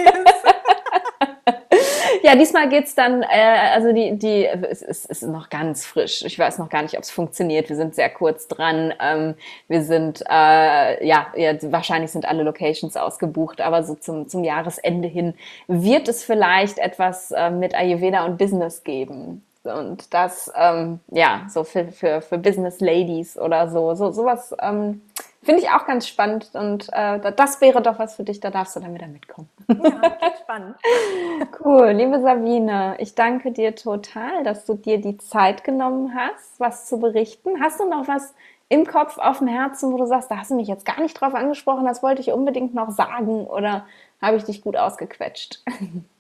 Ja, 2.26 2.38
diesmal 2.38 2.70
geht's 2.70 2.96
dann, 2.96 3.22
äh, 3.22 3.72
also 3.74 3.92
die, 3.92 4.18
die, 4.18 4.46
es, 4.46 4.82
es 4.82 5.04
ist 5.04 5.24
noch 5.24 5.50
ganz 5.50 5.86
frisch. 5.86 6.24
Ich 6.24 6.40
weiß 6.40 6.58
noch 6.58 6.70
gar 6.70 6.82
nicht, 6.82 6.96
ob 6.96 7.04
es 7.04 7.12
funktioniert. 7.12 7.68
Wir 7.68 7.76
sind 7.76 7.96
sehr 7.96 8.10
kurz 8.10 8.48
dran. 8.48 8.94
Ähm, 9.02 9.36
wir 9.68 9.84
sind, 9.84 10.22
äh, 10.30 11.06
ja, 11.06 11.28
ja, 11.36 11.54
wahrscheinlich 11.64 12.12
sind 12.12 12.26
alle 12.26 12.44
Locations 12.44 12.96
ausgebucht, 12.96 13.60
aber 13.60 13.84
so 13.84 13.96
zum, 13.96 14.30
zum 14.30 14.46
Jahresende 14.46 15.10
hin 15.10 15.34
wird 15.68 16.08
es 16.08 16.24
vielleicht 16.24 16.78
etwas 16.78 17.32
äh, 17.32 17.50
mit 17.50 17.76
Ayurveda 17.76 18.24
und 18.24 18.38
Business 18.38 18.86
geben. 18.86 19.44
Und 19.64 20.14
das, 20.14 20.50
ähm, 20.58 21.02
ja, 21.12 21.46
so 21.50 21.66
für, 21.66 21.92
für, 21.92 22.22
für 22.22 22.38
Business 22.38 22.80
Ladies 22.80 23.38
oder 23.38 23.70
so, 23.70 23.96
so 23.96 24.12
sowas. 24.12 24.56
Ähm, 24.62 25.02
Finde 25.44 25.62
ich 25.62 25.70
auch 25.70 25.86
ganz 25.86 26.08
spannend 26.08 26.50
und 26.54 26.88
äh, 26.94 27.32
das 27.34 27.60
wäre 27.60 27.82
doch 27.82 28.00
was 28.00 28.16
für 28.16 28.24
dich, 28.24 28.40
da 28.40 28.50
darfst 28.50 28.76
du 28.76 28.80
dann 28.80 28.94
wieder 28.94 29.08
mitkommen. 29.08 29.50
Ja, 29.68 30.02
spannend. 30.42 30.76
cool, 31.66 31.90
liebe 31.90 32.22
Sabine, 32.22 32.96
ich 33.00 33.14
danke 33.14 33.52
dir 33.52 33.76
total, 33.76 34.44
dass 34.44 34.66
du 34.66 34.76
dir 34.76 35.02
die 35.02 35.18
Zeit 35.18 35.64
genommen 35.64 36.16
hast, 36.16 36.60
was 36.60 36.88
zu 36.88 36.98
berichten. 37.00 37.62
Hast 37.62 37.80
du 37.80 37.90
noch 37.90 38.08
was 38.08 38.34
im 38.70 38.86
Kopf, 38.86 39.18
auf 39.18 39.40
dem 39.40 39.48
Herzen, 39.48 39.92
wo 39.92 39.98
du 39.98 40.06
sagst, 40.06 40.32
da 40.32 40.38
hast 40.38 40.52
du 40.52 40.56
mich 40.56 40.68
jetzt 40.68 40.86
gar 40.86 41.02
nicht 41.02 41.20
drauf 41.20 41.34
angesprochen, 41.34 41.86
das 41.86 42.02
wollte 42.02 42.22
ich 42.22 42.32
unbedingt 42.32 42.74
noch 42.74 42.92
sagen 42.92 43.46
oder 43.46 43.86
habe 44.22 44.38
ich 44.38 44.46
dich 44.46 44.62
gut 44.62 44.78
ausgequetscht? 44.78 45.64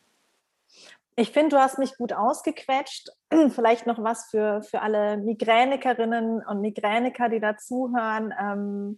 Ich 1.15 1.31
finde, 1.31 1.55
du 1.55 1.61
hast 1.61 1.77
mich 1.77 1.95
gut 1.97 2.13
ausgequetscht. 2.13 3.09
Vielleicht 3.49 3.85
noch 3.85 4.03
was 4.03 4.29
für, 4.29 4.63
für 4.63 4.81
alle 4.81 5.17
Migränikerinnen 5.17 6.43
und 6.45 6.61
Migräniker, 6.61 7.29
die 7.29 7.39
dazuhören. 7.39 8.33
Ähm, 8.39 8.97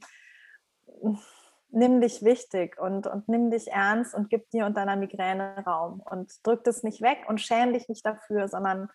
nimm 1.70 2.00
dich 2.00 2.24
wichtig 2.24 2.80
und, 2.80 3.06
und 3.06 3.28
nimm 3.28 3.52
dich 3.52 3.68
ernst 3.68 4.16
und 4.16 4.30
gib 4.30 4.50
dir 4.52 4.66
und 4.66 4.78
deiner 4.78 4.96
Migräne 4.96 5.64
Raum 5.66 6.02
und 6.10 6.32
drück 6.44 6.64
das 6.64 6.84
nicht 6.84 7.02
weg 7.02 7.26
und 7.28 7.42
schäm 7.42 7.74
dich 7.74 7.90
nicht 7.90 8.06
dafür, 8.06 8.48
sondern 8.48 8.90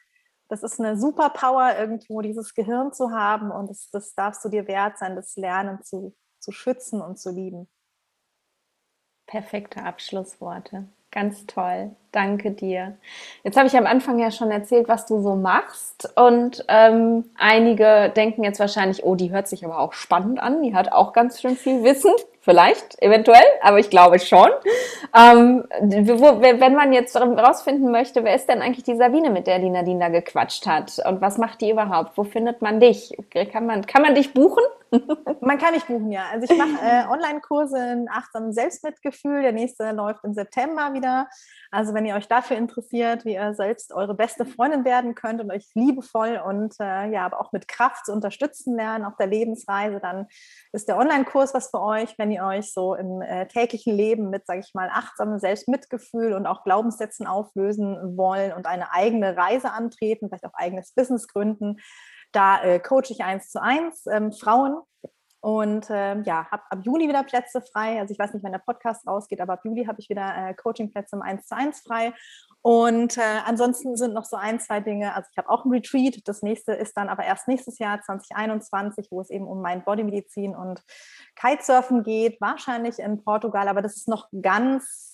das 0.49 0.63
ist 0.63 0.81
eine 0.81 0.99
Superpower 0.99 1.77
irgendwo, 1.79 2.23
dieses 2.23 2.55
Gehirn 2.55 2.93
zu 2.93 3.13
haben 3.13 3.51
und 3.51 3.69
das, 3.71 3.91
das 3.91 4.15
darfst 4.15 4.45
du 4.45 4.49
dir 4.49 4.67
wert 4.67 4.99
sein, 4.99 5.15
das 5.15 5.37
Lernen 5.37 5.83
zu, 5.83 6.17
zu 6.41 6.53
schützen 6.53 7.03
und 7.03 7.19
zu 7.19 7.31
lieben. 7.31 7.69
Perfekte 9.27 9.85
Abschlussworte. 9.85 10.89
Ganz 11.13 11.45
toll. 11.47 11.91
Danke 12.13 12.53
dir. 12.53 12.97
Jetzt 13.43 13.57
habe 13.57 13.67
ich 13.67 13.77
am 13.77 13.87
Anfang 13.87 14.19
ja 14.21 14.31
schon 14.31 14.51
erzählt, 14.51 14.89
was 14.89 15.07
du 15.07 15.21
so 15.21 15.35
machst. 15.35 16.13
Und 16.17 16.65
ähm, 16.69 17.25
einige 17.37 18.13
denken 18.15 18.45
jetzt 18.45 18.61
wahrscheinlich, 18.61 19.05
oh, 19.05 19.17
die 19.17 19.33
hört 19.33 19.49
sich 19.49 19.65
aber 19.65 19.81
auch 19.81 19.93
spannend 19.93 20.41
an. 20.41 20.63
Die 20.63 20.75
hat 20.75 20.93
auch 20.93 21.13
ganz 21.13 21.41
schön 21.41 21.57
viel 21.57 21.83
Wissen. 21.83 22.13
Vielleicht, 22.43 23.01
eventuell, 23.03 23.45
aber 23.61 23.81
ich 23.81 23.91
glaube 23.91 24.19
schon. 24.19 24.49
Ähm, 25.15 25.65
wo, 25.81 26.41
wenn 26.41 26.75
man 26.75 26.93
jetzt 26.93 27.15
rausfinden 27.15 27.91
möchte, 27.91 28.25
wer 28.25 28.35
ist 28.35 28.49
denn 28.49 28.63
eigentlich 28.63 28.85
die 28.85 28.97
Sabine, 28.97 29.29
mit 29.29 29.47
der 29.47 29.59
die 29.59 29.69
Nadine 29.69 30.11
gequatscht 30.11 30.67
hat? 30.67 31.01
Und 31.07 31.21
was 31.21 31.37
macht 31.37 31.61
die 31.61 31.71
überhaupt? 31.71 32.17
Wo 32.17 32.25
findet 32.25 32.63
man 32.63 32.81
dich? 32.81 33.17
Kann 33.53 33.67
man, 33.67 33.85
kann 33.87 34.03
man 34.03 34.15
dich 34.15 34.33
buchen? 34.33 34.63
Man 35.41 35.59
kann 35.59 35.75
nicht 35.75 35.87
buchen, 35.87 36.11
ja. 36.11 36.25
Also 36.33 36.53
ich 36.53 36.59
mache 36.59 36.85
äh, 36.85 37.07
Online-Kurse 37.07 37.79
in 37.93 38.09
achtsamem 38.11 38.53
Selbstmitgefühl. 38.53 39.43
Der 39.43 39.53
nächste 39.53 39.93
läuft 39.93 40.25
im 40.25 40.35
September 40.35 40.93
wieder. 40.95 41.29
Also 41.71 41.95
wenn 41.95 42.07
ihr 42.07 42.17
euch 42.17 42.27
dafür 42.27 42.57
interessiert, 42.57 43.25
wie 43.25 43.35
ihr 43.35 43.55
selbst 43.55 43.93
eure 43.93 44.15
beste 44.15 44.45
Freundin 44.45 44.85
werden 44.85 45.15
könnt 45.15 45.41
und 45.41 45.53
euch 45.53 45.69
liebevoll 45.75 46.41
und 46.45 46.75
äh, 46.81 47.11
ja, 47.11 47.25
aber 47.25 47.41
auch 47.41 47.53
mit 47.53 47.69
Kraft 47.69 48.07
zu 48.07 48.13
unterstützen 48.13 48.75
lernen 48.75 49.05
auf 49.05 49.17
der 49.17 49.29
Lebensreise, 49.29 50.01
dann 50.01 50.27
ist 50.73 50.89
der 50.89 50.99
Online-Kurs 50.99 51.55
was 51.55 51.71
für 51.71 51.81
euch. 51.81 52.19
Wenn 52.19 52.33
ihr 52.33 52.45
euch 52.45 52.73
so 52.73 52.95
im 52.95 53.23
äh, 53.23 53.47
täglichen 53.47 53.95
Leben 53.95 54.31
mit, 54.31 54.47
sage 54.47 54.61
ich 54.61 54.75
mal, 54.75 54.91
achtsamem 54.93 55.39
Selbstmitgefühl 55.39 56.33
und 56.33 56.47
auch 56.47 56.65
Glaubenssätzen 56.65 57.27
auflösen 57.27 58.17
wollen 58.17 58.53
und 58.53 58.67
eine 58.67 58.93
eigene 58.93 59.37
Reise 59.37 59.71
antreten, 59.71 60.29
vielleicht 60.29 60.47
auch 60.47 60.55
eigenes 60.55 60.93
Business 60.93 61.29
gründen, 61.29 61.77
da 62.33 62.63
äh, 62.63 62.81
coache 62.81 63.11
ich 63.11 63.25
eins 63.25 63.51
zu 63.51 63.61
eins 63.63 64.07
ähm, 64.07 64.33
Frauen 64.33 64.83
und 65.41 65.87
ähm, 65.91 66.23
ja, 66.25 66.47
habe 66.51 66.63
ab 66.69 66.81
Juli 66.83 67.09
wieder 67.09 67.25
Plätze 67.25 67.63
frei. 67.63 67.99
Also 67.99 68.13
ich 68.13 68.19
weiß 68.19 68.35
nicht, 68.35 68.45
wann 68.45 68.53
der 68.53 68.59
Podcast 68.59 69.07
rausgeht, 69.07 69.41
aber 69.41 69.55
ab 69.55 69.65
Juli 69.65 69.87
habe 69.87 69.99
ich 69.99 70.11
wieder 70.11 70.35
äh, 70.37 70.55
Coachingplätze 70.55 71.17
im 71.17 71.23
1 71.23 71.47
zu 71.47 71.57
1 71.57 71.81
frei. 71.81 72.13
Und 72.63 73.17
äh, 73.17 73.41
ansonsten 73.47 73.97
sind 73.97 74.13
noch 74.13 74.27
so 74.27 74.37
ein, 74.37 74.61
zwei 74.61 74.81
Dinge. 74.81 75.15
Also 75.15 75.29
ich 75.33 75.39
habe 75.39 75.49
auch 75.49 75.65
ein 75.65 75.71
Retreat. 75.71 76.21
Das 76.27 76.43
nächste 76.43 76.73
ist 76.75 76.95
dann 76.95 77.09
aber 77.09 77.25
erst 77.25 77.49
nächstes 77.49 77.79
Jahr 77.79 78.03
2021, 78.03 79.09
wo 79.11 79.23
es 79.23 79.31
eben 79.31 79.47
um 79.47 79.63
mein 79.63 79.83
Bodymedizin 79.83 80.55
und 80.55 80.83
Kitesurfen 81.37 82.03
geht. 82.03 82.39
Wahrscheinlich 82.43 82.99
in 82.99 83.25
Portugal, 83.25 83.67
aber 83.69 83.81
das 83.81 83.97
ist 83.97 84.09
noch 84.09 84.29
ganz 84.43 85.10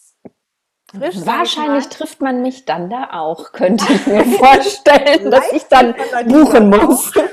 frisch. 0.91 1.25
Wahrscheinlich 1.25 1.89
trifft 1.89 2.21
man 2.21 2.43
mich 2.43 2.65
dann 2.65 2.91
da 2.91 3.11
auch, 3.13 3.53
könnte 3.53 3.85
ich 3.93 4.07
mir 4.07 4.25
vorstellen, 4.39 5.31
dass 5.31 5.53
ich 5.53 5.65
dann 5.65 5.95
buchen 6.27 6.71
muss. 6.71 7.15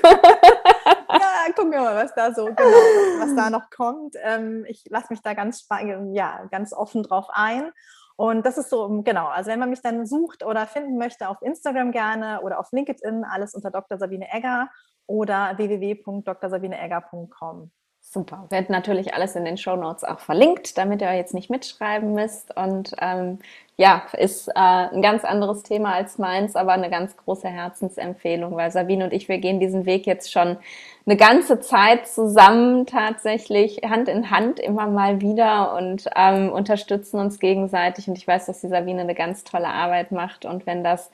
ja, 1.12 1.54
gucken 1.56 1.72
wir 1.72 1.82
mal, 1.82 2.04
was 2.04 2.14
da 2.16 2.34
so 2.34 2.46
genau, 2.46 2.64
was 3.20 3.36
da 3.36 3.50
noch 3.50 3.70
kommt. 3.70 4.16
Ähm, 4.22 4.66
ich 4.68 4.84
lasse 4.90 5.08
mich 5.10 5.22
da 5.22 5.34
ganz, 5.34 5.68
ja, 6.12 6.46
ganz 6.52 6.74
offen 6.74 7.04
drauf 7.04 7.28
ein. 7.30 7.72
Und 8.16 8.46
das 8.46 8.60
ist 8.60 8.70
so, 8.70 9.02
genau, 9.04 9.26
also 9.28 9.50
wenn 9.50 9.60
man 9.60 9.72
mich 9.72 9.82
dann 9.82 10.06
sucht 10.06 10.46
oder 10.46 10.68
finden 10.68 10.98
möchte, 10.98 11.30
auf 11.30 11.42
Instagram 11.42 11.92
gerne 11.92 12.42
oder 12.42 12.60
auf 12.60 12.72
LinkedIn, 12.72 13.24
alles 13.24 13.56
unter 13.56 13.72
Dr. 13.72 13.98
Sabine 13.98 14.32
Egger 14.32 14.70
oder 15.08 15.58
www.drsabineegger.com. 15.58 17.72
Super. 18.14 18.46
Wird 18.50 18.70
natürlich 18.70 19.16
alles 19.16 19.36
in 19.36 19.44
den 19.44 19.58
Show 19.58 19.76
Notes 19.76 20.04
auch 20.04 20.20
verlinkt, 20.20 20.78
damit 20.78 21.02
ihr 21.02 21.12
jetzt 21.16 21.34
nicht 21.34 21.50
mitschreiben 21.50 22.14
müsst. 22.14 22.56
Und 22.56 22.92
ähm, 23.02 23.40
ja, 23.76 24.04
ist 24.16 24.50
äh, 24.50 24.52
ein 24.54 25.02
ganz 25.02 25.26
anderes 25.26 25.64
Thema 25.64 25.94
als 25.96 26.20
meins, 26.20 26.56
aber 26.56 26.74
eine 26.74 26.92
ganz 26.92 27.18
große 27.18 27.48
Herzensempfehlung, 27.48 28.56
weil 28.56 28.70
Sabine 28.70 29.06
und 29.06 29.14
ich, 29.14 29.30
wir 29.30 29.40
gehen 29.40 29.60
diesen 29.60 29.88
Weg 29.88 30.06
jetzt 30.06 30.32
schon 30.32 30.58
eine 31.08 31.18
ganze 31.18 31.60
Zeit 31.60 32.08
zusammen 32.08 32.86
tatsächlich, 32.86 33.82
Hand 33.84 34.08
in 34.10 34.30
Hand 34.30 34.60
immer 34.60 34.86
mal 34.86 35.20
wieder 35.20 35.76
und 35.76 36.08
ähm, 36.16 36.52
unterstützen 36.52 37.20
uns 37.20 37.40
gegenseitig. 37.40 38.08
Und 38.08 38.16
ich 38.16 38.28
weiß, 38.28 38.46
dass 38.46 38.62
die 38.62 38.68
Sabine 38.68 39.02
eine 39.02 39.16
ganz 39.16 39.44
tolle 39.44 39.70
Arbeit 39.70 40.12
macht. 40.12 40.46
Und 40.46 40.68
wenn 40.68 40.84
das 40.84 41.10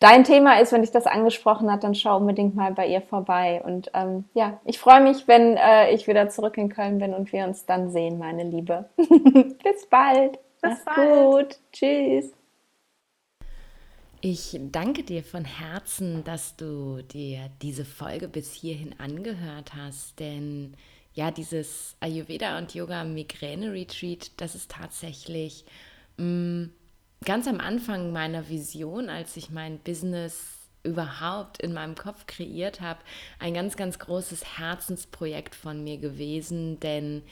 dein 0.00 0.24
Thema 0.24 0.60
ist, 0.60 0.72
wenn 0.72 0.80
dich 0.80 0.90
das 0.90 1.06
angesprochen 1.06 1.70
hat, 1.70 1.84
dann 1.84 1.94
schau 1.94 2.16
unbedingt 2.16 2.56
mal 2.56 2.72
bei 2.72 2.88
ihr 2.88 3.00
vorbei. 3.00 3.62
Und 3.64 3.90
ähm, 3.94 4.24
ja, 4.34 4.60
ich 4.64 4.78
freue 4.78 5.00
mich, 5.00 5.28
wenn 5.28 5.56
äh, 5.56 5.92
ich 5.92 6.08
wieder 6.08 6.28
zurück 6.28 6.58
in 6.58 6.68
Köln 6.68 6.98
bin 6.98 7.14
und 7.14 7.32
wir 7.32 7.44
uns 7.44 7.66
dann 7.66 7.90
sehen, 7.90 8.18
meine 8.18 8.44
Liebe. 8.44 8.88
Bis 8.96 9.86
bald. 9.88 10.38
Bis 10.60 10.72
Mach's 10.72 10.84
bald. 10.84 11.48
gut. 11.48 11.58
Tschüss. 11.72 12.32
Ich 14.22 14.58
danke 14.60 15.02
dir 15.02 15.22
von 15.22 15.44
Herzen, 15.46 16.24
dass 16.24 16.56
du 16.56 17.00
dir 17.02 17.50
diese 17.62 17.86
Folge 17.86 18.28
bis 18.28 18.52
hierhin 18.52 18.94
angehört 18.98 19.72
hast, 19.74 20.20
denn 20.20 20.74
ja, 21.14 21.30
dieses 21.30 21.96
Ayurveda 22.00 22.58
und 22.58 22.74
Yoga 22.74 23.02
Migräne 23.04 23.72
Retreat, 23.72 24.30
das 24.36 24.54
ist 24.54 24.70
tatsächlich 24.70 25.64
mh, 26.18 26.24
mm, 26.24 26.70
ganz 27.24 27.46
am 27.46 27.60
Anfang 27.60 28.12
meiner 28.12 28.48
Vision, 28.48 29.10
als 29.10 29.36
ich 29.36 29.50
mein 29.50 29.78
Business 29.78 30.56
überhaupt 30.82 31.60
in 31.60 31.74
meinem 31.74 31.94
Kopf 31.94 32.26
kreiert 32.26 32.80
habe, 32.80 33.00
ein 33.38 33.52
ganz, 33.52 33.76
ganz 33.76 33.98
großes 33.98 34.58
Herzensprojekt 34.58 35.54
von 35.54 35.84
mir 35.84 35.98
gewesen, 35.98 36.80
denn 36.80 37.22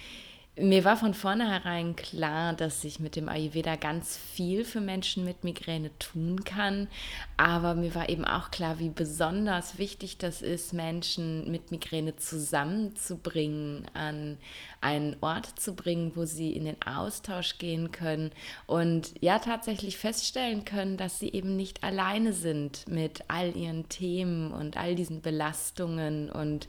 mir 0.61 0.85
war 0.85 0.97
von 0.97 1.15
vornherein 1.15 1.97
klar, 1.97 2.53
dass 2.53 2.85
ich 2.85 3.01
mit 3.01 3.17
dem 3.17 3.29
Ayurveda 3.29 3.77
ganz 3.77 4.17
viel 4.17 4.65
für 4.65 4.81
Menschen 4.81 5.25
mit 5.25 5.45
Migräne 5.45 5.91
tun 5.99 6.45
kann. 6.45 6.89
Aber 7.37 7.75
mir 7.75 7.95
war 7.95 8.09
eben 8.09 8.25
auch 8.25 8.51
klar, 8.51 8.79
wie 8.79 8.89
besonders 8.89 9.79
wichtig 9.79 10.19
das 10.19 10.43
ist, 10.43 10.73
Menschen 10.73 11.51
mit 11.51 11.71
Migräne 11.71 12.17
zusammenzubringen, 12.17 13.87
an 13.95 14.39
einen 14.81 15.17
Ort 15.21 15.59
zu 15.59 15.75
bringen, 15.75 16.13
wo 16.15 16.25
sie 16.25 16.53
in 16.53 16.65
den 16.65 16.81
Austausch 16.83 17.59
gehen 17.59 17.91
können 17.91 18.31
und 18.67 19.15
ja 19.21 19.39
tatsächlich 19.39 19.97
feststellen 19.97 20.65
können, 20.65 20.97
dass 20.97 21.19
sie 21.19 21.31
eben 21.33 21.57
nicht 21.57 21.83
alleine 21.83 22.33
sind 22.33 22.87
mit 22.89 23.25
all 23.29 23.57
ihren 23.57 23.89
Themen 23.89 24.53
und 24.53 24.77
all 24.77 24.95
diesen 24.95 25.21
Belastungen 25.21 26.31
und 26.31 26.69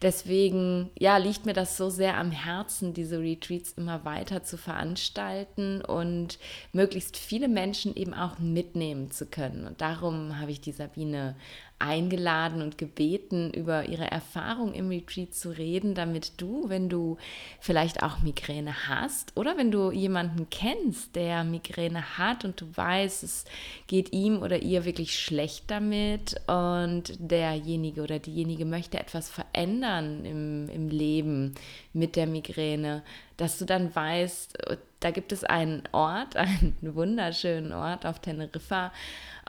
Deswegen, 0.00 0.90
ja, 0.96 1.16
liegt 1.16 1.44
mir 1.44 1.54
das 1.54 1.76
so 1.76 1.90
sehr 1.90 2.18
am 2.18 2.30
Herzen, 2.30 2.94
diese 2.94 3.18
Retreats 3.18 3.72
immer 3.72 4.04
weiter 4.04 4.44
zu 4.44 4.56
veranstalten 4.56 5.82
und 5.82 6.38
möglichst 6.72 7.16
viele 7.16 7.48
Menschen 7.48 7.96
eben 7.96 8.14
auch 8.14 8.38
mitnehmen 8.38 9.10
zu 9.10 9.26
können. 9.26 9.66
Und 9.66 9.80
darum 9.80 10.38
habe 10.38 10.52
ich 10.52 10.60
die 10.60 10.70
Sabine 10.70 11.34
eingeladen 11.78 12.62
und 12.62 12.78
gebeten, 12.78 13.52
über 13.52 13.88
ihre 13.88 14.10
Erfahrung 14.10 14.74
im 14.74 14.88
Retreat 14.88 15.34
zu 15.34 15.50
reden, 15.50 15.94
damit 15.94 16.40
du, 16.40 16.68
wenn 16.68 16.88
du 16.88 17.18
vielleicht 17.60 18.02
auch 18.02 18.20
Migräne 18.22 18.88
hast 18.88 19.36
oder 19.36 19.56
wenn 19.56 19.70
du 19.70 19.92
jemanden 19.92 20.48
kennst, 20.50 21.14
der 21.14 21.44
Migräne 21.44 22.18
hat 22.18 22.44
und 22.44 22.60
du 22.60 22.66
weißt, 22.74 23.22
es 23.22 23.44
geht 23.86 24.12
ihm 24.12 24.42
oder 24.42 24.62
ihr 24.62 24.84
wirklich 24.84 25.18
schlecht 25.18 25.70
damit 25.70 26.40
und 26.48 27.12
derjenige 27.18 28.02
oder 28.02 28.18
diejenige 28.18 28.64
möchte 28.64 28.98
etwas 28.98 29.30
verändern 29.30 30.24
im, 30.24 30.68
im 30.68 30.88
Leben 30.88 31.54
mit 31.92 32.16
der 32.16 32.26
Migräne, 32.26 33.02
dass 33.38 33.56
du 33.56 33.64
dann 33.64 33.94
weißt, 33.94 34.58
da 35.00 35.10
gibt 35.12 35.32
es 35.32 35.44
einen 35.44 35.84
Ort, 35.92 36.36
einen 36.36 36.76
wunderschönen 36.82 37.72
Ort 37.72 38.04
auf 38.04 38.18
Teneriffa, 38.18 38.92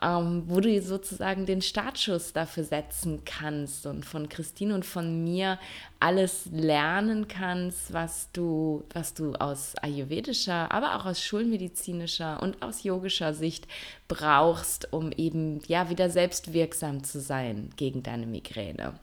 ähm, 0.01 0.43
wo 0.45 0.61
du 0.61 0.81
sozusagen 0.81 1.45
den 1.45 1.61
Startschuss 1.61 2.31
dafür 2.31 2.63
setzen 2.63 3.23
kannst 3.25 3.85
und 3.85 4.05
von 4.05 4.29
Christine 4.29 4.75
und 4.75 4.85
von 4.85 5.23
mir 5.23 5.59
alles 5.99 6.47
lernen 6.53 7.27
kannst, 7.27 7.91
was 7.91 8.31
du, 8.31 8.85
was 8.93 9.13
du 9.13 9.33
aus 9.33 9.75
ayurvedischer, 9.81 10.71
aber 10.71 10.95
auch 10.95 11.05
aus 11.05 11.21
schulmedizinischer 11.21 12.41
und 12.41 12.61
aus 12.61 12.83
yogischer 12.83 13.33
Sicht 13.33 13.67
brauchst, 14.07 14.93
um 14.93 15.11
eben 15.11 15.61
ja 15.67 15.89
wieder 15.89 16.09
selbstwirksam 16.09 17.03
zu 17.03 17.19
sein 17.19 17.71
gegen 17.75 18.03
deine 18.03 18.27
Migräne. 18.27 18.93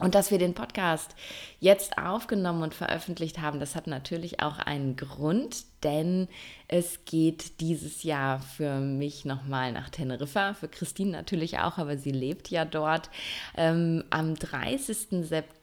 Und 0.00 0.14
dass 0.14 0.30
wir 0.30 0.38
den 0.38 0.54
Podcast 0.54 1.14
jetzt 1.60 1.98
aufgenommen 1.98 2.62
und 2.62 2.74
veröffentlicht 2.74 3.40
haben, 3.40 3.60
das 3.60 3.76
hat 3.76 3.86
natürlich 3.86 4.40
auch 4.40 4.58
einen 4.58 4.96
Grund, 4.96 5.64
denn 5.84 6.26
es 6.68 7.04
geht 7.04 7.60
dieses 7.60 8.02
Jahr 8.02 8.40
für 8.40 8.80
mich 8.80 9.24
nochmal 9.24 9.72
nach 9.72 9.90
Teneriffa, 9.90 10.54
für 10.54 10.68
Christine 10.68 11.10
natürlich 11.12 11.58
auch, 11.58 11.78
aber 11.78 11.96
sie 11.98 12.12
lebt 12.12 12.48
ja 12.48 12.64
dort. 12.64 13.10
Ähm, 13.56 14.04
am 14.10 14.34
30. 14.34 15.26
September 15.26 15.59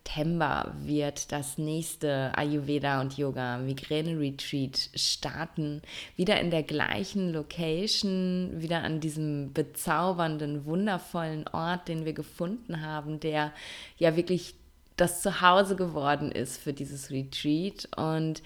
wird 0.85 1.31
das 1.31 1.57
nächste 1.57 2.31
Ayurveda 2.37 3.01
und 3.01 3.17
Yoga 3.17 3.57
Migräne 3.57 4.19
Retreat 4.19 4.89
starten. 4.95 5.81
Wieder 6.15 6.39
in 6.39 6.49
der 6.49 6.63
gleichen 6.63 7.33
Location, 7.33 8.51
wieder 8.55 8.83
an 8.83 8.99
diesem 8.99 9.53
bezaubernden, 9.53 10.65
wundervollen 10.65 11.47
Ort, 11.49 11.87
den 11.87 12.05
wir 12.05 12.13
gefunden 12.13 12.81
haben, 12.81 13.19
der 13.19 13.51
ja 13.97 14.15
wirklich 14.15 14.55
das 14.95 15.21
Zuhause 15.21 15.75
geworden 15.75 16.31
ist 16.31 16.57
für 16.57 16.73
dieses 16.73 17.11
Retreat. 17.11 17.89
Und 17.95 18.41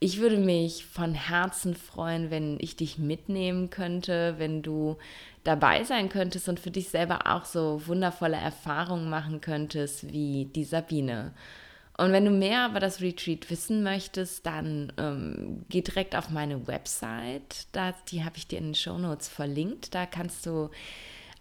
ich 0.00 0.18
würde 0.18 0.38
mich 0.38 0.84
von 0.84 1.14
Herzen 1.14 1.76
freuen, 1.76 2.30
wenn 2.30 2.58
ich 2.58 2.74
dich 2.74 2.98
mitnehmen 2.98 3.70
könnte, 3.70 4.34
wenn 4.38 4.62
du 4.62 4.96
dabei 5.44 5.84
sein 5.84 6.08
könntest 6.08 6.48
und 6.48 6.60
für 6.60 6.70
dich 6.70 6.88
selber 6.88 7.26
auch 7.26 7.44
so 7.44 7.82
wundervolle 7.86 8.36
Erfahrungen 8.36 9.10
machen 9.10 9.40
könntest 9.40 10.12
wie 10.12 10.46
die 10.46 10.64
Sabine. 10.64 11.32
Und 11.98 12.12
wenn 12.12 12.24
du 12.24 12.30
mehr 12.30 12.68
über 12.68 12.80
das 12.80 13.00
Retreat 13.00 13.50
wissen 13.50 13.82
möchtest, 13.82 14.46
dann 14.46 14.92
ähm, 14.96 15.64
geh 15.68 15.82
direkt 15.82 16.16
auf 16.16 16.30
meine 16.30 16.66
Website. 16.66 17.66
Da, 17.72 17.94
die 18.08 18.24
habe 18.24 18.38
ich 18.38 18.46
dir 18.46 18.58
in 18.58 18.68
den 18.68 18.74
Show 18.74 18.96
Notes 18.98 19.28
verlinkt. 19.28 19.94
Da 19.94 20.06
kannst 20.06 20.46
du 20.46 20.70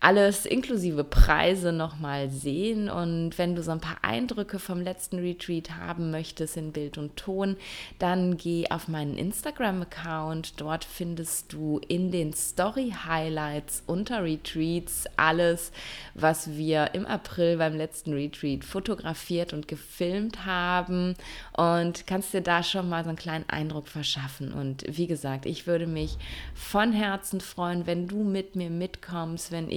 alles 0.02 0.48
inklusive 0.48 1.04
Preise 1.04 1.72
nochmal 1.72 2.30
sehen. 2.30 2.90
Und 2.90 3.38
wenn 3.38 3.56
du 3.56 3.62
so 3.62 3.70
ein 3.70 3.80
paar 3.80 4.00
Eindrücke 4.02 4.58
vom 4.58 4.82
letzten 4.82 5.20
Retreat 5.20 5.78
haben 5.78 6.10
möchtest 6.10 6.58
in 6.58 6.72
Bild 6.72 6.98
und 6.98 7.16
Ton, 7.18 7.56
dann 8.00 8.36
geh 8.36 8.66
auf 8.72 8.88
meinen 8.88 9.16
Instagram-Account. 9.16 10.60
Dort 10.60 10.84
findest 10.86 11.54
du 11.54 11.80
in 11.88 12.12
den 12.12 12.34
Story-Highlights 12.34 13.84
unter 13.86 14.24
Retreats 14.24 15.06
alles, 15.18 15.72
was 16.16 16.58
wir 16.58 16.96
im 16.96 17.06
April 17.06 17.58
beim 17.58 17.78
letzten 17.78 18.14
Retreat 18.14 18.66
fotografiert 18.66 19.54
und 19.54 19.68
gefilmt 19.68 20.48
haben. 20.48 21.16
Und 21.54 22.08
kannst 22.08 22.34
dir 22.34 22.42
da 22.42 22.64
schon 22.64 22.90
mal 22.90 23.04
so 23.04 23.10
einen 23.10 23.20
kleinen 23.20 23.48
Eindruck 23.50 23.88
verschaffen. 23.88 24.52
Und 24.52 24.84
wie 24.88 25.06
gesagt, 25.06 25.46
ich 25.46 25.68
würde 25.68 25.86
mich 25.86 26.18
von 26.56 26.92
Herzen 26.92 27.40
freuen, 27.40 27.86
wenn 27.86 28.08
du 28.08 28.24
mit 28.24 28.56
mir 28.56 28.72
mitkommst, 28.72 29.52
wenn 29.52 29.70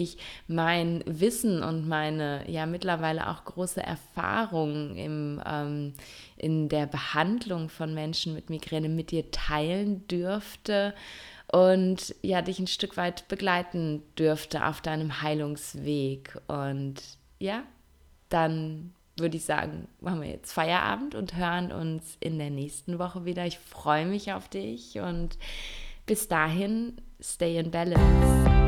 mein 0.46 1.02
Wissen 1.06 1.62
und 1.62 1.88
meine 1.88 2.50
ja 2.50 2.66
mittlerweile 2.66 3.28
auch 3.28 3.44
große 3.44 3.82
Erfahrung 3.82 4.96
im, 4.96 5.42
ähm, 5.46 5.94
in 6.36 6.68
der 6.68 6.86
Behandlung 6.86 7.68
von 7.68 7.94
Menschen 7.94 8.34
mit 8.34 8.50
Migräne 8.50 8.88
mit 8.88 9.10
dir 9.10 9.30
teilen 9.30 10.06
dürfte 10.08 10.94
und 11.54 12.14
ja, 12.22 12.42
dich 12.42 12.58
ein 12.58 12.66
Stück 12.66 12.96
weit 12.96 13.28
begleiten 13.28 14.02
dürfte 14.18 14.66
auf 14.66 14.80
deinem 14.80 15.22
Heilungsweg. 15.22 16.36
Und 16.48 16.96
ja, 17.38 17.62
dann 18.28 18.92
würde 19.16 19.36
ich 19.36 19.44
sagen, 19.44 19.86
machen 20.00 20.22
wir 20.22 20.30
jetzt 20.30 20.52
Feierabend 20.52 21.14
und 21.14 21.36
hören 21.36 21.70
uns 21.70 22.16
in 22.20 22.38
der 22.38 22.50
nächsten 22.50 22.98
Woche 22.98 23.24
wieder. 23.24 23.46
Ich 23.46 23.58
freue 23.58 24.06
mich 24.06 24.32
auf 24.32 24.48
dich 24.48 24.98
und 24.98 25.38
bis 26.06 26.28
dahin, 26.28 26.96
stay 27.20 27.58
in 27.58 27.70
balance. 27.70 28.63